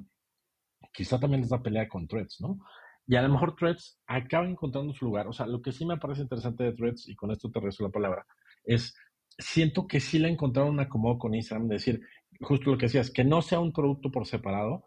quizá 0.93 1.19
también 1.19 1.41
les 1.43 1.51
da 1.51 1.63
pelea 1.63 1.89
con 1.89 2.07
Threads, 2.07 2.41
¿no? 2.41 2.59
Y 3.07 3.17
a 3.17 3.23
lo 3.23 3.31
mejor 3.31 3.57
Threads 3.57 4.01
acaba 4.07 4.47
encontrando 4.47 4.93
su 4.93 5.07
lugar. 5.07 5.27
O 5.27 5.33
sea, 5.33 5.47
lo 5.47 5.61
que 5.61 5.73
sí 5.73 5.85
me 5.85 5.97
parece 5.97 6.23
interesante 6.23 6.65
de 6.65 6.73
Threads, 6.73 7.09
y 7.09 7.15
con 7.15 7.31
esto 7.31 7.51
te 7.51 7.61
resuelvo 7.61 7.89
la 7.89 7.93
palabra, 7.93 8.27
es 8.65 8.95
siento 9.39 9.87
que 9.87 10.01
sí 10.01 10.19
le 10.19 10.29
encontraron 10.29 10.75
un 10.75 10.81
acomodo 10.81 11.19
con 11.19 11.35
Instagram, 11.35 11.69
de 11.69 11.75
decir, 11.75 12.01
justo 12.41 12.71
lo 12.71 12.79
que 12.79 12.87
decías, 12.87 13.11
que 13.11 13.25
no 13.25 13.43
sea 13.43 13.61
un 13.61 13.73
producto 13.73 14.11
por 14.11 14.27
separado, 14.27 14.85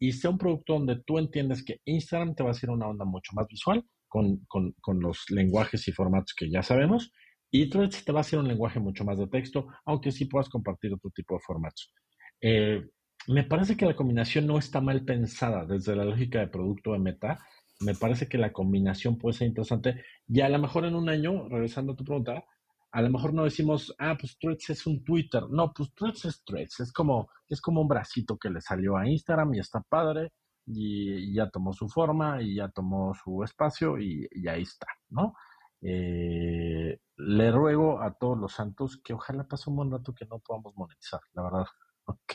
y 0.00 0.12
sea 0.12 0.30
un 0.30 0.38
producto 0.38 0.74
donde 0.74 1.02
tú 1.04 1.18
entiendes 1.18 1.64
que 1.64 1.80
Instagram 1.84 2.34
te 2.34 2.42
va 2.42 2.50
a 2.50 2.52
hacer 2.52 2.70
una 2.70 2.88
onda 2.88 3.04
mucho 3.04 3.32
más 3.34 3.46
visual 3.46 3.84
con, 4.08 5.00
los 5.00 5.30
lenguajes 5.30 5.88
y 5.88 5.92
formatos 5.92 6.34
que 6.34 6.50
ya 6.50 6.62
sabemos, 6.62 7.12
y 7.50 7.68
Threads 7.70 8.04
te 8.04 8.12
va 8.12 8.20
a 8.20 8.22
hacer 8.22 8.38
un 8.38 8.48
lenguaje 8.48 8.78
mucho 8.78 9.04
más 9.04 9.18
de 9.18 9.26
texto, 9.26 9.68
aunque 9.84 10.12
sí 10.12 10.26
puedas 10.26 10.48
compartir 10.48 10.92
otro 10.92 11.10
tipo 11.10 11.34
de 11.34 11.40
formatos. 11.40 11.92
Eh, 12.40 12.82
me 13.28 13.44
parece 13.44 13.76
que 13.76 13.86
la 13.86 13.96
combinación 13.96 14.46
no 14.46 14.58
está 14.58 14.80
mal 14.80 15.04
pensada 15.04 15.64
desde 15.64 15.94
la 15.94 16.04
lógica 16.04 16.40
de 16.40 16.48
producto 16.48 16.92
de 16.92 16.98
meta. 16.98 17.38
Me 17.80 17.94
parece 17.94 18.28
que 18.28 18.38
la 18.38 18.52
combinación 18.52 19.16
puede 19.16 19.36
ser 19.36 19.48
interesante 19.48 20.02
y 20.26 20.40
a 20.40 20.48
lo 20.48 20.58
mejor 20.58 20.84
en 20.84 20.94
un 20.94 21.08
año, 21.08 21.48
regresando 21.48 21.92
a 21.92 21.96
tu 21.96 22.04
pregunta, 22.04 22.44
a 22.92 23.00
lo 23.00 23.10
mejor 23.10 23.32
no 23.32 23.44
decimos, 23.44 23.94
ah, 23.98 24.16
pues 24.18 24.38
Threads 24.38 24.70
es 24.70 24.86
un 24.86 25.02
Twitter. 25.02 25.42
No, 25.48 25.72
pues 25.72 25.94
Threads 25.94 26.26
es 26.26 26.44
Threads. 26.44 26.80
Es 26.80 26.92
como, 26.92 27.30
es 27.48 27.60
como 27.60 27.80
un 27.80 27.88
bracito 27.88 28.36
que 28.36 28.50
le 28.50 28.60
salió 28.60 28.96
a 28.98 29.08
Instagram 29.08 29.54
y 29.54 29.60
está 29.60 29.80
padre 29.80 30.32
y, 30.66 31.34
ya 31.34 31.48
tomó 31.48 31.72
su 31.72 31.88
forma 31.88 32.42
y 32.42 32.56
ya 32.56 32.68
tomó 32.68 33.14
su 33.14 33.42
espacio 33.42 33.98
y, 33.98 34.28
ahí 34.46 34.62
está, 34.62 34.86
¿no? 35.08 35.34
Eh, 35.80 37.00
le 37.16 37.50
ruego 37.50 38.00
a 38.02 38.12
todos 38.14 38.38
los 38.38 38.52
santos 38.52 39.00
que 39.02 39.14
ojalá 39.14 39.44
pase 39.44 39.70
un 39.70 39.76
buen 39.76 39.90
rato 39.90 40.14
que 40.14 40.26
no 40.26 40.38
podamos 40.38 40.74
monetizar, 40.76 41.20
la 41.32 41.42
verdad. 41.42 41.66
Ok, 42.04 42.34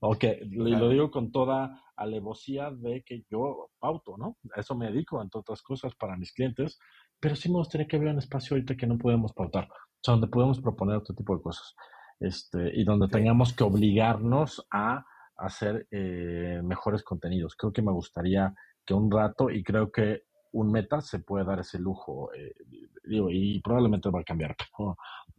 ok, 0.00 0.24
y 0.42 0.74
lo 0.74 0.88
digo 0.88 1.08
con 1.08 1.30
toda 1.30 1.80
alevosía 1.94 2.72
de 2.72 3.04
que 3.04 3.24
yo 3.30 3.70
pauto, 3.78 4.16
¿no? 4.18 4.38
A 4.56 4.60
eso 4.60 4.74
me 4.74 4.86
dedico, 4.86 5.22
entre 5.22 5.38
otras 5.38 5.62
cosas, 5.62 5.94
para 5.94 6.16
mis 6.16 6.32
clientes, 6.32 6.80
pero 7.24 7.36
sí 7.36 7.48
me 7.48 7.56
gustaría 7.56 7.86
que 7.86 7.96
hubiera 7.96 8.12
un 8.12 8.18
espacio 8.18 8.54
ahorita 8.54 8.76
que 8.76 8.86
no 8.86 8.98
podemos 8.98 9.32
pautar, 9.32 9.64
o 9.64 9.98
sea, 10.02 10.12
donde 10.12 10.26
podemos 10.26 10.60
proponer 10.60 10.98
otro 10.98 11.14
tipo 11.14 11.34
de 11.34 11.40
cosas, 11.40 11.74
este, 12.20 12.70
y 12.78 12.84
donde 12.84 13.08
tengamos 13.08 13.54
que 13.54 13.64
obligarnos 13.64 14.66
a 14.70 15.06
hacer 15.34 15.88
eh, 15.90 16.60
mejores 16.62 17.02
contenidos. 17.02 17.56
Creo 17.56 17.72
que 17.72 17.80
me 17.80 17.92
gustaría 17.92 18.52
que 18.84 18.92
un 18.92 19.10
rato, 19.10 19.48
y 19.48 19.64
creo 19.64 19.90
que 19.90 20.24
un 20.52 20.70
meta 20.70 21.00
se 21.00 21.20
puede 21.20 21.46
dar 21.46 21.60
ese 21.60 21.78
lujo, 21.78 22.30
eh, 22.34 22.56
digo, 23.04 23.30
y 23.30 23.58
probablemente 23.62 24.10
va 24.10 24.20
a 24.20 24.24
cambiar. 24.24 24.54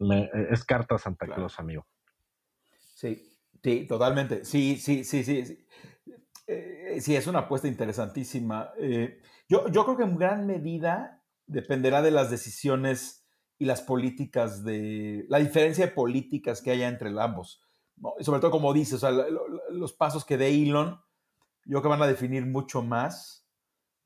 Eh, 0.00 0.30
es 0.50 0.64
carta 0.64 0.98
Santa 0.98 1.26
Claus, 1.26 1.60
amigo. 1.60 1.86
Sí, 2.96 3.38
sí, 3.62 3.86
totalmente. 3.86 4.44
Sí, 4.44 4.74
sí, 4.74 5.04
sí, 5.04 5.22
sí. 5.22 5.44
Sí, 5.44 5.64
sí 7.00 7.14
es 7.14 7.28
una 7.28 7.40
apuesta 7.40 7.68
interesantísima. 7.68 8.72
yo, 9.48 9.68
yo 9.68 9.84
creo 9.84 9.96
que 9.96 10.02
en 10.02 10.16
gran 10.16 10.48
medida 10.48 11.15
dependerá 11.46 12.02
de 12.02 12.10
las 12.10 12.30
decisiones 12.30 13.24
y 13.58 13.64
las 13.64 13.82
políticas 13.82 14.64
de 14.64 15.24
la 15.28 15.38
diferencia 15.38 15.86
de 15.86 15.92
políticas 15.92 16.60
que 16.60 16.70
haya 16.70 16.88
entre 16.88 17.10
ambos. 17.20 17.62
Y 18.18 18.24
sobre 18.24 18.40
todo, 18.40 18.50
como 18.50 18.72
dices, 18.72 19.02
los 19.70 19.92
pasos 19.94 20.24
que 20.24 20.36
dé 20.36 20.50
Elon, 20.50 21.00
yo 21.64 21.70
creo 21.70 21.82
que 21.82 21.88
van 21.88 22.02
a 22.02 22.06
definir 22.06 22.44
mucho 22.44 22.82
más. 22.82 23.46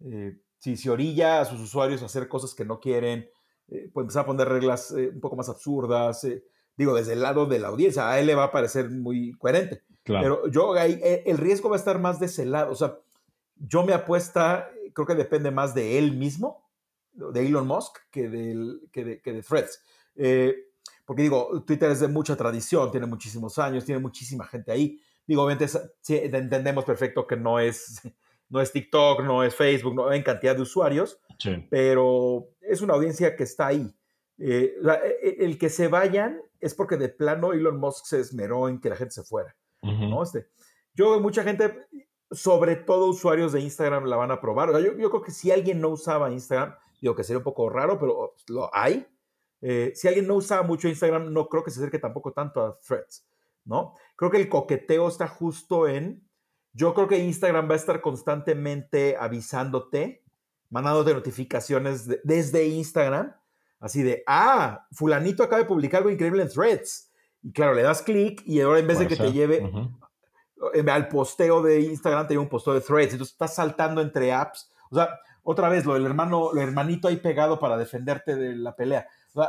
Eh, 0.00 0.38
si 0.58 0.76
se 0.76 0.90
orilla 0.90 1.40
a 1.40 1.44
sus 1.44 1.60
usuarios 1.60 2.02
a 2.02 2.06
hacer 2.06 2.28
cosas 2.28 2.54
que 2.54 2.64
no 2.64 2.78
quieren, 2.78 3.28
eh, 3.68 3.90
puede 3.92 4.04
empezar 4.04 4.22
a 4.22 4.26
poner 4.26 4.48
reglas 4.48 4.92
eh, 4.92 5.10
un 5.12 5.20
poco 5.20 5.36
más 5.36 5.48
absurdas. 5.48 6.26
digo, 6.76 6.94
desde 6.94 7.14
el 7.14 7.22
lado 7.22 7.46
de 7.46 7.58
la 7.58 7.68
audiencia, 7.68 8.08
a 8.08 8.20
él 8.20 8.26
le 8.26 8.34
va 8.34 8.44
a 8.44 8.52
parecer 8.52 8.88
muy 8.90 9.32
coherente. 9.32 9.82
Pero 10.04 10.48
yo, 10.48 10.76
el 10.76 11.38
riesgo 11.38 11.68
va 11.68 11.76
a 11.76 11.78
estar 11.78 11.98
más 11.98 12.18
de 12.20 12.26
ese 12.26 12.46
lado. 12.46 12.72
O 12.72 12.74
sea, 12.74 12.98
yo 13.56 13.84
me 13.84 13.92
apuesta, 13.92 14.68
creo 14.94 15.06
que 15.06 15.14
depende 15.14 15.50
más 15.50 15.74
de 15.74 15.98
él 15.98 16.16
mismo, 16.16 16.69
de 17.12 17.46
Elon 17.46 17.66
Musk, 17.66 17.98
que, 18.10 18.28
del, 18.28 18.88
que, 18.92 19.04
de, 19.04 19.20
que 19.20 19.32
de 19.32 19.42
Threads. 19.42 19.82
Eh, 20.16 20.54
porque 21.04 21.22
digo, 21.22 21.62
Twitter 21.66 21.90
es 21.90 22.00
de 22.00 22.08
mucha 22.08 22.36
tradición, 22.36 22.90
tiene 22.90 23.06
muchísimos 23.06 23.58
años, 23.58 23.84
tiene 23.84 24.00
muchísima 24.00 24.46
gente 24.46 24.70
ahí. 24.70 25.00
Digo, 25.26 25.42
obviamente 25.42 25.66
entendemos 26.08 26.84
perfecto 26.84 27.26
que 27.26 27.36
no 27.36 27.58
es, 27.58 28.00
no 28.48 28.60
es 28.60 28.72
TikTok, 28.72 29.22
no 29.22 29.42
es 29.42 29.54
Facebook, 29.54 29.94
no 29.94 30.08
hay 30.08 30.22
cantidad 30.22 30.54
de 30.54 30.62
usuarios, 30.62 31.18
pero 31.68 32.48
es 32.60 32.80
una 32.80 32.94
audiencia 32.94 33.34
que 33.34 33.44
está 33.44 33.68
ahí. 33.68 33.92
Eh, 34.38 34.74
e, 34.82 35.28
e, 35.28 35.44
el 35.44 35.58
que 35.58 35.68
se 35.68 35.88
vayan 35.88 36.40
es 36.60 36.74
porque 36.74 36.96
de 36.96 37.08
plano 37.08 37.52
Elon 37.52 37.78
Musk 37.78 38.06
se 38.06 38.20
esmeró 38.20 38.68
en 38.68 38.80
que 38.80 38.88
la 38.88 38.96
gente 38.96 39.12
se 39.14 39.22
fuera. 39.22 39.56
¿no? 39.82 40.22
este, 40.22 40.46
yo 40.94 41.10
veo 41.10 41.20
mucha 41.20 41.42
gente, 41.42 41.86
sobre 42.30 42.76
todo 42.76 43.06
usuarios 43.06 43.52
de 43.52 43.60
Instagram, 43.60 44.04
la 44.04 44.16
van 44.16 44.30
a 44.30 44.40
probar. 44.40 44.70
yo, 44.72 44.96
yo, 44.96 45.10
creo 45.10 45.22
que 45.22 45.30
si 45.32 45.50
alguien 45.50 45.80
no 45.80 45.88
usaba 45.88 46.30
Instagram, 46.30 46.74
digo 47.00 47.14
que 47.14 47.24
sería 47.24 47.38
un 47.38 47.44
poco 47.44 47.68
raro, 47.68 47.98
pero 47.98 48.34
lo 48.48 48.74
hay. 48.74 49.06
Eh, 49.62 49.92
si 49.94 50.08
alguien 50.08 50.26
no 50.26 50.36
usa 50.36 50.62
mucho 50.62 50.88
Instagram, 50.88 51.32
no 51.32 51.48
creo 51.48 51.62
que 51.62 51.70
se 51.70 51.80
acerque 51.80 51.98
tampoco 51.98 52.32
tanto 52.32 52.64
a 52.64 52.78
Threads, 52.78 53.26
¿no? 53.64 53.94
Creo 54.16 54.30
que 54.30 54.38
el 54.38 54.48
coqueteo 54.48 55.08
está 55.08 55.28
justo 55.28 55.86
en, 55.86 56.26
yo 56.72 56.94
creo 56.94 57.08
que 57.08 57.18
Instagram 57.18 57.68
va 57.68 57.74
a 57.74 57.76
estar 57.76 58.00
constantemente 58.00 59.16
avisándote, 59.18 60.24
mandándote 60.70 61.12
notificaciones 61.12 62.08
desde 62.24 62.66
Instagram, 62.68 63.34
así 63.80 64.02
de, 64.02 64.22
ah, 64.26 64.86
fulanito 64.92 65.42
acaba 65.42 65.62
de 65.62 65.68
publicar 65.68 65.98
algo 65.98 66.10
increíble 66.10 66.42
en 66.42 66.48
Threads. 66.48 67.12
Y 67.42 67.52
claro, 67.52 67.74
le 67.74 67.82
das 67.82 68.02
clic 68.02 68.42
y 68.46 68.60
ahora 68.60 68.78
en 68.78 68.86
vez 68.86 68.98
de 68.98 69.08
que 69.08 69.16
te 69.16 69.32
lleve 69.32 69.70
al 70.90 71.08
posteo 71.08 71.62
de 71.62 71.80
Instagram, 71.80 72.26
te 72.26 72.34
lleva 72.34 72.42
un 72.42 72.48
posteo 72.50 72.74
de 72.74 72.82
Threads. 72.82 73.12
Entonces 73.12 73.32
estás 73.32 73.54
saltando 73.54 74.00
entre 74.00 74.32
apps. 74.32 74.70
O 74.90 74.96
sea, 74.96 75.18
otra 75.42 75.68
vez, 75.68 75.84
lo 75.84 75.94
del 75.94 76.06
hermano, 76.06 76.50
lo 76.52 76.60
hermanito 76.60 77.08
ahí 77.08 77.16
pegado 77.16 77.58
para 77.58 77.76
defenderte 77.76 78.36
de 78.36 78.56
la 78.56 78.76
pelea 78.76 79.06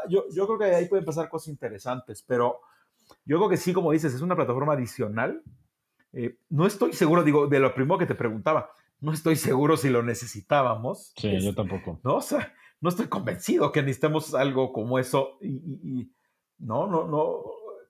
yo, 0.10 0.26
yo 0.32 0.48
creo 0.48 0.60
que 0.60 0.76
ahí 0.76 0.88
pueden 0.88 1.06
pasar 1.06 1.30
cosas 1.30 1.50
interesantes, 1.50 2.24
pero 2.26 2.62
yo 3.26 3.38
creo 3.38 3.50
que 3.50 3.58
sí, 3.58 3.74
como 3.74 3.92
dices, 3.92 4.14
es 4.14 4.22
una 4.22 4.36
plataforma 4.36 4.74
adicional. 4.74 5.42
Eh, 6.14 6.38
no 6.50 6.66
estoy 6.66 6.94
seguro, 6.94 7.24
digo, 7.24 7.48
de 7.48 7.60
lo 7.60 7.74
primero 7.74 7.98
que 7.98 8.06
te 8.06 8.16
preguntaba, 8.16 8.72
no 9.00 9.14
estoy 9.14 9.36
seguro 9.36 9.78
si 9.78 9.90
lo 9.90 10.04
necesitábamos. 10.04 11.14
Sí, 11.18 11.40
yo 11.42 11.56
tampoco. 11.56 12.00
No, 12.04 12.16
o 12.16 12.22
sea, 12.22 12.54
no 12.80 12.90
estoy 12.90 13.08
convencido 13.08 13.72
que 13.72 13.82
necesitemos 13.82 14.34
algo 14.34 14.72
como 14.72 15.00
eso 15.00 15.38
y, 15.42 16.12
no, 16.60 16.86
no, 16.86 17.08
no, 17.08 17.42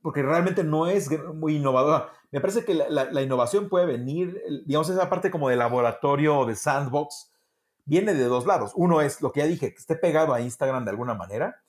porque 0.02 0.22
realmente 0.22 0.64
no 0.64 0.88
es 0.88 1.10
muy 1.34 1.58
innovadora. 1.58 2.10
Me 2.32 2.40
parece 2.40 2.64
que 2.64 2.74
la, 2.74 3.06
la, 3.12 3.22
innovación 3.22 3.68
puede 3.68 3.86
venir, 3.86 4.42
digamos, 4.66 4.90
esa 4.90 5.10
parte 5.10 5.30
como 5.30 5.50
de 5.50 5.58
laboratorio 5.58 6.40
o 6.40 6.46
de 6.46 6.56
sandbox, 6.56 7.31
viene 7.92 8.14
de 8.14 8.24
dos 8.24 8.46
lados. 8.46 8.72
Uno 8.76 9.02
es 9.02 9.22
lo 9.22 9.34
que 9.34 9.42
ya 9.42 9.48
dije, 9.48 9.74
que 9.74 9.78
esté 9.78 9.98
pegado 9.98 10.34
a 10.34 10.40
Instagram 10.40 10.86
de 10.86 10.92
alguna 10.92 11.14
manera, 11.14 11.62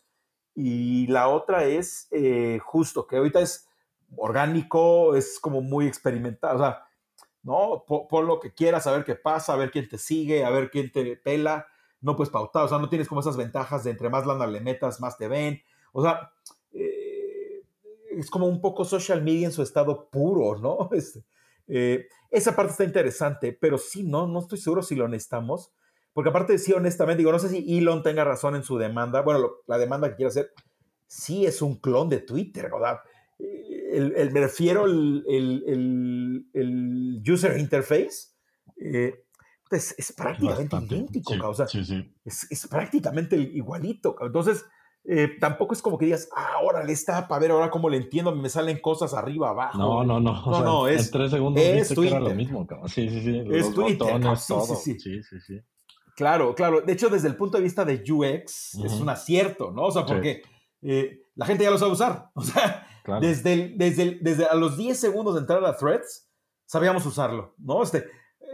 y 0.55 1.09
la 1.09 1.27
otra 1.27 1.65
es 1.65 2.07
eh, 2.13 2.61
justo, 2.63 3.09
que 3.09 3.17
ahorita 3.17 3.41
es 3.41 3.69
orgánico, 4.15 5.17
es 5.17 5.41
como 5.41 5.63
muy 5.63 5.89
experimentado, 5.89 6.55
o 6.55 6.59
sea, 6.59 6.85
¿no? 7.43 7.85
Pon, 8.09 8.27
lo 8.29 8.39
que 8.39 8.55
quieras, 8.55 8.87
a 8.87 8.93
ver 8.93 9.05
qué 9.05 9.17
pasa, 9.17 9.55
a 9.55 9.57
ver 9.57 9.73
quién 9.73 9.89
te 9.89 9.99
sigue, 9.99 10.45
a 10.45 10.51
ver 10.51 10.71
quién 10.71 10.93
te 10.93 11.17
pela, 11.17 11.67
no 12.01 12.15
puedes 12.15 12.31
pautar, 12.31 12.67
o 12.67 12.69
sea, 12.69 12.79
no 12.79 12.89
tienes 12.89 13.09
como 13.09 13.21
esas 13.21 13.37
ventajas 13.37 13.83
de 13.83 13.91
entre 13.91 14.09
más 14.09 14.25
lana 14.25 14.47
le 14.47 14.61
metas, 14.61 15.01
más 15.01 15.19
te 15.19 15.27
ven, 15.27 15.61
o 15.93 16.05
sea, 16.05 16.31
eh, 16.71 17.65
es 18.13 18.31
como 18.31 18.47
un 18.47 18.61
poco 18.61 18.85
social 18.85 19.23
media 19.23 19.49
en 19.49 19.53
su 19.53 19.63
estado 19.63 20.09
puro, 20.09 20.57
¿no? 20.61 20.89
Este, 20.97 21.25
eh, 21.67 22.07
esa 22.31 22.55
parte 22.55 22.71
está 22.71 22.85
interesante, 22.85 23.59
pero 23.61 23.77
sí, 23.77 24.05
no, 24.05 24.29
no 24.29 24.39
estoy 24.39 24.59
seguro 24.59 24.85
si 24.85 24.95
lo 24.95 25.09
necesitamos. 25.09 25.73
Porque 26.13 26.31
aparte, 26.31 26.59
sí, 26.59 26.73
honestamente, 26.73 27.19
digo, 27.19 27.33
no 27.33 27.39
sé 27.39 27.49
si 27.49 27.79
Elon 27.79 28.03
tenga 28.03 28.25
razón 28.25 28.55
en 28.55 28.63
su 28.63 28.79
demanda. 28.79 29.23
Bueno, 29.23 29.51
la 29.67 29.79
demanda 29.79 30.11
que 30.11 30.17
quiere 30.17 30.29
hacer, 30.29 30.53
sí 31.07 31.47
es 31.47 31.63
un 31.63 31.77
clon 31.77 32.09
de 32.09 32.19
Twitter, 32.19 32.71
¿verdad? 32.71 32.99
El, 33.39 34.31
me 34.33 34.41
refiero 34.41 34.85
al 34.85 35.25
el, 35.29 36.47
el, 36.53 37.23
user 37.31 37.59
interface. 37.59 38.33
Eh, 38.77 39.25
pues, 39.69 39.95
es, 39.97 40.13
prácticamente 40.13 40.77
idéntico, 40.77 41.49
o 41.49 41.55
sea, 41.55 41.67
sí, 41.67 41.85
sí. 41.85 42.15
Es, 42.25 42.47
es, 42.51 42.67
prácticamente 42.67 43.37
igualito. 43.37 44.17
Entonces, 44.21 44.67
eh, 45.05 45.37
tampoco 45.41 45.75
es 45.75 45.83
como 45.83 45.99
que 45.99 46.05
digas, 46.05 46.29
ah, 46.37 46.61
órale, 46.63 46.93
está 46.93 47.27
para 47.27 47.41
ver 47.41 47.51
ahora 47.51 47.71
cómo 47.71 47.89
le 47.89 47.97
entiendo, 47.97 48.35
me 48.37 48.49
salen 48.49 48.79
cosas 48.81 49.15
arriba, 49.15 49.51
abajo. 49.51 49.79
No, 49.79 50.05
no, 50.05 50.21
no. 50.21 50.45
No, 50.47 50.63
no, 50.63 50.89
es. 50.89 51.07
En 51.07 51.13
tres 51.13 51.31
segundos 51.33 51.63
es 51.63 51.89
Twitter. 51.89 52.21
lo 52.21 52.35
mismo, 52.35 52.67
Sí, 52.87 53.09
sí, 53.09 53.21
sí. 53.23 53.43
Es 53.51 53.73
Twitter. 53.73 54.21
sí, 54.37 54.55
sí, 54.77 55.01
sí, 55.01 55.23
sí, 55.23 55.41
sí. 55.41 55.61
Claro, 56.17 56.55
claro. 56.55 56.83
De 56.83 56.93
hecho, 56.93 57.09
desde 57.09 57.29
el 57.29 57.37
punto 57.37 57.57
de 57.59 57.65
vista 57.65 57.85
de 57.85 58.03
UX, 58.11 58.75
es 58.75 58.93
un 59.01 59.09
acierto, 59.09 59.71
¿no? 59.71 59.85
O 59.85 59.91
sea, 59.91 60.05
porque 60.05 60.43
eh, 60.83 61.23
la 61.35 61.47
gente 61.47 61.65
ya 61.65 61.71
lo 61.71 61.79
sabe 61.79 61.93
usar. 61.93 62.31
O 62.35 62.43
sea, 62.43 62.87
desde, 63.21 63.75
desde, 63.77 64.19
desde 64.21 64.45
a 64.45 64.55
los 64.55 64.77
10 64.77 64.97
segundos 64.97 65.35
de 65.35 65.41
entrar 65.41 65.65
a 65.65 65.77
Threads, 65.77 66.29
sabíamos 66.67 67.05
usarlo, 67.05 67.53
¿no? 67.59 67.83
Este, 67.83 68.07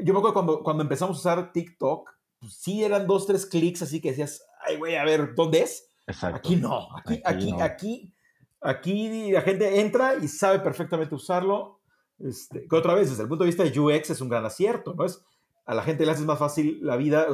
yo 0.03 0.15
me 0.15 0.21
acuerdo 0.21 0.33
cuando, 0.33 0.63
cuando 0.63 0.83
empezamos 0.83 1.19
a 1.19 1.21
usar 1.21 1.53
TikTok, 1.53 2.09
pues 2.41 2.55
sí 2.55 2.83
eran 2.83 3.07
dos, 3.07 3.27
tres 3.27 3.45
clics, 3.45 3.83
así 3.83 4.01
que 4.01 4.11
decías, 4.11 4.43
ay, 4.67 4.77
güey, 4.77 4.97
a 4.97 5.05
ver, 5.05 5.35
¿dónde 5.35 5.61
es? 5.61 5.91
Exacto. 6.07 6.39
Aquí 6.39 6.57
no, 6.57 6.89
aquí, 6.97 7.21
aquí, 7.25 7.53
aquí, 7.61 8.15
aquí, 8.63 9.31
la 9.33 9.43
gente 9.43 9.81
entra 9.81 10.15
y 10.15 10.29
sabe 10.29 10.61
perfectamente 10.61 11.15
usarlo. 11.15 11.83
Este, 12.19 12.67
que 12.67 12.77
otra 12.77 12.95
vez, 12.95 13.11
desde 13.11 13.25
el 13.25 13.29
punto 13.29 13.45
de 13.45 13.49
vista 13.49 13.65
de 13.65 13.79
UX 13.79 14.11
es 14.11 14.21
un 14.21 14.31
gran 14.31 14.45
acierto, 14.47 14.95
¿no? 14.95 15.05
Es, 15.05 15.23
a 15.69 15.75
la 15.75 15.83
gente 15.83 16.07
le 16.07 16.13
haces 16.13 16.25
más 16.25 16.39
fácil 16.39 16.79
la 16.81 16.97
vida, 16.97 17.27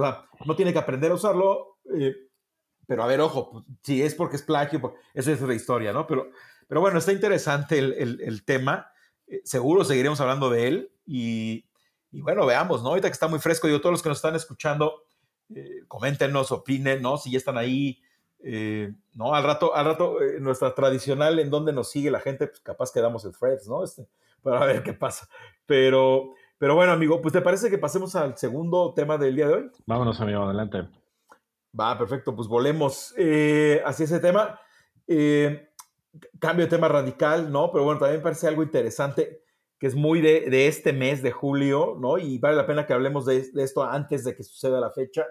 no 0.45 0.57
tiene 0.57 0.73
que 0.73 0.81
aprender 0.81 1.13
a 1.13 1.15
usarlo, 1.15 1.79
eh, 1.97 2.17
pero 2.85 3.05
a 3.05 3.07
ver, 3.07 3.21
ojo, 3.21 3.53
pues, 3.53 3.65
si 3.85 4.03
es 4.03 4.17
porque 4.17 4.35
es 4.35 4.43
plagio, 4.43 4.81
pues, 4.81 4.95
eso 5.15 5.31
es 5.31 5.41
otra 5.41 5.55
historia, 5.55 5.93
¿no? 5.93 6.05
Pero, 6.09 6.31
pero 6.67 6.81
bueno, 6.81 6.99
está 6.99 7.13
interesante 7.13 7.79
el, 7.79 8.45
tema, 8.45 8.91
eh, 9.29 9.41
seguro 9.45 9.85
seguiremos 9.85 10.21
hablando 10.21 10.51
de 10.51 10.67
él 10.67 10.93
y, 11.07 11.65
bueno, 12.11 12.45
veamos, 12.45 12.83
¿no? 12.83 12.89
Ahorita 12.89 13.09
que 13.09 13.13
está 13.13 13.29
muy 13.29 13.39
fresco, 13.39 13.69
digo, 13.69 13.81
todos 13.81 13.93
los 13.93 14.03
que 14.03 14.09
nos 14.09 14.19
están 14.19 14.35
escuchando, 14.35 15.05
eh, 15.55 15.85
coméntenos, 15.87 16.51
opinen, 16.51 17.03
¿no? 17.03 17.19
Si 17.19 17.31
ya 17.31 17.39
están 17.39 17.57
ahí, 17.57 18.03
¿no? 19.13 19.33
Al 19.33 19.45
rato, 19.45 19.77
al 19.77 19.85
rato, 19.87 20.19
nuestra 20.41 20.75
tradicional 20.75 21.39
en 21.39 21.51
donde 21.51 21.73
nos 21.73 21.89
sigue 21.89 22.11
la 22.11 22.19
gente, 22.19 22.49
pues 22.49 22.61
capaz 22.63 22.91
que 22.93 23.01
damos 23.01 23.25
el 23.25 23.33
threads, 23.33 23.69
¿no? 23.69 23.85
Este, 23.85 24.09
para 24.43 24.67
ver 24.67 24.83
qué 24.83 24.93
pasa. 24.93 25.29
Pero, 25.67 26.35
pero 26.59 26.75
bueno, 26.75 26.93
amigo, 26.93 27.21
pues 27.21 27.33
¿te 27.33 27.41
parece 27.41 27.71
que 27.71 27.79
pasemos 27.79 28.15
al 28.17 28.37
segundo 28.37 28.95
tema 28.95 29.19
del 29.19 29.37
día 29.37 29.49
de 29.49 29.55
hoy? 29.55 29.71
Vámonos, 29.87 30.21
amigo, 30.21 30.43
adelante. 30.43 30.89
Va, 31.79 31.99
perfecto, 31.99 32.35
pues 32.35 32.49
volemos 32.49 33.15
eh, 33.17 33.83
hacia 33.85 34.05
ese 34.05 34.21
tema. 34.21 34.61
Eh, 35.07 35.71
cambio 36.39 36.67
de 36.67 36.71
tema 36.71 36.89
radical, 36.89 37.51
¿no? 37.51 37.73
Pero 37.73 37.85
bueno, 37.85 38.01
también 38.01 38.23
parece 38.23 38.47
algo 38.47 38.63
interesante 38.63 39.43
que 39.79 39.89
es 39.89 39.95
muy 39.95 40.21
de, 40.21 40.67
este 40.67 40.93
mes 40.93 41.23
de 41.23 41.33
julio, 41.33 41.97
¿no? 42.01 42.17
Y 42.17 42.39
vale 42.39 42.57
la 42.57 42.67
pena 42.67 42.87
que 42.87 42.93
hablemos 42.93 43.27
de, 43.27 43.45
esto 43.57 43.83
antes 43.83 44.25
de 44.25 44.35
que 44.37 44.45
suceda 44.45 44.81
la 44.81 44.91
fecha. 44.91 45.27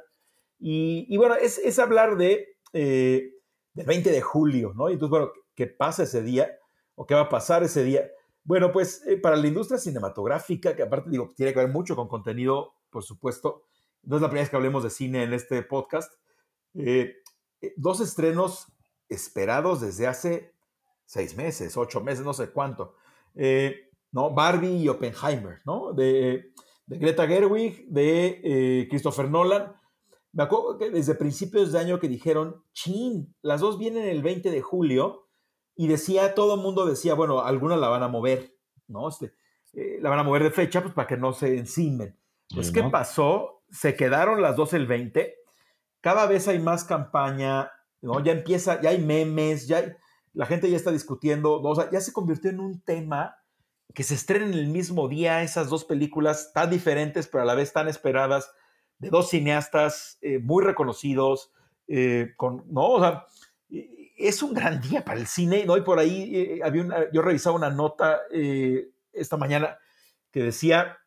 Y, 0.60 1.16
bueno, 1.18 1.36
es, 1.36 1.80
hablar 1.80 2.18
de, 2.18 2.58
eh, 2.74 3.32
del 3.74 3.86
20 3.86 4.12
de 4.12 4.22
julio, 4.22 4.74
¿no? 4.76 4.90
Y 4.90 4.94
entonces, 4.94 5.10
bueno, 5.10 5.32
¿qué 5.56 5.68
pasa 5.68 6.04
ese 6.04 6.22
día? 6.22 6.52
¿O 6.96 7.06
qué 7.06 7.16
va 7.16 7.22
a 7.22 7.30
pasar 7.30 7.64
ese 7.64 7.84
día? 7.84 8.10
Bueno, 8.44 8.72
pues 8.72 9.06
eh, 9.08 9.18
para 9.18 9.36
la 9.36 9.48
industria 9.48 9.80
cinematográfica, 9.80 10.76
que 10.76 10.84
aparte 10.84 11.10
digo, 11.10 11.32
tiene 11.36 11.54
que 11.54 11.60
ver 11.60 11.70
mucho 11.70 11.96
con 11.96 12.08
contenido, 12.08 12.74
por 12.90 13.04
supuesto, 13.04 13.64
no 14.04 14.18
es 14.18 14.22
la 14.22 14.28
primera 14.28 14.44
vez 14.44 14.50
que 14.50 14.56
hablemos 14.56 14.84
de 14.84 14.90
cine 14.90 15.24
en 15.24 15.34
este 15.34 15.62
podcast, 15.64 16.12
eh, 16.76 17.16
dos 17.78 18.02
estrenos 18.02 18.68
esperados 19.08 19.82
desde 19.82 20.08
hace 20.08 20.54
seis 21.06 21.36
meses, 21.36 21.78
ocho 21.78 22.02
meses, 22.02 22.26
no 22.26 22.34
sé 22.34 22.50
cuánto. 22.50 22.96
Eh, 23.36 23.90
¿no? 24.12 24.32
Barbie 24.32 24.84
y 24.84 24.90
Oppenheimer, 24.90 25.62
¿no? 25.66 25.94
De, 25.94 26.52
Greta 26.86 27.26
Gerwig, 27.28 27.88
de 27.88 28.42
eh, 28.44 28.88
Christopher 28.90 29.30
Nolan. 29.30 29.74
Me 30.34 30.44
acuerdo 30.44 30.78
que 30.78 30.90
desde 30.90 31.16
principios 31.16 31.72
de 31.72 31.80
año 31.80 32.00
que 32.00 32.10
dijeron, 32.10 32.64
chin, 32.74 33.34
las 33.42 33.62
dos 33.62 33.78
vienen 33.78 34.06
el 34.06 34.22
20 34.22 34.52
de 34.52 34.62
julio 34.62 35.23
y 35.76 35.88
decía, 35.88 36.36
todo 36.36 36.56
el 36.56 36.62
mundo 36.62 36.86
decía, 36.86 37.14
bueno, 37.14 37.42
algunas 37.42 37.80
la 37.80 37.90
van 37.90 38.04
a 38.04 38.08
mover, 38.08 38.56
¿no? 38.88 39.10
Este, 39.10 39.34
eh, 39.74 39.98
la 40.02 40.10
van 40.10 40.20
a 40.20 40.24
mover 40.24 40.44
de 40.44 40.52
fecha, 40.52 40.82
pues 40.82 40.94
para 40.94 41.08
que 41.08 41.18
no 41.18 41.34
se 41.34 41.58
encimen. 41.58 42.18
Pues, 42.54 42.72
¿qué 42.72 42.84
pasó? 42.84 43.64
Se 43.72 43.96
quedaron 43.96 44.42
las 44.42 44.56
dos 44.56 44.74
el 44.74 44.86
20. 44.86 45.36
Cada 46.02 46.28
vez 46.28 46.48
hay 46.48 46.60
más 46.60 46.84
campaña, 46.84 47.72
¿no? 48.02 48.20
Ya 48.20 48.34
empieza, 48.34 48.80
ya 48.82 48.92
hay 48.92 49.00
memes, 49.00 49.68
ya 49.68 49.98
la 50.34 50.46
gente 50.46 50.70
ya 50.70 50.78
está 50.78 50.92
discutiendo, 50.92 51.62
o 51.62 51.76
sea, 51.76 51.90
ya 51.90 52.02
se 52.02 52.14
convirtió 52.14 52.50
en 52.50 52.60
un 52.60 52.82
tema 52.82 53.38
que 53.94 54.04
se 54.04 54.16
estrenen 54.16 54.54
el 54.54 54.68
mismo 54.68 55.08
día 55.08 55.44
esas 55.44 55.70
dos 55.70 55.86
películas 55.86 56.52
tan 56.54 56.70
diferentes, 56.70 57.28
pero 57.28 57.44
a 57.44 57.46
la 57.46 57.56
vez 57.56 57.74
tan 57.74 57.88
esperadas, 57.88 58.52
de 58.98 59.10
dos 59.10 59.30
cineastas 59.30 60.18
eh, 60.22 60.40
muy 60.40 60.64
reconocidos, 60.64 61.52
eh, 61.88 62.34
con, 62.38 62.64
¿no? 62.68 62.90
O 62.90 63.00
sea, 63.00 63.26
es 64.28 64.42
un 64.44 64.54
gran 64.54 64.82
día 64.82 65.04
para 65.04 65.20
el 65.20 65.28
cine, 65.28 65.66
¿no? 65.66 65.78
Y 65.78 65.82
por 65.82 66.00
ahí 66.00 66.36
eh, 66.36 66.60
había 66.64 66.84
una, 66.84 67.12
yo 67.12 67.22
revisaba 67.22 67.56
una 67.56 67.70
nota 67.70 68.22
esta 69.12 69.38
mañana 69.38 69.78
que 70.32 70.44
decía, 70.44 70.98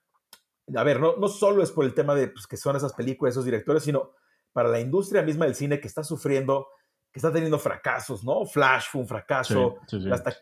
a 0.74 0.82
ver, 0.84 1.00
no, 1.00 1.16
no 1.16 1.28
solo 1.28 1.62
es 1.62 1.72
por 1.72 1.84
el 1.84 1.94
tema 1.94 2.14
de 2.14 2.28
pues, 2.28 2.46
que 2.46 2.56
son 2.56 2.76
esas 2.76 2.92
películas, 2.92 3.34
esos 3.34 3.44
directores, 3.44 3.82
sino 3.82 4.12
para 4.52 4.68
la 4.68 4.80
industria 4.80 5.22
misma 5.22 5.44
del 5.44 5.54
cine 5.54 5.80
que 5.80 5.88
está 5.88 6.04
sufriendo, 6.04 6.68
que 7.12 7.18
está 7.18 7.32
teniendo 7.32 7.58
fracasos, 7.58 8.24
¿no? 8.24 8.46
Flash 8.46 8.86
fue 8.90 9.00
un 9.02 9.08
fracaso, 9.08 9.76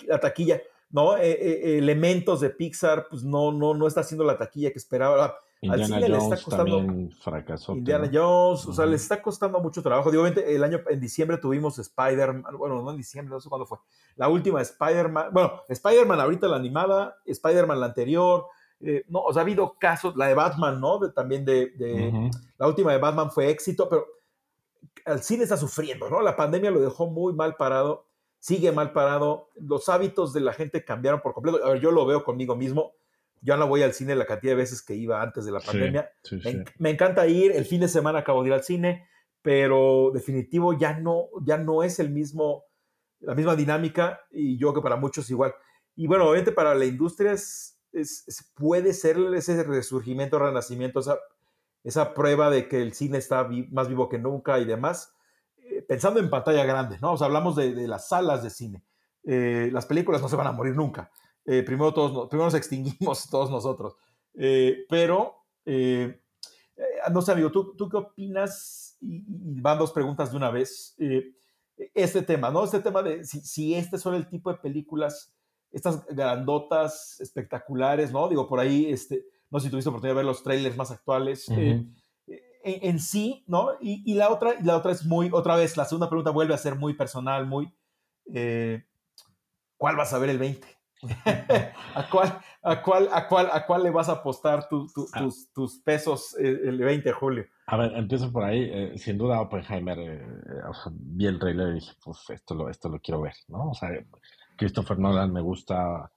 la 0.07 0.21
taquilla 0.21 0.61
¿no? 0.95 1.17
Eh, 1.17 1.33
eh, 1.33 1.79
elementos 1.79 2.41
de 2.41 2.51
Pixar, 2.51 3.09
pues 3.11 3.25
no, 3.25 3.51
no, 3.51 3.75
no 3.75 3.89
está 3.89 4.03
haciendo 4.03 4.25
la 4.25 4.39
taquilla 4.39 4.71
que 4.71 4.79
esperaba. 4.79 5.37
Indiana 5.65 5.97
Al 5.97 6.03
cine 6.03 6.09
Jones 6.09 6.29
le 6.29 6.35
está 6.35 6.45
costando. 6.45 7.11
fracasó. 7.21 7.73
Indiana 7.73 8.11
Jones, 8.13 8.67
o 8.67 8.73
sea, 8.73 8.87
le 8.87 8.97
está 8.97 9.23
costando 9.23 9.61
mucho 9.61 9.83
trabajo. 9.83 10.11
Digo, 10.11 10.27
el 10.27 10.65
año, 10.65 10.81
en 10.89 11.01
diciembre 11.01 11.39
tuvimos 11.39 11.79
Spider-Man, 11.79 12.57
bueno, 12.57 12.83
no 12.83 12.91
en 12.91 12.97
diciembre, 12.97 13.33
no 13.33 13.41
sé 13.41 13.49
cuándo 13.49 13.67
fue. 13.67 13.79
La 14.17 14.29
última 14.29 14.61
Spider-Man, 14.61 15.29
bueno, 15.33 15.63
Spider-Man 15.69 16.21
ahorita 16.21 16.47
la 16.49 16.57
animada, 16.57 17.17
Spider-Man 17.25 17.81
la 17.81 17.87
anterior. 17.87 18.47
Eh, 18.81 19.05
no, 19.09 19.23
o 19.23 19.33
sea, 19.33 19.41
ha 19.41 19.45
habido 19.45 19.77
casos, 19.79 20.17
la 20.17 20.27
de 20.27 20.35
Batman, 20.35 20.81
¿no? 20.81 20.99
De, 20.99 21.11
también 21.11 21.45
de, 21.45 21.71
de 21.77 22.31
la 22.59 22.67
última 22.67 22.93
de 22.93 22.99
Batman 22.99 23.31
fue 23.31 23.49
éxito, 23.49 23.89
pero 23.89 24.07
el 25.07 25.21
cine 25.21 25.45
está 25.45 25.57
sufriendo, 25.57 26.11
¿no? 26.11 26.21
La 26.21 26.37
pandemia 26.37 26.71
lo 26.71 26.81
dejó 26.81 27.07
muy 27.07 27.33
mal 27.33 27.57
parado 27.57 28.07
sigue 28.45 28.73
mal 28.73 28.93
parado, 28.93 29.49
los 29.55 29.89
hábitos 29.89 30.35
de 30.35 30.41
la 30.41 30.53
gente 30.53 30.85
cambiaron 30.85 31.23
por 31.23 31.33
completo. 31.33 31.65
A 31.65 31.71
ver, 31.71 31.81
yo 31.81 31.91
lo 31.91 32.05
veo 32.05 32.23
conmigo 32.23 32.55
mismo. 32.55 32.93
Yo 33.45 33.57
no 33.59 33.69
voy 33.69 33.83
al 33.83 33.93
cine 33.93 34.17
la 34.17 34.25
cantidad 34.25 34.53
de 34.53 34.57
veces 34.57 34.83
que 34.83 34.95
iba 34.95 35.21
antes 35.21 35.45
de 35.45 35.53
la 35.53 35.61
pandemia. 35.61 36.11
me, 36.79 36.91
encanta 36.91 37.27
ir, 37.27 37.53
el 37.53 37.67
fin 37.67 37.81
de 37.81 37.89
semana 37.89 38.21
acabo 38.21 38.43
de 38.43 38.49
ir 38.49 38.55
al 38.55 38.65
cine, 38.65 39.07
pero 39.43 40.11
definitivo 40.15 40.73
ya 40.73 40.99
no, 40.99 41.27
ya 41.43 41.59
no 41.59 41.83
es 41.83 42.01
el 42.01 42.11
mismo, 42.11 42.65
la 43.21 43.35
misma 43.35 43.55
dinámica 43.55 44.23
y 44.31 44.57
yo 44.57 44.73
que 44.73 44.81
para 44.81 44.97
muchos 44.97 45.29
igual. 45.29 45.55
Y 45.95 46.07
bueno, 46.07 46.25
obviamente 46.25 46.53
para 46.53 46.75
la 46.75 46.87
industria 46.87 47.33
es, 47.33 47.79
puede 48.55 48.95
ser 48.95 49.19
ese 49.35 49.63
resurgimiento, 49.63 50.39
renacimiento, 50.39 51.01
esa, 51.01 51.19
esa 51.85 52.15
prueba 52.15 52.49
de 52.49 52.67
que 52.67 52.81
el 52.81 52.95
cine 52.95 53.19
está 53.19 53.47
más 53.71 53.89
vivo 53.89 54.09
que 54.09 54.19
nunca 54.19 54.59
y 54.59 54.65
demás 54.65 55.15
eh, 55.71 55.83
pensando 55.83 56.21
en 56.21 56.31
pantalla 56.31 56.65
grande, 56.65 56.99
¿no? 57.01 57.13
O 57.13 57.17
sea, 57.17 57.27
hablamos 57.27 57.57
de, 57.57 57.89
las 57.89 58.09
salas 58.09 58.43
de 58.43 58.51
cine. 58.51 58.85
Eh, 59.25 59.71
las 59.73 59.87
películas 59.87 60.21
no 60.21 60.29
se 60.29 60.37
van 60.37 60.47
a 60.47 60.53
morir 60.53 60.75
nunca. 60.75 61.11
Eh, 61.47 61.63
primero, 61.63 61.93
todos, 61.93 62.29
primero 62.29 62.47
nos 62.47 62.55
extinguimos 62.55 63.29
todos 63.31 63.51
nosotros. 63.51 63.97
pero, 64.89 65.37
no 67.13 67.23
sé, 67.23 67.33
amigo, 67.33 67.51
¿tú, 67.51 67.75
¿tú 67.77 67.89
qué 67.89 67.97
opinas? 67.97 68.97
Y, 69.01 69.23
van 69.61 69.79
dos 69.79 69.93
preguntas 69.93 70.31
de 70.31 70.37
una 70.37 70.51
vez. 70.51 70.97
este 71.95 72.23
tema, 72.23 72.51
¿no? 72.51 72.65
Este 72.65 72.81
tema 72.81 73.03
de 73.03 73.25
si, 73.25 73.41
si 73.41 73.75
este 73.75 73.99
son 73.99 74.15
el 74.15 74.29
tipo 74.29 74.51
de 74.51 74.59
películas, 74.59 75.35
estas 75.71 76.07
grandotas, 76.07 77.21
espectaculares, 77.21 78.13
¿no? 78.13 78.29
Digo, 78.29 78.49
por 78.49 78.61
ahí, 78.61 78.87
este, 78.91 79.25
no 79.51 79.59
sé 79.59 79.67
si 79.67 79.71
tuviste 79.71 79.89
oportunidad 79.89 80.15
de 80.15 80.19
ver 80.19 80.27
los 80.27 80.43
trailers 80.43 80.77
más 80.77 80.91
actuales 80.91 81.49
en, 82.65 82.99
sí, 82.99 83.45
¿no? 83.47 83.73
Y, 83.81 84.15
la 84.15 84.31
otra, 84.31 84.55
la 84.63 84.77
otra 84.77 84.91
es 84.91 85.05
muy, 85.05 85.29
otra 85.33 85.55
vez, 85.55 85.77
la 85.77 85.85
segunda 85.85 86.09
pregunta 86.09 86.31
vuelve 86.31 86.55
a 86.55 86.59
ser 86.59 86.77
muy 86.77 86.95
personal, 86.95 87.47
muy, 87.47 87.71
eh, 88.33 88.85
¿cuál 89.77 89.97
vas 89.97 90.15
a 90.15 90.19
ver 90.19 90.31
el 90.31 90.39
20? 90.39 90.67
¿A, 91.95 92.09
cuál, 92.11 92.39
a, 92.63 92.83
cuál, 92.83 93.09
a, 93.13 93.29
cuál, 93.29 93.49
¿A 93.53 93.67
cuál 93.67 93.83
le 93.83 93.91
vas 93.91 94.09
a 94.09 94.13
apostar 94.13 94.61
ah. 94.61 94.69
tus, 94.69 95.53
tus, 95.53 95.79
pesos 95.79 96.37
eh, 96.39 96.61
el 96.65 96.79
20 96.79 97.09
de 97.09 97.13
julio? 97.15 97.47
A 97.67 97.77
ver, 97.77 97.93
empiezo 97.95 98.33
por 98.33 98.45
ahí. 98.45 98.69
Eh, 98.73 98.93
sin 98.97 99.19
duda, 99.19 99.41
Oppenheimer, 99.41 99.99
vi 100.91 101.27
el 101.27 101.39
trailer 101.39 101.71
y 101.71 101.75
dije, 101.75 101.93
pues 102.03 102.19
esto 102.31 102.55
lo, 102.55 102.69
esto 102.69 102.89
lo 102.89 103.01
quiero 103.01 103.21
ver, 103.21 103.35
¿no? 103.49 103.71
O 103.71 103.75
sea, 103.75 103.91
Christopher 104.57 104.99
Nolan 104.99 105.33
me 105.33 105.41
gusta, 105.41 106.11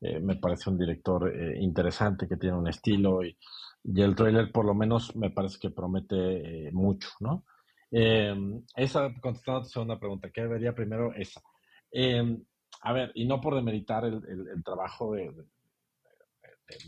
me 0.00 0.36
parece 0.36 0.70
un 0.70 0.78
director 0.78 1.32
interesante 1.56 2.26
que 2.26 2.36
tiene 2.36 2.56
un 2.56 2.66
estilo 2.66 3.22
y 3.22 3.36
y 3.84 4.00
el 4.02 4.14
trailer 4.14 4.52
por 4.52 4.64
lo 4.64 4.74
menos 4.74 5.14
me 5.16 5.30
parece 5.30 5.58
que 5.58 5.70
promete 5.70 6.66
eh, 6.68 6.72
mucho, 6.72 7.08
¿no? 7.20 7.44
Em, 7.90 8.62
esa, 8.76 9.12
contestando 9.20 9.60
a 9.60 9.62
tu 9.64 9.68
segunda 9.68 9.98
pregunta, 9.98 10.30
¿qué 10.30 10.46
vería 10.46 10.74
primero? 10.74 11.12
Esa. 11.14 11.42
Em, 11.90 12.42
a 12.82 12.92
ver, 12.92 13.12
y 13.14 13.24
no 13.24 13.40
por 13.40 13.54
demeritar 13.54 14.04
el, 14.04 14.22
el, 14.26 14.64
trabajo 14.64 15.14
de, 15.14 15.32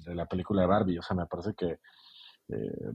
de, 0.04 0.14
la 0.14 0.26
película 0.26 0.62
de 0.62 0.68
Barbie, 0.68 0.98
o 0.98 1.02
sea, 1.02 1.16
me 1.16 1.26
parece 1.26 1.54
que 1.54 1.78
eh, 2.48 2.92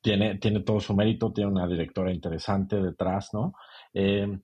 tiene, 0.00 0.38
tiene 0.38 0.60
todo 0.60 0.80
su 0.80 0.94
mérito, 0.94 1.32
tiene 1.32 1.50
una 1.50 1.66
directora 1.66 2.12
interesante 2.12 2.76
detrás, 2.76 3.30
¿no? 3.32 3.54
Em, 3.92 4.40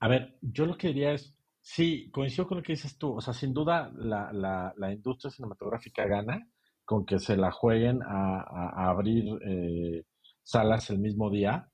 a 0.00 0.08
ver, 0.08 0.38
yo 0.40 0.66
lo 0.66 0.76
que 0.76 0.88
diría 0.88 1.12
es, 1.12 1.36
sí, 1.60 2.10
coincido 2.10 2.46
con 2.46 2.58
lo 2.58 2.62
que 2.62 2.72
dices 2.72 2.96
tú, 2.98 3.16
o 3.16 3.20
sea, 3.20 3.34
sin 3.34 3.52
duda 3.52 3.92
la, 3.94 4.32
la, 4.32 4.72
la 4.76 4.92
industria 4.92 5.30
cinematográfica 5.30 6.06
gana, 6.06 6.48
con 6.84 7.04
que 7.04 7.18
se 7.18 7.36
la 7.36 7.50
jueguen 7.50 8.00
a, 8.02 8.88
abrir 8.88 9.24
eh, 9.46 10.04
salas 10.42 10.90
el 10.90 10.98
mismo 10.98 11.30
día, 11.30 11.68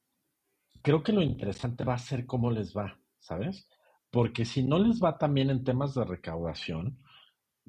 creo 0.82 1.02
que 1.02 1.12
lo 1.12 1.22
interesante 1.22 1.84
va 1.84 1.94
a 1.94 1.98
ser 1.98 2.26
cómo 2.26 2.50
les 2.50 2.76
va, 2.76 2.98
¿sabes? 3.18 3.68
Porque 4.10 4.44
si 4.44 4.62
no 4.62 4.78
les 4.78 5.02
va 5.02 5.18
también 5.18 5.50
en 5.50 5.64
temas 5.64 5.94
de 5.94 6.04
recaudación, 6.04 6.98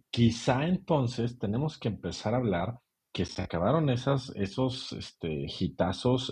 quizá 0.10 0.68
entonces 0.68 1.38
tenemos 1.38 1.78
que 1.78 1.90
empezar 1.90 2.34
a 2.34 2.38
hablar 2.38 2.80
que 3.14 3.26
se 3.26 3.42
acabaron 3.42 3.90
esas, 3.90 4.32
esos 4.36 4.94
este, 4.94 5.48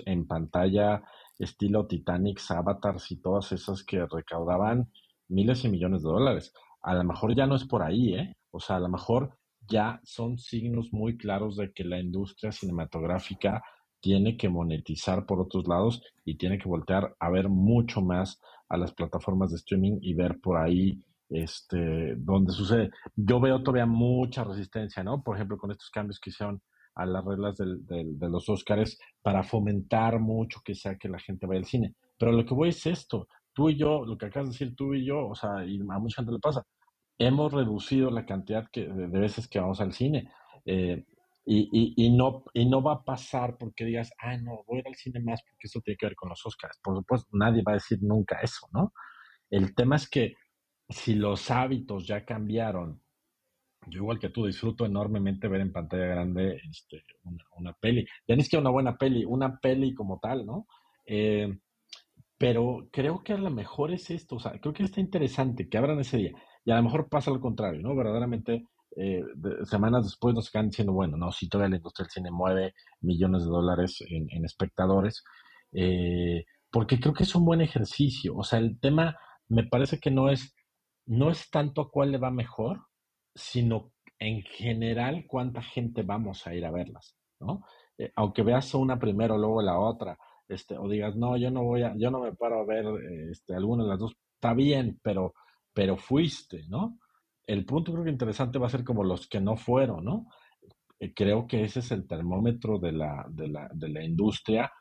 en 0.05 0.27
pantalla 0.27 1.03
estilo 1.37 1.87
Titanic, 1.87 2.39
Avatars 2.49 3.11
y 3.11 3.21
todas 3.21 3.51
esas 3.51 3.83
que 3.83 4.05
recaudaban 4.05 4.91
miles 5.27 5.63
y 5.63 5.69
millones 5.69 6.03
de 6.03 6.09
dólares. 6.09 6.53
A 6.81 6.93
lo 6.93 7.03
mejor 7.03 7.35
ya 7.35 7.47
no 7.47 7.55
es 7.55 7.65
por 7.65 7.83
ahí, 7.83 8.15
¿eh? 8.15 8.33
O 8.51 8.59
sea, 8.59 8.77
a 8.77 8.79
lo 8.79 8.89
mejor 8.89 9.37
ya 9.67 9.99
son 10.03 10.37
signos 10.37 10.91
muy 10.91 11.17
claros 11.17 11.55
de 11.55 11.71
que 11.71 11.83
la 11.83 11.99
industria 11.99 12.51
cinematográfica 12.51 13.63
tiene 14.01 14.37
que 14.37 14.49
monetizar 14.49 15.25
por 15.25 15.41
otros 15.41 15.67
lados 15.67 16.01
y 16.23 16.37
tiene 16.37 16.57
que 16.57 16.67
voltear 16.69 17.15
a 17.19 17.29
ver 17.29 17.49
mucho 17.49 18.01
más 18.01 18.41
a 18.69 18.77
las 18.77 18.93
plataformas 18.93 19.51
de 19.51 19.57
streaming 19.57 19.97
y 20.01 20.13
ver 20.13 20.39
por 20.39 20.57
ahí 20.57 21.03
este 21.29 22.15
donde 22.15 22.51
sucede. 22.51 22.89
Yo 23.15 23.39
veo 23.39 23.61
todavía 23.61 23.85
mucha 23.85 24.43
resistencia, 24.43 25.03
¿no? 25.03 25.21
Por 25.21 25.35
ejemplo, 25.35 25.57
con 25.57 25.71
estos 25.71 25.89
cambios 25.89 26.19
que 26.19 26.29
hicieron 26.29 26.61
a 26.95 27.05
las 27.05 27.23
reglas 27.23 27.57
del, 27.57 27.85
de 27.85 28.29
los 28.29 28.49
Óscares 28.49 28.99
para 29.21 29.43
fomentar 29.43 30.19
mucho 30.19 30.61
que 30.63 30.75
sea 30.75 30.97
que 30.97 31.07
la 31.07 31.19
gente 31.19 31.45
vaya 31.45 31.59
al 31.59 31.65
cine. 31.65 31.95
Pero 32.17 32.31
lo 32.31 32.45
que 32.45 32.53
voy 32.53 32.69
es 32.69 32.85
esto, 32.85 33.27
tú 33.53 33.69
y 33.69 33.77
yo, 33.77 34.05
lo 34.05 34.17
que 34.17 34.25
acabas 34.25 34.49
de 34.49 34.53
decir 34.53 34.75
tú 34.75 34.93
y 34.93 35.05
yo, 35.05 35.27
o 35.27 35.35
sea, 35.35 35.65
y 35.65 35.79
a 35.79 35.99
mucha 35.99 36.17
gente 36.17 36.33
le 36.33 36.39
pasa, 36.39 36.65
hemos 37.17 37.51
reducido 37.53 38.09
la 38.11 38.25
cantidad 38.25 38.67
que, 38.71 38.87
de, 38.87 39.07
veces 39.07 39.47
que 39.47 39.59
vamos 39.59 39.79
al 39.81 39.93
cine. 39.93 40.31
Eh, 40.65 41.05
y, 41.51 41.93
y, 41.97 42.15
no, 42.15 42.43
y 42.53 42.67
no 42.67 42.83
va 42.83 42.93
a 42.93 43.03
pasar 43.03 43.57
porque 43.57 43.83
digas, 43.83 44.11
ah, 44.19 44.37
no, 44.37 44.63
voy 44.67 44.83
al 44.85 44.93
cine 44.93 45.19
más 45.19 45.41
porque 45.41 45.65
eso 45.65 45.81
tiene 45.81 45.97
que 45.97 46.05
ver 46.05 46.15
con 46.15 46.29
los 46.29 46.45
Oscars. 46.45 46.79
Por 46.83 46.95
supuesto, 46.95 47.27
nadie 47.33 47.63
va 47.63 47.71
a 47.71 47.75
decir 47.75 47.97
nunca 48.01 48.39
eso, 48.39 48.67
¿no? 48.71 48.93
El 49.49 49.73
tema 49.73 49.95
es 49.95 50.07
que 50.07 50.35
si 50.87 51.15
los 51.15 51.49
hábitos 51.49 52.05
ya 52.05 52.23
cambiaron, 52.23 53.01
yo 53.87 54.01
igual 54.01 54.19
que 54.19 54.29
tú 54.29 54.45
disfruto 54.45 54.85
enormemente 54.85 55.47
ver 55.47 55.61
en 55.61 55.71
pantalla 55.71 56.05
grande 56.05 56.61
este, 56.69 57.03
una, 57.57 57.73
peli. 57.73 58.05
Ya 58.27 58.35
ni 58.35 58.41
es 58.41 58.49
que 58.49 58.57
una 58.57 58.69
buena 58.69 58.95
peli, 58.95 59.25
una 59.25 59.59
peli 59.59 59.95
como 59.95 60.19
tal, 60.19 60.45
¿no? 60.45 60.67
Eh, 61.05 61.57
pero 62.37 62.89
creo 62.91 63.23
que 63.23 63.33
a 63.33 63.37
lo 63.37 63.49
mejor 63.49 63.91
es 63.91 64.11
esto, 64.11 64.35
o 64.35 64.39
sea, 64.39 64.51
creo 64.59 64.73
que 64.73 64.83
está 64.83 65.01
interesante 65.01 65.67
que 65.67 65.77
abran 65.79 65.99
ese 65.99 66.17
día. 66.17 66.31
Y 66.63 66.71
a 66.71 66.75
lo 66.75 66.83
mejor 66.83 67.09
pasa 67.09 67.31
lo 67.31 67.41
contrario, 67.41 67.81
¿no? 67.81 67.95
Verdaderamente, 67.95 68.65
eh, 68.95 69.23
semanas 69.63 70.05
después 70.05 70.33
nos 70.35 70.49
quedan 70.49 70.69
diciendo, 70.69 70.93
bueno, 70.93 71.17
no, 71.17 71.31
si 71.31 71.47
todavía 71.47 71.71
la 71.71 71.77
industria 71.77 72.05
del 72.05 72.11
cine 72.11 72.31
mueve 72.31 72.73
millones 73.01 73.43
de 73.43 73.49
dólares 73.49 74.03
en, 74.07 74.45
espectadores, 74.45 75.23
eh, 75.71 76.45
porque 76.71 76.99
creo 76.99 77.13
que 77.13 77.23
es 77.23 77.35
un 77.35 77.45
buen 77.45 77.61
ejercicio. 77.61 78.35
O 78.35 78.43
sea, 78.43 78.59
el 78.59 78.79
tema 78.79 79.17
me 79.47 79.63
parece 79.63 79.99
que 79.99 80.11
no 80.11 80.29
es, 80.29 80.55
no 81.05 81.29
es 81.29 81.49
tanto 81.49 81.81
a 81.81 81.91
cuál 81.91 82.11
le 82.11 82.17
va 82.17 82.31
mejor, 82.31 82.87
sino 83.35 83.91
en 84.19 84.41
general 84.41 85.25
cuánta 85.27 85.61
gente 85.61 86.03
vamos 86.03 86.45
a 86.45 86.53
ir 86.53 86.65
a 86.65 86.71
verlas, 86.71 87.15
¿no? 87.39 87.63
Eh, 87.97 88.11
aunque 88.15 88.43
veas 88.43 88.73
una 88.73 88.99
primero, 88.99 89.37
luego 89.37 89.61
la 89.61 89.79
otra, 89.79 90.17
este, 90.47 90.77
o 90.77 90.89
digas, 90.89 91.15
no, 91.15 91.37
yo 91.37 91.51
no 91.51 91.63
voy 91.63 91.83
a, 91.83 91.95
yo 91.95 92.11
no 92.11 92.19
me 92.19 92.33
paro 92.33 92.61
a 92.61 92.65
ver 92.65 92.85
este, 93.31 93.55
alguna 93.55 93.83
de 93.83 93.89
las 93.89 93.99
dos, 93.99 94.15
está 94.35 94.53
bien, 94.53 94.99
pero, 95.01 95.33
pero 95.73 95.95
fuiste, 95.95 96.63
¿no? 96.67 96.97
El 97.49 97.65
punto 97.65 97.91
creo 97.91 98.03
que 98.03 98.11
interesante 98.11 98.59
va 98.59 98.67
a 98.67 98.69
ser 98.69 98.83
como 98.83 99.03
los 99.03 99.27
que 99.27 99.41
no 99.41 99.57
fueron, 99.57 100.05
¿no? 100.05 100.27
Eh, 100.99 101.13
creo 101.13 101.47
que 101.47 101.63
ese 101.63 101.79
es 101.79 101.91
el 101.91 102.05
termómetro 102.07 102.77
de 102.79 102.91
la, 102.91 103.25
de 103.29 103.47
la, 103.47 103.69
de 103.73 103.89
la 103.89 104.03
industria. 104.03 104.71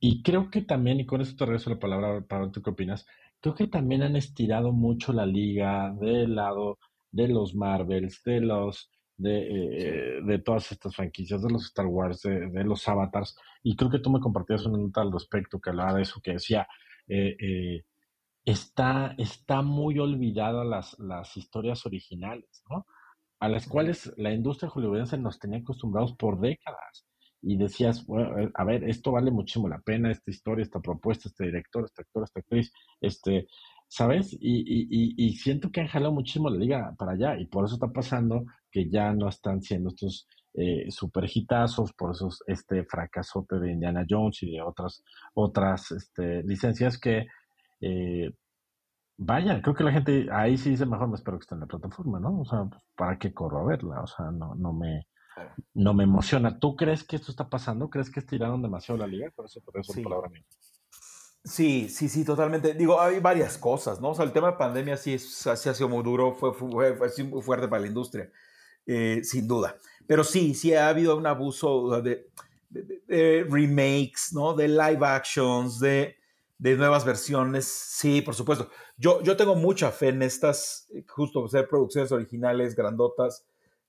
Y 0.00 0.22
creo 0.22 0.50
que 0.50 0.62
también, 0.62 1.00
y 1.00 1.06
con 1.06 1.20
eso 1.20 1.36
te 1.36 1.44
regreso 1.44 1.70
la 1.70 1.78
palabra 1.78 2.24
para 2.26 2.42
ver 2.46 2.50
qué 2.52 2.70
opinas, 2.70 3.06
creo 3.40 3.54
que 3.54 3.66
también 3.66 4.02
han 4.02 4.16
estirado 4.16 4.72
mucho 4.72 5.12
la 5.12 5.26
liga 5.26 5.92
del 6.00 6.34
lado 6.36 6.78
de 7.10 7.28
los 7.28 7.54
Marvels, 7.54 8.22
de 8.24 8.40
los 8.40 8.90
de, 9.16 10.18
eh, 10.26 10.38
todas 10.44 10.72
estas 10.72 10.96
franquicias, 10.96 11.42
de 11.42 11.50
los 11.50 11.66
Star 11.66 11.86
Wars, 11.86 12.22
de, 12.22 12.64
los 12.64 12.88
Avatars, 12.88 13.36
y 13.62 13.76
creo 13.76 13.90
que 13.90 14.00
tú 14.00 14.10
me 14.10 14.20
compartías 14.20 14.66
una 14.66 14.78
nota 14.78 15.02
al 15.02 15.12
respecto 15.12 15.60
que 15.60 15.70
hablaba 15.70 15.94
de 15.94 16.02
eso, 16.02 16.20
que 16.22 16.32
decía, 16.32 16.66
eh, 17.06 17.36
eh, 17.38 17.84
está, 18.44 19.14
está 19.18 19.62
muy 19.62 19.98
olvidada 19.98 20.64
las, 20.64 20.98
las 20.98 21.36
historias 21.36 21.86
originales, 21.86 22.62
¿no? 22.68 22.86
A 23.40 23.48
las 23.48 23.66
cuales 23.66 24.12
la 24.16 24.32
industria 24.32 24.70
hollywoodense 24.70 25.18
nos 25.18 25.38
tenía 25.38 25.58
acostumbrados 25.58 26.14
por 26.14 26.40
décadas. 26.40 27.06
Y 27.42 27.56
decías, 27.58 28.06
bueno, 28.06 28.50
a 28.54 28.64
ver, 28.64 28.84
esto 28.84 29.12
vale 29.12 29.30
muchísimo 29.30 29.68
la 29.68 29.80
pena, 29.80 30.10
esta 30.10 30.30
historia, 30.30 30.62
esta 30.62 30.80
propuesta, 30.80 31.28
este 31.28 31.44
director, 31.44 31.84
este 31.84 32.02
actor, 32.02 32.24
esta 32.24 32.40
actriz, 32.40 32.72
este, 33.02 33.46
¿sabes? 33.86 34.32
Y, 34.32 34.38
y, 34.40 35.14
y, 35.16 35.32
siento 35.34 35.70
que 35.70 35.82
han 35.82 35.88
jalado 35.88 36.12
muchísimo 36.12 36.48
la 36.48 36.56
liga 36.56 36.94
para 36.98 37.12
allá 37.12 37.38
y 37.38 37.46
por 37.46 37.66
eso 37.66 37.74
está 37.74 37.92
pasando 37.92 38.44
que 38.70 38.88
ya 38.88 39.12
no 39.12 39.28
están 39.28 39.60
siendo 39.60 39.90
estos 39.90 40.26
eh, 40.54 40.90
super 40.90 41.28
hitazos, 41.28 41.92
por 41.92 42.12
eso 42.12 42.30
este 42.46 42.84
fracasote 42.84 43.58
de 43.58 43.72
Indiana 43.72 44.06
Jones 44.08 44.42
y 44.42 44.52
de 44.52 44.62
otras, 44.62 45.02
otras 45.34 45.90
este, 45.90 46.42
licencias 46.44 46.98
que, 46.98 47.26
eh, 47.84 48.34
vaya, 49.16 49.60
creo 49.62 49.74
que 49.74 49.84
la 49.84 49.92
gente 49.92 50.28
ahí 50.32 50.56
sí 50.56 50.70
dice 50.70 50.86
mejor 50.86 51.08
me 51.08 51.16
espero 51.16 51.38
que 51.38 51.42
esté 51.42 51.54
en 51.54 51.60
la 51.60 51.66
plataforma, 51.66 52.20
¿no? 52.20 52.40
O 52.40 52.44
sea, 52.44 52.68
¿para 52.96 53.18
qué 53.18 53.32
corro 53.32 53.60
a 53.60 53.64
verla? 53.64 54.00
O 54.02 54.06
sea, 54.06 54.30
no, 54.30 54.54
no 54.54 54.72
me... 54.72 55.06
No 55.74 55.94
me 55.94 56.04
emociona. 56.04 56.60
¿Tú 56.60 56.76
crees 56.76 57.02
que 57.02 57.16
esto 57.16 57.32
está 57.32 57.48
pasando? 57.48 57.90
¿Crees 57.90 58.08
que 58.08 58.20
estiraron 58.20 58.62
demasiado 58.62 58.98
la 58.98 59.08
liga? 59.08 59.32
Por 59.34 59.46
eso, 59.46 59.60
por 59.62 59.76
eso 59.76 59.92
palabra 60.00 60.28
mía. 60.28 60.44
Sí, 61.44 61.90
sí, 61.90 62.08
sí, 62.08 62.24
totalmente. 62.24 62.72
Digo, 62.72 62.98
hay 62.98 63.20
varias 63.20 63.58
cosas, 63.58 64.00
¿no? 64.00 64.10
O 64.10 64.14
sea, 64.14 64.24
el 64.24 64.32
tema 64.32 64.52
de 64.52 64.56
pandemia 64.56 64.96
sí, 64.96 65.14
es, 65.14 65.46
ha 65.46 65.56
sido 65.56 65.90
muy 65.90 66.02
duro, 66.02 66.32
fue, 66.32 66.54
fue, 66.54 66.96
muy 67.24 67.42
fuerte 67.42 67.68
para 67.68 67.82
la 67.82 67.88
industria, 67.88 68.30
eh, 68.86 69.20
sin 69.22 69.46
duda. 69.46 69.76
Pero 70.06 70.24
sí, 70.24 70.54
sí 70.54 70.72
ha 70.72 70.88
habido 70.88 71.18
un 71.18 71.26
abuso 71.26 72.00
de, 72.00 72.30
remakes, 73.50 74.30
¿no? 74.32 74.54
De 74.54 74.68
live 74.68 75.06
actions, 75.06 75.78
de, 75.80 76.16
nuevas 76.58 77.04
versiones. 77.04 77.66
Sí, 77.66 78.22
por 78.22 78.34
supuesto. 78.34 78.70
Yo, 78.96 79.22
yo 79.22 79.36
tengo 79.36 79.54
mucha 79.54 79.90
fe 79.90 80.08
en 80.08 80.22
estas, 80.22 80.88
eh, 80.94 81.04
justo 81.08 81.46
ser 81.48 81.68
producciones 81.68 82.12
originales, 82.12 82.74
grandotas. 82.74 83.46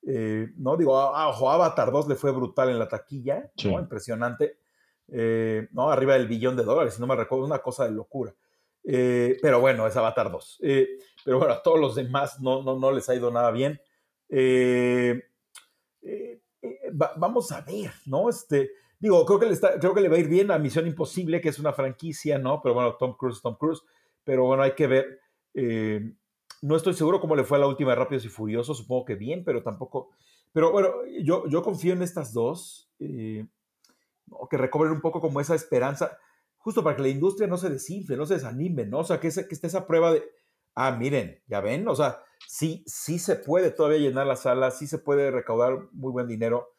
Eh, 0.08 0.50
¿no? 0.58 0.78
Digo, 0.78 0.98
a, 0.98 1.26
Avatar 1.26 1.92
2 1.92 2.08
le 2.08 2.16
fue 2.16 2.32
brutal 2.32 2.70
en 2.70 2.80
la 2.80 2.88
taquilla, 2.88 3.52
¿no? 3.64 3.80
Impresionante. 3.80 4.60
Eh, 5.08 5.68
¿no? 5.72 5.92
Arriba 5.92 6.14
del 6.14 6.28
billón 6.28 6.56
de 6.56 6.64
dólares, 6.64 6.96
si 6.96 7.02
no 7.02 7.08
me 7.08 7.16
recuerdo, 7.16 7.46
una 7.46 7.60
cosa 7.60 7.86
de 7.86 7.92
locura. 7.92 8.34
Eh, 8.84 9.38
pero 9.42 9.60
bueno, 9.60 9.88
es 9.88 9.96
Avatar 9.96 10.32
2. 10.32 10.60
Eh, 10.64 10.88
pero 11.24 11.40
bueno, 11.40 11.54
a 11.54 11.62
todos 11.64 11.80
los 11.80 11.96
demás 11.96 12.40
no, 12.40 12.64
no, 12.64 12.78
no 12.78 12.92
les 12.92 13.08
ha 13.10 13.16
ido 13.16 13.32
nada 13.32 13.52
bien. 13.52 13.80
vamos 17.18 17.52
a 17.52 17.62
ver, 17.62 17.92
¿no? 18.06 18.30
Este, 18.30 18.72
digo, 19.00 19.26
creo 19.26 19.40
que, 19.40 19.46
le 19.48 19.54
está, 19.54 19.80
creo 19.80 19.94
que 19.94 20.02
le 20.02 20.10
va 20.10 20.16
a 20.16 20.20
ir 20.20 20.28
bien 20.28 20.52
a 20.52 20.60
Misión 20.60 20.88
Imposible, 20.88 21.42
que 21.42 21.50
es 21.50 21.60
una 21.60 21.74
franquicia, 21.74 22.38
¿no? 22.38 22.62
Pero 22.62 22.76
bueno, 22.76 22.96
Tom 22.96 23.16
Cruise, 23.18 23.42
Tom 23.42 23.56
Cruise. 23.56 23.82
Pero 24.24 24.46
bueno, 24.46 24.64
hay 24.64 24.74
que 24.74 24.88
ver. 24.88 25.20
no 26.62 26.76
estoy 26.76 26.94
seguro 26.94 27.20
cómo 27.20 27.36
le 27.36 27.44
fue 27.44 27.60
la 27.60 27.68
última 27.68 27.92
de 27.92 27.98
Rápidos 27.98 28.26
y 28.26 28.30
Furiosos, 28.30 28.78
supongo 28.78 29.06
que 29.06 29.16
bien, 29.16 29.44
pero 29.44 29.62
tampoco. 29.64 30.10
Pero 30.52 30.72
bueno, 30.72 30.90
yo, 31.22 31.48
yo 31.48 31.62
confío 31.62 31.94
en 31.94 32.02
estas 32.02 32.34
dos 32.34 32.90
que 34.50 34.58
recobren 34.58 34.92
un 34.92 35.02
poco 35.02 35.22
como 35.22 35.40
esa 35.42 35.56
esperanza, 35.56 36.18
justo 36.58 36.84
para 36.84 36.96
que 36.96 37.04
la 37.04 37.10
industria 37.10 37.48
no 37.48 37.58
se 37.58 37.70
desinfle, 37.70 38.18
no 38.18 38.26
se 38.26 38.36
desanime, 38.36 38.86
¿no? 38.86 39.00
O 39.00 39.04
sea, 39.04 39.20
que, 39.20 39.30
que 39.30 39.54
esté 39.56 39.68
esa 39.68 39.86
prueba 39.86 40.14
de, 40.14 40.24
ah, 40.74 40.92
miren, 40.92 41.42
ya 41.48 41.62
ven, 41.62 41.88
o 41.88 41.96
sea, 41.96 42.24
sí, 42.48 42.84
sí 42.88 43.20
se 43.20 43.36
puede 43.36 43.72
todavía 43.72 44.00
llenar 44.00 44.28
la 44.28 44.36
sala, 44.36 44.72
sí 44.72 44.88
se 44.88 45.00
puede 45.00 45.32
recaudar 45.32 45.90
muy 45.92 46.12
buen 46.12 46.28
dinero, 46.28 46.75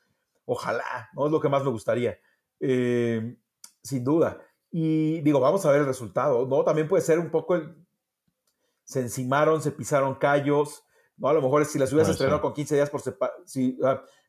ojalá, 0.47 1.11
¿no? 1.15 1.27
Es 1.27 1.33
lo 1.33 1.41
que 1.41 1.51
más 1.51 1.63
me 1.63 1.71
gustaría, 1.71 2.19
eh, 2.61 3.37
sin 3.83 4.03
duda. 4.03 4.41
Y 4.71 5.21
digo, 5.21 5.41
vamos 5.41 5.67
a 5.67 5.71
ver 5.71 5.81
el 5.81 5.87
resultado, 5.87 6.47
¿no? 6.47 6.65
También 6.65 6.89
puede 6.89 7.03
ser 7.03 7.19
un 7.19 7.31
poco 7.31 7.57
el, 7.57 7.77
se 8.85 9.01
encimaron, 9.01 9.61
se 9.61 9.73
pisaron 9.73 10.15
callos, 10.15 10.83
¿no? 11.19 11.29
A 11.29 11.35
lo 11.35 11.43
mejor 11.43 11.65
si 11.67 11.79
las 11.79 11.93
hubieras 11.93 12.11
estrenado 12.11 12.41
con 12.41 12.55
15 12.55 12.75
días 12.75 12.89
por 12.89 13.03
separado, 13.03 13.43
sí, 13.45 13.79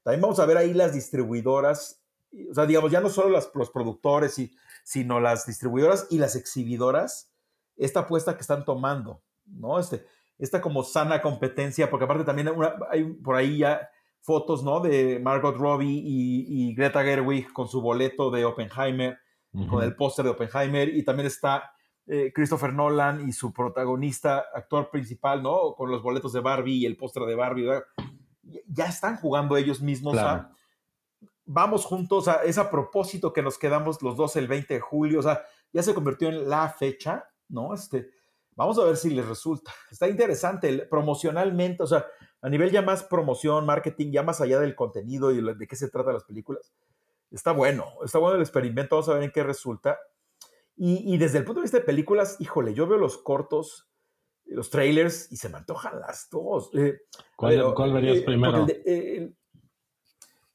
también 0.04 0.22
vamos 0.22 0.40
a 0.40 0.46
ver 0.46 0.58
ahí 0.58 0.74
las 0.74 0.94
distribuidoras 0.94 2.04
o 2.50 2.54
sea, 2.54 2.66
digamos, 2.66 2.92
ya 2.92 3.02
no 3.02 3.10
solo 3.10 3.30
las, 3.30 3.50
los 3.54 3.70
productores, 3.70 4.38
y, 4.40 4.56
sino 4.84 5.20
las 5.20 5.46
distribuidoras 5.46 6.08
y 6.10 6.18
las 6.18 6.36
exhibidoras, 6.36 7.32
esta 7.76 8.02
apuesta 8.02 8.36
que 8.36 8.42
están 8.42 8.66
tomando, 8.66 9.24
¿no? 9.46 9.80
Este, 9.80 10.06
esta 10.38 10.62
como 10.62 10.84
sana 10.84 11.22
competencia, 11.22 11.90
porque 11.90 12.06
aparte 12.06 12.24
también 12.24 12.50
hay 12.90 13.04
por 13.06 13.36
ahí 13.36 13.60
ya 13.60 13.90
fotos, 14.28 14.62
¿no? 14.62 14.82
De 14.82 15.22
Margot 15.24 15.56
Robbie 15.56 16.02
y, 16.04 16.76
Greta 16.76 17.02
Gerwig 17.02 17.54
con 17.54 17.70
su 17.70 17.80
boleto 17.80 18.30
de 18.30 18.44
Oppenheimer, 18.44 19.18
con 19.70 19.82
el 19.82 19.96
póster 19.96 20.26
de 20.26 20.32
Oppenheimer, 20.32 20.90
y 20.90 21.04
también 21.04 21.28
está 21.28 21.72
eh, 22.06 22.34
Christopher 22.36 22.74
Nolan 22.74 23.26
y 23.26 23.32
su 23.32 23.54
protagonista, 23.54 24.44
actor 24.54 24.90
principal, 24.90 25.42
¿no? 25.42 25.76
Con 25.76 25.90
los 25.90 26.04
boletos 26.04 26.34
de 26.34 26.42
Barbie 26.42 26.80
y 26.80 26.86
el 26.86 26.98
póster 26.98 27.24
de 27.24 27.36
Barbie, 27.36 27.70
Ya 28.68 28.88
están 28.88 29.16
jugando 29.16 29.56
ellos 29.56 29.82
mismos 29.82 30.18
a 30.18 30.52
vamos 31.46 31.86
juntos, 31.86 32.28
a, 32.28 32.44
es 32.44 32.58
a 32.58 32.70
propósito 32.70 33.32
que 33.32 33.42
nos 33.42 33.58
quedamos 33.58 34.02
los 34.02 34.18
dos 34.18 34.36
el 34.36 34.50
20 34.50 34.74
de 34.74 34.80
julio, 34.82 35.20
o 35.20 35.24
sea, 35.24 35.42
ya 35.72 35.82
se 35.82 35.94
convirtió 35.94 36.28
en 36.28 36.50
la 36.50 36.68
fecha, 36.68 37.24
¿no? 37.48 37.74
Este, 37.74 38.10
vamos 38.58 38.78
a 38.78 38.84
ver 38.84 38.98
si 38.98 39.10
les 39.10 39.26
resulta. 39.26 39.72
Está 39.90 40.10
interesante, 40.10 40.86
promocionalmente, 40.90 41.84
o 41.84 41.88
sea, 41.88 42.06
a 42.48 42.50
nivel 42.50 42.72
ya 42.72 42.82
más 42.82 43.04
promoción, 43.04 43.66
marketing, 43.66 44.12
ya 44.12 44.24
más 44.24 44.40
allá 44.40 44.60
del 44.60 44.74
contenido 44.74 45.32
y 45.32 45.42
de 45.42 45.68
qué 45.68 45.76
se 45.76 45.90
trata 45.90 46.14
las 46.14 46.24
películas. 46.24 46.74
Está 47.30 47.52
bueno, 47.52 47.86
está 48.06 48.20
bueno 48.20 48.38
el 48.38 48.42
experimento, 48.42 48.96
vamos 48.96 49.10
a 49.10 49.16
ver 49.16 49.24
en 49.24 49.32
qué 49.32 49.44
resulta. 49.44 50.00
Y, 50.78 51.18
desde 51.18 51.40
el 51.40 51.44
punto 51.44 51.60
de 51.60 51.66
vista 51.66 51.80
de 51.80 51.84
películas, 51.84 52.38
híjole, 52.40 52.74
yo 52.74 52.88
veo 52.88 53.00
los 53.00 53.18
cortos, 53.18 53.90
los 54.46 54.70
trailers 54.70 55.32
y 55.32 55.38
se 55.38 55.50
me 55.50 55.58
antojan 55.58 56.00
las 56.00 56.30
dos. 56.30 56.70
Eh, 56.74 57.02
¿Cuál, 57.36 57.94
verías 57.94 58.18
eh, 58.18 58.22
primero? 58.22 58.66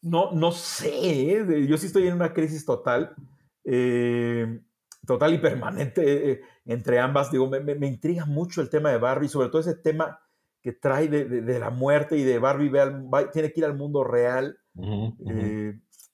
No, 0.00 0.32
no 0.32 0.50
sé, 0.50 0.88
¿eh? 0.88 1.66
yo 1.66 1.76
sí 1.76 1.86
estoy 1.86 2.08
en 2.08 2.14
una 2.14 2.32
crisis 2.32 2.64
total, 2.64 3.14
eh, 3.64 4.60
total 5.06 5.34
y 5.34 5.38
permanente 5.38 6.30
eh, 6.30 6.40
entre 6.64 6.98
ambas. 6.98 7.30
Digo, 7.30 7.48
me, 7.48 7.86
intriga 7.86 8.24
mucho 8.24 8.62
el 8.62 8.70
tema 8.70 8.90
de 8.90 8.98
Barbie, 8.98 9.28
sobre 9.28 9.48
todo 9.48 9.60
ese 9.60 9.74
tema 9.74 10.20
que 10.62 10.72
trae 10.72 11.08
de, 11.08 11.58
la 11.58 11.70
muerte 11.70 12.16
y 12.16 12.22
de 12.22 12.38
Barbie 12.38 12.70
tiene 13.32 13.52
que 13.52 13.60
ir 13.60 13.64
al 13.64 13.76
mundo 13.76 14.04
real. 14.04 14.58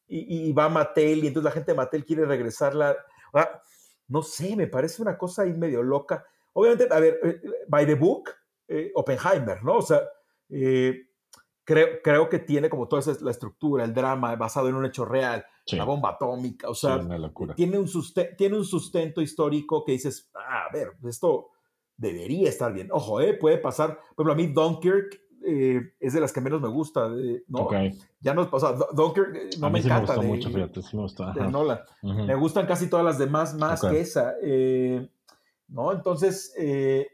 y, 0.09 0.53
va 0.53 0.64
a 0.64 0.68
Mattel 0.70 1.22
y 1.22 1.26
entonces 1.28 1.44
la 1.44 1.51
gente 1.51 1.72
de 1.72 1.76
Mattel 1.76 2.05
quiere 2.05 2.24
regresarla. 2.24 2.96
Ah, 3.34 3.61
no 4.09 4.22
sé, 4.22 4.57
me 4.57 4.66
parece 4.66 5.03
una 5.03 5.18
cosa 5.18 5.42
ahí 5.42 5.53
medio 5.53 5.82
loca. 5.82 6.24
Obviamente, 6.55 6.88
a 6.92 6.99
ver, 6.99 7.20
by 7.68 7.86
the 7.86 7.94
book, 7.94 8.30
Oppenheimer, 8.94 9.62
¿no? 9.62 9.76
O 9.76 9.82
sea, 9.82 10.03
creo, 12.03 12.28
que 12.30 12.38
tiene 12.38 12.70
como 12.70 12.88
toda 12.88 13.01
esa, 13.01 13.22
la 13.22 13.30
estructura, 13.30 13.84
el 13.84 13.92
drama 13.92 14.34
basado 14.36 14.68
en 14.68 14.74
un 14.74 14.86
hecho 14.86 15.05
real, 15.05 15.44
la 15.66 15.84
bomba 15.84 16.12
atómica, 16.12 16.70
o 16.70 16.74
sea, 16.74 16.99
tiene, 17.55 17.78
un 17.78 17.88
tiene 18.38 18.57
un 18.57 18.64
sustento 18.64 19.20
histórico 19.20 19.84
que 19.84 19.92
dices, 19.92 20.30
ah, 20.34 20.64
a 20.68 20.72
ver, 20.72 20.92
esto 21.07 21.51
debería 21.99 22.49
estar 22.49 22.72
bien. 22.72 22.88
Ojo, 22.90 23.20
¿eh? 23.20 23.34
puede 23.34 23.59
pasar. 23.59 23.99
Por 24.16 24.24
ejemplo, 24.24 24.32
a 24.32 24.36
mí 24.36 24.46
Dunkirk 24.46 25.20
eh, 25.44 25.92
es 26.01 26.12
de 26.14 26.20
las 26.20 26.32
que 26.32 26.40
menos 26.40 26.62
me 26.62 26.68
gusta. 26.68 27.11
¿no? 27.49 27.68
Ya 28.20 28.32
nos 28.32 28.46
pasó. 28.46 28.88
Dunkirk 28.94 29.34
eh, 29.34 29.51
no 29.59 29.68
me 29.68 29.80
encanta. 29.80 30.16
Me 30.16 30.26
mucho, 30.26 30.49
fíjate, 30.49 30.80
sí 30.80 30.96
me 30.96 31.03
gusta. 31.03 31.34
Me 32.03 32.34
gustan 32.36 32.66
casi 32.66 32.88
todas 32.88 33.05
las 33.05 33.18
demás 33.18 33.55
más 33.55 33.82
que 33.82 34.01
esa. 34.01 34.34
Eh, 34.42 35.07
¿No? 35.66 35.92
Entonces, 35.92 36.55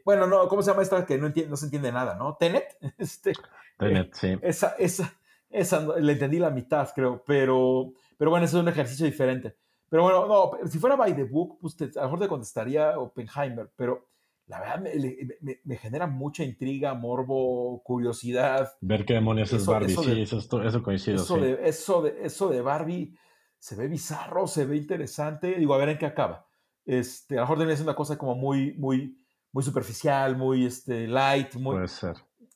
bueno, 0.05 0.27
no, 0.27 0.47
¿cómo 0.47 0.61
se 0.61 0.71
llama 0.71 0.83
esta 0.83 1.05
que 1.05 1.17
no, 1.17 1.27
entiende, 1.27 1.49
no 1.49 1.57
se 1.57 1.65
entiende 1.65 1.91
nada, 1.91 2.15
¿no? 2.15 2.37
Tenet. 2.39 2.77
Este, 2.97 3.33
Tenet, 3.77 4.13
sí. 4.13 4.37
Esa, 4.41 4.75
esa, 4.79 5.13
esa, 5.49 5.99
le 5.99 6.13
entendí 6.13 6.39
la 6.39 6.51
mitad, 6.51 6.87
creo, 6.95 7.21
pero, 7.27 7.91
pero 8.17 8.29
bueno, 8.29 8.45
ese 8.45 8.55
es 8.55 8.61
un 8.61 8.69
ejercicio 8.69 9.05
diferente. 9.05 9.57
Pero 9.89 10.03
bueno, 10.03 10.25
no, 10.25 10.67
si 10.67 10.79
fuera 10.79 10.95
by 10.95 11.15
the 11.15 11.25
book, 11.25 11.57
pues 11.59 11.75
a 11.81 12.01
lo 12.01 12.03
mejor 12.03 12.19
te 12.19 12.27
contestaría 12.27 12.97
Oppenheimer, 12.97 13.69
pero 13.75 14.07
la 14.47 14.59
verdad 14.59 14.79
me, 14.79 15.57
me, 15.63 15.77
genera 15.77 16.05
mucha 16.05 16.43
intriga, 16.43 16.93
morbo, 16.93 17.81
curiosidad. 17.83 18.73
Ver 18.81 19.05
qué 19.05 19.15
demonios 19.15 19.51
es 19.53 19.65
Barbie, 19.65 19.95
sí, 19.95 20.21
eso, 20.21 20.37
eso 20.37 20.83
coincido. 20.83 21.17
Eso, 21.17 21.37
de, 21.37 21.59
eso, 21.67 22.01
de, 22.03 22.25
eso 22.25 22.49
de 22.49 22.61
Barbie 22.61 23.17
se 23.57 23.75
ve 23.75 23.87
bizarro, 23.87 24.45
se 24.45 24.65
ve 24.65 24.77
interesante. 24.77 25.55
Digo, 25.55 25.73
a 25.73 25.77
ver 25.77 25.89
en 25.89 25.97
qué 25.97 26.05
acaba. 26.05 26.47
Este, 26.85 27.35
a 27.35 27.37
lo 27.37 27.43
mejor 27.43 27.57
debería 27.57 27.77
ser 27.77 27.87
una 27.87 27.95
cosa 27.95 28.17
como 28.17 28.35
muy, 28.35 28.73
muy, 28.73 29.17
muy 29.51 29.63
superficial, 29.63 30.37
muy 30.37 30.65
este, 30.65 31.07
light. 31.07 31.55
Muy, 31.55 31.77
Puede 31.77 31.87
ser. 31.87 32.15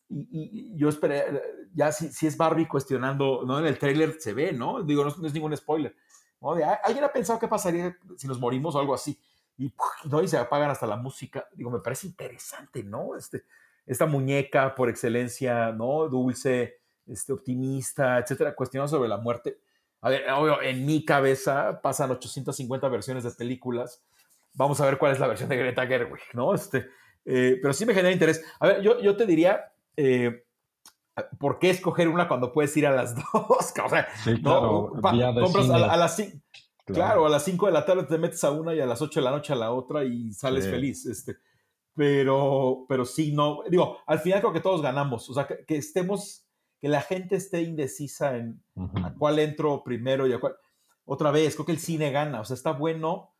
Y, 0.09 0.77
yo 0.77 0.89
esperé, 0.89 1.41
ya 1.73 1.91
si, 1.91 2.09
si, 2.09 2.27
es 2.27 2.37
Barbie 2.37 2.67
cuestionando, 2.67 3.43
¿no? 3.45 3.59
En 3.59 3.65
el 3.65 3.79
trailer 3.79 4.17
se 4.19 4.33
ve, 4.33 4.53
¿no? 4.53 4.83
Digo, 4.83 5.03
no, 5.03 5.25
es 5.25 5.33
ningún 5.33 5.57
spoiler. 5.57 5.95
¿no? 6.39 6.51
¿Alguien 6.83 7.03
ha 7.03 7.11
pensado 7.11 7.39
qué 7.39 7.47
pasaría 7.47 7.97
si 8.15 8.27
nos 8.27 8.39
morimos 8.39 8.75
o 8.75 8.79
algo 8.79 8.93
así? 8.93 9.19
Y, 9.59 9.73
¿no? 10.05 10.23
y 10.23 10.27
se 10.27 10.37
apagan 10.37 10.71
hasta 10.71 10.87
la 10.87 10.95
música. 10.95 11.47
Digo, 11.53 11.69
me 11.69 11.81
parece 11.81 12.07
interesante, 12.07 12.81
¿no? 12.81 13.15
Este, 13.15 13.43
esta 13.85 14.05
muñeca 14.05 14.73
por 14.73 14.89
excelencia, 14.89 15.73
¿no? 15.73 16.07
Dulce, 16.07 16.79
este, 17.05 17.33
optimista, 17.33 18.17
etcétera, 18.19 18.55
cuestionando 18.55 18.89
sobre 18.89 19.09
la 19.09 19.17
muerte. 19.17 19.59
A 20.01 20.09
ver, 20.09 20.29
obvio, 20.31 20.61
en 20.61 20.85
mi 20.85 21.03
cabeza 21.03 21.81
pasan 21.81 22.09
850 22.09 22.87
versiones 22.87 23.25
de 23.25 23.31
películas. 23.31 24.01
Vamos 24.53 24.79
a 24.79 24.85
ver 24.85 24.97
cuál 24.97 25.11
es 25.11 25.19
la 25.19 25.27
versión 25.27 25.49
de 25.49 25.57
Greta 25.57 25.85
Gerwig, 25.85 26.21
¿no? 26.33 26.55
Este, 26.55 26.87
eh, 27.25 27.59
pero 27.61 27.73
sí 27.73 27.85
me 27.85 27.93
genera 27.93 28.13
interés. 28.13 28.41
A 28.61 28.67
ver, 28.67 28.81
yo, 28.81 29.01
yo 29.01 29.17
te 29.17 29.25
diría, 29.25 29.73
eh, 29.97 30.45
¿por 31.37 31.59
qué 31.59 31.69
escoger 31.69 32.07
una 32.07 32.29
cuando 32.29 32.53
puedes 32.53 32.75
ir 32.77 32.87
a 32.87 32.91
las 32.91 33.13
dos? 33.33 33.73
o 33.83 33.89
sea, 33.89 34.07
¿no? 34.41 34.91
compras 35.01 35.69
a, 35.69 35.91
a, 35.91 35.97
las 35.97 36.15
Claro. 36.93 37.25
a 37.25 37.29
las 37.29 37.43
5 37.43 37.65
de 37.67 37.71
la 37.71 37.85
tarde 37.85 38.03
te 38.03 38.17
metes 38.17 38.43
a 38.43 38.51
una 38.51 38.73
y 38.73 38.79
a 38.79 38.85
las 38.85 39.01
8 39.01 39.19
de 39.19 39.23
la 39.23 39.31
noche 39.31 39.53
a 39.53 39.55
la 39.55 39.71
otra 39.71 40.03
y 40.03 40.33
sales 40.33 40.67
feliz. 40.67 41.05
Este. 41.05 41.37
Pero, 41.95 42.85
pero 42.87 43.05
sí, 43.05 43.33
no. 43.33 43.59
Digo, 43.69 43.97
al 44.05 44.19
final 44.19 44.39
creo 44.39 44.53
que 44.53 44.61
todos 44.61 44.81
ganamos. 44.81 45.29
O 45.29 45.33
sea, 45.33 45.47
que, 45.47 45.75
estemos, 45.75 46.45
que 46.79 46.87
la 46.87 47.01
gente 47.01 47.35
esté 47.35 47.61
indecisa 47.61 48.37
en 48.37 48.61
a 49.03 49.13
cuál 49.13 49.39
entro 49.39 49.83
primero 49.83 50.27
y 50.27 50.33
a 50.33 50.39
cuál. 50.39 50.55
Otra 51.05 51.31
vez, 51.31 51.55
creo 51.55 51.65
que 51.65 51.71
el 51.71 51.79
cine 51.79 52.11
gana. 52.11 52.41
O 52.41 52.45
sea, 52.45 52.53
está 52.53 52.71
bueno 52.71 53.33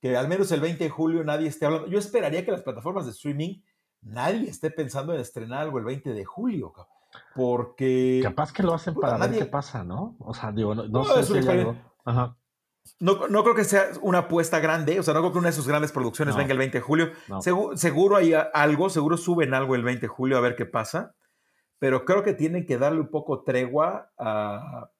que 0.00 0.16
al 0.16 0.28
menos 0.28 0.52
el 0.52 0.60
20 0.60 0.84
de 0.84 0.90
julio 0.90 1.24
nadie 1.24 1.48
esté 1.48 1.66
hablando. 1.66 1.88
Yo 1.88 1.98
esperaría 1.98 2.44
que 2.44 2.52
las 2.52 2.62
plataformas 2.62 3.04
de 3.04 3.12
streaming 3.12 3.60
nadie 4.02 4.48
esté 4.48 4.70
pensando 4.70 5.12
en 5.14 5.20
estrenar 5.20 5.60
algo 5.60 5.78
el 5.78 5.84
20 5.84 6.12
de 6.12 6.24
julio, 6.24 6.72
porque... 7.34 8.20
Capaz 8.22 8.52
que 8.52 8.62
lo 8.62 8.74
hacen 8.74 8.94
para 8.94 9.18
ver 9.18 9.38
qué 9.38 9.46
pasa, 9.46 9.84
¿no? 9.84 10.16
O 10.20 10.34
sea, 10.34 10.52
digo, 10.52 10.74
no, 10.74 11.04
sé 11.04 11.42
si 11.42 11.48
algo... 11.48 11.76
Ajá. 12.04 12.36
No, 13.00 13.28
no, 13.28 13.42
creo 13.42 13.54
que 13.54 13.64
sea 13.64 13.90
una 14.02 14.18
apuesta 14.18 14.60
grande, 14.60 14.98
o 15.00 15.02
sea, 15.02 15.14
no 15.14 15.20
creo 15.20 15.32
que 15.32 15.38
una 15.38 15.48
de 15.48 15.54
sus 15.54 15.66
grandes 15.66 15.92
producciones 15.92 16.36
venga 16.36 16.52
el 16.52 16.58
20 16.58 16.78
de 16.78 16.82
julio. 16.82 17.10
seguro 17.74 18.16
hay 18.16 18.34
algo, 18.34 18.90
seguro 18.90 19.16
suben 19.16 19.54
algo 19.54 19.74
el 19.74 19.82
20 19.82 20.02
de 20.02 20.08
julio 20.08 20.36
a 20.36 20.40
ver 20.40 20.56
qué 20.56 20.66
pasa, 20.66 21.14
pero 21.78 22.04
creo 22.04 22.22
que 22.22 22.32
tienen 22.32 22.66
que 22.66 22.78
darle 22.78 23.00
un 23.00 23.10
poco 23.10 23.42
tregua 23.42 24.12
a, 24.18 24.90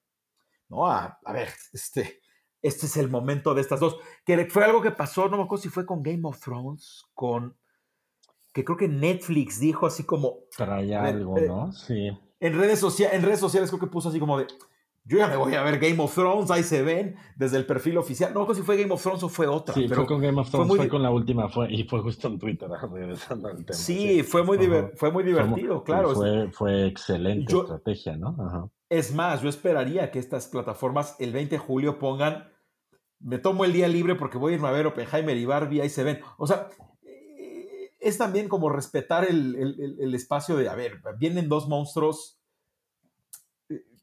no, 0.69 0.87
a, 0.87 1.19
a 1.23 1.33
ver, 1.33 1.49
este, 1.73 2.21
este 2.61 2.85
es 2.85 2.97
el 2.97 3.09
momento 3.09 3.53
de 3.53 3.61
estas 3.61 3.79
dos, 3.79 3.97
que 4.25 4.45
fue 4.45 4.63
algo 4.63 4.81
que 4.81 4.91
pasó, 4.91 5.29
no 5.29 5.37
me 5.37 5.43
acuerdo 5.43 5.63
si 5.63 5.69
fue 5.69 5.85
con 5.85 6.03
Game 6.03 6.21
of 6.23 6.39
Thrones, 6.39 7.05
con, 7.13 7.57
que 8.53 8.65
creo 8.65 8.77
que 8.77 8.87
Netflix 8.87 9.59
dijo 9.59 9.85
así 9.85 10.03
como... 10.03 10.39
Traía 10.55 11.03
algo, 11.03 11.37
eh, 11.37 11.47
¿no? 11.47 11.71
Sí. 11.71 12.09
En 12.39 12.57
redes, 12.57 12.83
en 12.99 13.21
redes 13.21 13.39
sociales 13.39 13.69
creo 13.69 13.79
que 13.79 13.87
puso 13.87 14.09
así 14.09 14.19
como 14.19 14.37
de 14.37 14.47
yo 15.07 15.17
ya 15.17 15.27
me 15.27 15.37
voy 15.37 15.53
a 15.53 15.63
ver 15.63 15.79
Game 15.79 16.03
of 16.03 16.13
Thrones, 16.13 16.51
ahí 16.51 16.63
se 16.63 16.81
ven 16.81 17.15
desde 17.37 17.57
el 17.57 17.65
perfil 17.65 17.97
oficial. 17.97 18.33
No 18.33 18.45
sé 18.47 18.55
si 18.55 18.61
fue 18.61 18.75
Game 18.77 18.93
of 18.93 19.01
Thrones 19.01 19.23
o 19.23 19.29
fue 19.29 19.47
otra. 19.47 19.73
Sí, 19.73 19.87
fue 19.87 20.05
con 20.05 20.21
Game 20.21 20.39
of 20.39 20.49
Thrones, 20.49 20.75
fue, 20.75 20.89
con 20.89 21.01
la 21.01 21.11
última, 21.11 21.47
fue, 21.47 21.71
y 21.71 21.83
fue 21.85 22.01
justo 22.01 22.27
en 22.27 22.37
Twitter, 22.37 22.69
regresando 22.91 23.47
al 23.47 23.63
tema. 23.63 23.77
Sí, 23.77 24.21
Fue, 24.23 24.43
muy 24.43 24.57
fue 24.95 25.11
muy 25.11 25.23
divertido, 25.23 25.83
claro. 25.83 26.13
Fue, 26.13 26.51
fue 26.51 26.87
excelente 26.87 27.55
estrategia, 27.55 28.17
¿no? 28.17 28.71
Es 28.89 29.13
más, 29.13 29.41
yo 29.41 29.49
esperaría 29.49 30.11
que 30.11 30.19
estas 30.19 30.47
plataformas 30.47 31.15
el 31.19 31.31
20 31.31 31.55
de 31.55 31.59
julio 31.59 31.99
pongan, 31.99 32.49
me 33.19 33.37
tomo 33.37 33.63
el 33.63 33.73
día 33.73 33.87
libre 33.87 34.15
porque 34.15 34.37
voy 34.37 34.53
a 34.53 34.55
irme 34.55 34.67
a 34.67 34.71
ver 34.71 34.87
Oppenheimer 34.87 35.37
y 35.37 35.45
Barbie, 35.45 35.81
ahí 35.81 35.89
se 35.89 36.03
ven. 36.03 36.19
O 36.37 36.47
sea, 36.47 36.69
es 37.99 38.17
también 38.17 38.49
como 38.49 38.69
respetar 38.69 39.23
el, 39.23 39.55
el, 39.55 39.97
el 39.99 40.15
espacio 40.15 40.57
de, 40.57 40.67
a 40.67 40.75
ver, 40.75 41.01
vienen 41.17 41.47
dos 41.47 41.69
monstruos 41.69 42.36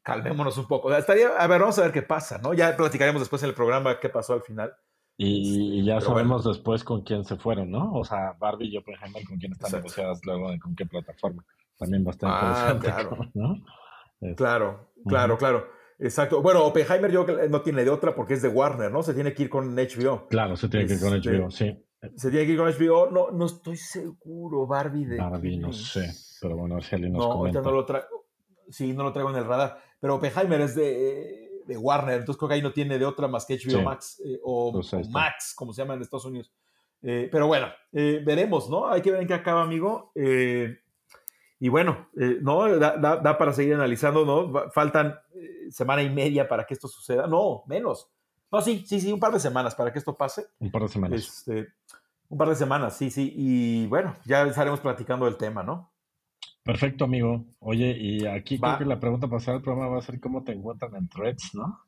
calmémonos 0.05 0.57
un 0.57 0.67
poco. 0.67 0.95
Estaría, 0.95 1.29
a 1.29 1.47
ver, 1.47 1.59
vamos 1.59 1.77
a 1.79 1.81
ver 1.81 1.91
qué 1.91 2.03
pasa, 2.03 2.37
¿no? 2.37 2.53
Ya 2.53 2.77
platicaremos 2.77 3.21
después 3.21 3.41
en 3.41 3.49
el 3.49 3.55
programa 3.55 3.99
qué 3.99 4.07
pasó 4.07 4.33
al 4.33 4.43
final. 4.43 4.71
Y, 5.17 5.83
ya 5.83 5.99
sabemos 5.99 6.45
después 6.45 6.83
con 6.83 7.03
quién 7.03 7.23
se 7.23 7.37
fueron, 7.37 7.71
¿no? 7.71 7.93
O 7.93 8.03
sea, 8.03 8.33
Barbie 8.37 8.67
y 8.67 8.77
Oppenheimer 8.77 9.23
con 9.25 9.37
quién 9.37 9.53
están 9.53 9.71
negociadas 9.71 10.19
luego, 10.25 10.49
con 10.61 10.75
qué 10.75 10.85
plataforma. 10.85 11.43
También 11.77 12.03
bastante 12.03 12.35
ah, 12.37 12.71
interesante, 12.75 12.87
claro. 12.87 13.31
¿no? 13.33 14.35
Claro, 14.35 14.91
claro, 15.07 15.37
claro. 15.37 15.67
Exacto. 15.97 16.41
Bueno, 16.41 16.63
Oppenheimer 16.65 17.11
yo 17.11 17.25
no 17.49 17.61
tiene 17.61 17.83
de 17.83 17.89
otra 17.89 18.13
porque 18.13 18.35
es 18.35 18.41
de 18.41 18.49
Warner, 18.49 18.91
¿no? 18.91 19.01
Se 19.01 19.13
tiene 19.13 19.33
que 19.33 19.43
ir 19.43 19.49
con 19.49 19.75
HBO. 19.75 20.27
Claro, 20.27 20.55
se 20.55 20.69
tiene 20.69 20.85
que 20.85 20.93
ir 20.93 20.99
con 20.99 21.13
HBO, 21.13 21.49
sí. 21.49 21.81
Se 22.15 22.29
tiene 22.29 22.45
que 22.45 22.51
ir 22.51 22.57
con 22.57 22.69
HBO. 22.69 23.09
No, 23.09 23.31
no 23.31 23.45
estoy 23.45 23.77
seguro, 23.77 24.67
Barbie 24.67 25.05
de. 25.05 25.17
Barbie, 25.17 25.57
no 25.57 25.71
sé. 25.71 26.11
Pero 26.41 26.57
bueno, 26.57 26.79
si 26.81 26.93
alguien 26.93 27.13
nos 27.13 27.27
no, 27.27 27.33
comenta. 27.33 27.61
No, 27.61 27.71
lo 27.71 27.85
traigo. 27.85 28.07
Sí, 28.69 28.93
no 28.93 29.03
lo 29.03 29.13
traigo 29.13 29.29
en 29.29 29.37
el 29.37 29.45
radar. 29.45 29.77
Pero 30.05 30.17
Oppenheimer 30.17 30.61
es 30.61 30.75
de, 30.75 31.63
de, 31.65 31.77
Warner, 31.77 32.19
entonces 32.19 32.37
creo 32.37 32.47
que 32.47 32.53
ahí 32.53 32.61
no 32.61 32.71
tiene 32.71 32.99
de 32.99 33.05
otra 33.07 33.27
más 33.27 33.43
que 33.43 33.57
HBO 33.57 33.81
Max 33.81 34.21
eh, 34.23 34.39
o, 34.43 34.71
pues 34.71 35.09
Max, 35.09 35.55
como 35.55 35.73
se 35.73 35.81
llama 35.81 35.95
en 35.95 36.03
Estados 36.03 36.25
Unidos. 36.25 36.53
Eh, 37.01 37.27
pero 37.31 37.47
bueno, 37.47 37.69
eh, 37.91 38.21
veremos, 38.23 38.69
¿no? 38.69 38.87
Hay 38.87 39.01
que 39.01 39.09
ver 39.09 39.21
en 39.21 39.27
qué 39.27 39.33
acaba, 39.33 39.63
amigo. 39.63 40.11
y 40.13 41.69
bueno, 41.69 42.07
no 42.13 42.77
da, 42.77 42.97
da, 42.97 43.37
para 43.39 43.51
seguir 43.51 43.73
analizando, 43.73 44.23
¿no? 44.27 44.69
Faltan 44.69 45.19
semana 45.71 46.03
y 46.03 46.11
media 46.11 46.47
para 46.47 46.67
que 46.67 46.75
esto 46.75 46.87
suceda. 46.87 47.25
No, 47.25 47.63
menos. 47.65 48.07
No, 48.51 48.61
sí, 48.61 48.85
sí, 48.85 49.01
sí, 49.01 49.11
un 49.11 49.19
par 49.19 49.33
de 49.33 49.39
semanas 49.39 49.73
para 49.73 49.91
que 49.91 49.97
esto 49.97 50.15
pase. 50.15 50.45
Un 50.59 50.69
par 50.69 50.83
de 50.83 50.89
semanas. 50.89 51.19
Este, 51.19 51.69
un 52.29 52.37
par 52.37 52.49
de 52.49 52.55
semanas, 52.55 52.95
sí, 52.95 53.09
sí. 53.09 53.33
Y 53.35 53.87
bueno, 53.87 54.15
ya 54.23 54.43
estaremos 54.43 54.81
platicando 54.81 55.25
del 55.25 55.37
tema, 55.37 55.63
¿no? 55.63 55.94
Perfecto, 56.65 57.05
amigo. 57.05 57.45
Oye, 57.59 57.95
y 57.95 58.25
aquí 58.25 58.59
creo 58.59 58.79
que 58.79 58.85
la 58.85 58.99
pregunta 58.99 59.27
pasada 59.27 59.57
del 59.57 59.63
programa 59.63 59.87
va 59.91 59.99
a 59.99 60.01
ser 60.01 60.19
cómo 60.19 60.43
te 60.43 60.51
encuentran 60.51 60.95
en 60.95 61.07
threads, 61.07 61.51
¿no? 61.53 61.79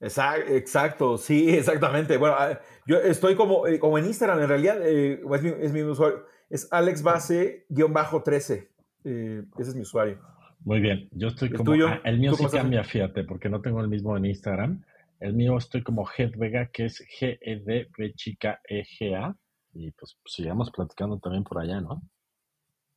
Exacto, 0.00 1.18
sí, 1.18 1.50
exactamente. 1.50 2.16
Bueno, 2.16 2.36
ah, 2.38 2.60
yo 2.86 2.98
estoy 2.98 3.34
como, 3.34 3.66
eh, 3.66 3.80
como 3.80 3.98
en 3.98 4.06
Instagram, 4.06 4.40
en 4.40 4.48
realidad 4.48 4.78
eh, 4.86 5.20
es, 5.60 5.72
mi, 5.72 5.82
usuario, 5.82 6.24
es 6.48 6.70
alexbase-13. 6.70 8.68
Eh, 9.02 9.42
ese 9.58 9.70
es 9.70 9.74
mi 9.74 9.80
usuario. 9.82 10.20
Muy 10.60 10.78
bien, 10.78 11.08
yo 11.10 11.26
estoy 11.26 11.50
como... 11.50 11.72
Ah, 11.72 12.00
el 12.04 12.20
mío 12.20 12.34
sí 12.34 12.46
cambia, 12.46 12.84
fíjate, 12.84 13.24
porque 13.24 13.48
no 13.48 13.60
tengo 13.62 13.80
el 13.80 13.88
mismo 13.88 14.16
en 14.16 14.26
Instagram. 14.26 14.84
El 15.18 15.34
mío 15.34 15.56
estoy 15.58 15.82
como 15.82 16.08
Vega, 16.36 16.66
que 16.66 16.84
es 16.84 17.02
G-E-D-B 17.18 18.14
chica 18.14 18.60
E-G-A. 18.68 19.34
Y 19.72 19.90
pues 19.90 20.16
sigamos 20.24 20.70
platicando 20.70 21.18
también 21.18 21.42
por 21.42 21.58
allá, 21.58 21.80
¿no? 21.80 22.00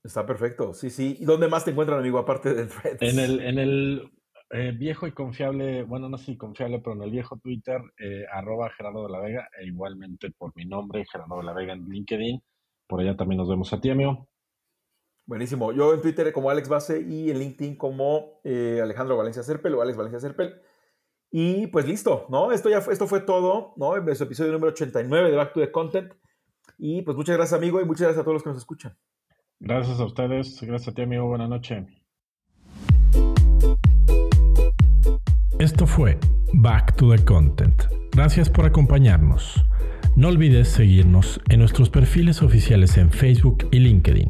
Está 0.04 0.26
perfecto, 0.26 0.74
sí, 0.74 0.90
sí. 0.90 1.18
¿Y 1.20 1.26
dónde 1.26 1.48
más 1.48 1.66
te 1.66 1.72
encuentran, 1.72 2.00
amigo, 2.00 2.20
aparte 2.20 2.54
de 2.54 2.66
Threads? 2.68 3.02
En 3.02 3.20
el, 3.20 3.40
en 3.42 3.60
el 3.60 4.12
eh, 4.52 4.72
viejo 4.72 5.06
y 5.06 5.12
confiable, 5.12 5.84
bueno, 5.84 6.10
no 6.10 6.18
sé 6.18 6.26
si 6.26 6.38
confiable, 6.38 6.80
pero 6.80 6.96
en 6.96 7.04
el 7.04 7.12
viejo 7.12 7.38
Twitter, 7.38 7.82
eh, 7.98 8.26
arroba 8.32 8.72
Gerardo 8.72 9.04
de 9.04 9.12
la 9.12 9.20
Vega, 9.20 9.50
e 9.60 9.68
igualmente 9.68 10.32
por 10.32 10.56
mi 10.56 10.66
nombre, 10.66 11.06
Gerardo 11.12 11.38
de 11.38 11.44
la 11.44 11.54
Vega 11.54 11.74
en 11.74 11.88
LinkedIn. 11.88 12.42
Por 12.88 13.02
allá 13.02 13.16
también 13.16 13.38
nos 13.38 13.50
vemos 13.50 13.72
a 13.74 13.80
ti, 13.80 13.90
amigo. 13.90 14.28
Buenísimo. 15.28 15.72
Yo 15.74 15.94
en 15.94 16.02
Twitter 16.02 16.34
como 16.34 16.50
Alex 16.50 16.68
Base 16.68 17.02
y 17.02 17.30
en 17.30 17.38
LinkedIn 17.38 17.76
como 17.76 18.42
eh, 18.44 18.80
Alejandro 18.82 19.16
Valencia 19.16 19.44
Serpel 19.44 19.76
o 19.76 19.82
Alex 19.82 19.96
Valencia 19.96 20.20
Serpel. 20.20 20.60
Y 21.30 21.68
pues 21.68 21.86
listo, 21.86 22.26
¿no? 22.30 22.52
Esto 22.52 22.70
ya 22.70 22.82
fue, 22.82 22.94
esto 22.94 23.06
fue 23.06 23.20
todo, 23.20 23.76
¿no? 23.78 23.96
En 23.96 24.06
nuestro 24.06 24.26
episodio 24.26 24.52
número 24.52 24.72
89 24.72 25.30
de 25.30 25.38
Back 25.38 25.54
to 25.54 25.60
the 25.60 25.72
Content. 25.72 26.14
Y 26.80 27.04
pues 27.04 27.16
muchas 27.16 27.38
gracias, 27.38 27.56
amigo, 27.56 27.80
y 27.80 27.86
muchas 27.86 28.08
gracias 28.08 28.22
a 28.22 28.24
todos 28.24 28.34
los 28.34 28.44
que 28.44 28.50
nos 28.50 28.58
escuchan. 28.58 28.98
Gracias 29.62 30.00
a 30.00 30.06
ustedes, 30.06 30.62
gracias 30.62 30.88
a 30.88 30.94
ti 30.94 31.02
amigo, 31.02 31.28
buenas 31.28 31.50
noches. 31.50 31.86
Esto 35.60 35.86
fue 35.86 36.18
Back 36.54 36.96
to 36.96 37.14
the 37.14 37.22
Content. 37.26 37.84
Gracias 38.14 38.50
por 38.50 38.66
acompañarnos. 38.66 39.66
No 40.16 40.30
olvides 40.30 40.70
seguirnos 40.70 41.42
en 41.50 41.60
nuestros 41.60 41.90
perfiles 41.90 42.42
oficiales 42.42 42.98
en 42.98 43.12
Facebook 43.12 43.68
y 43.72 43.80
LinkedIn. 43.80 44.30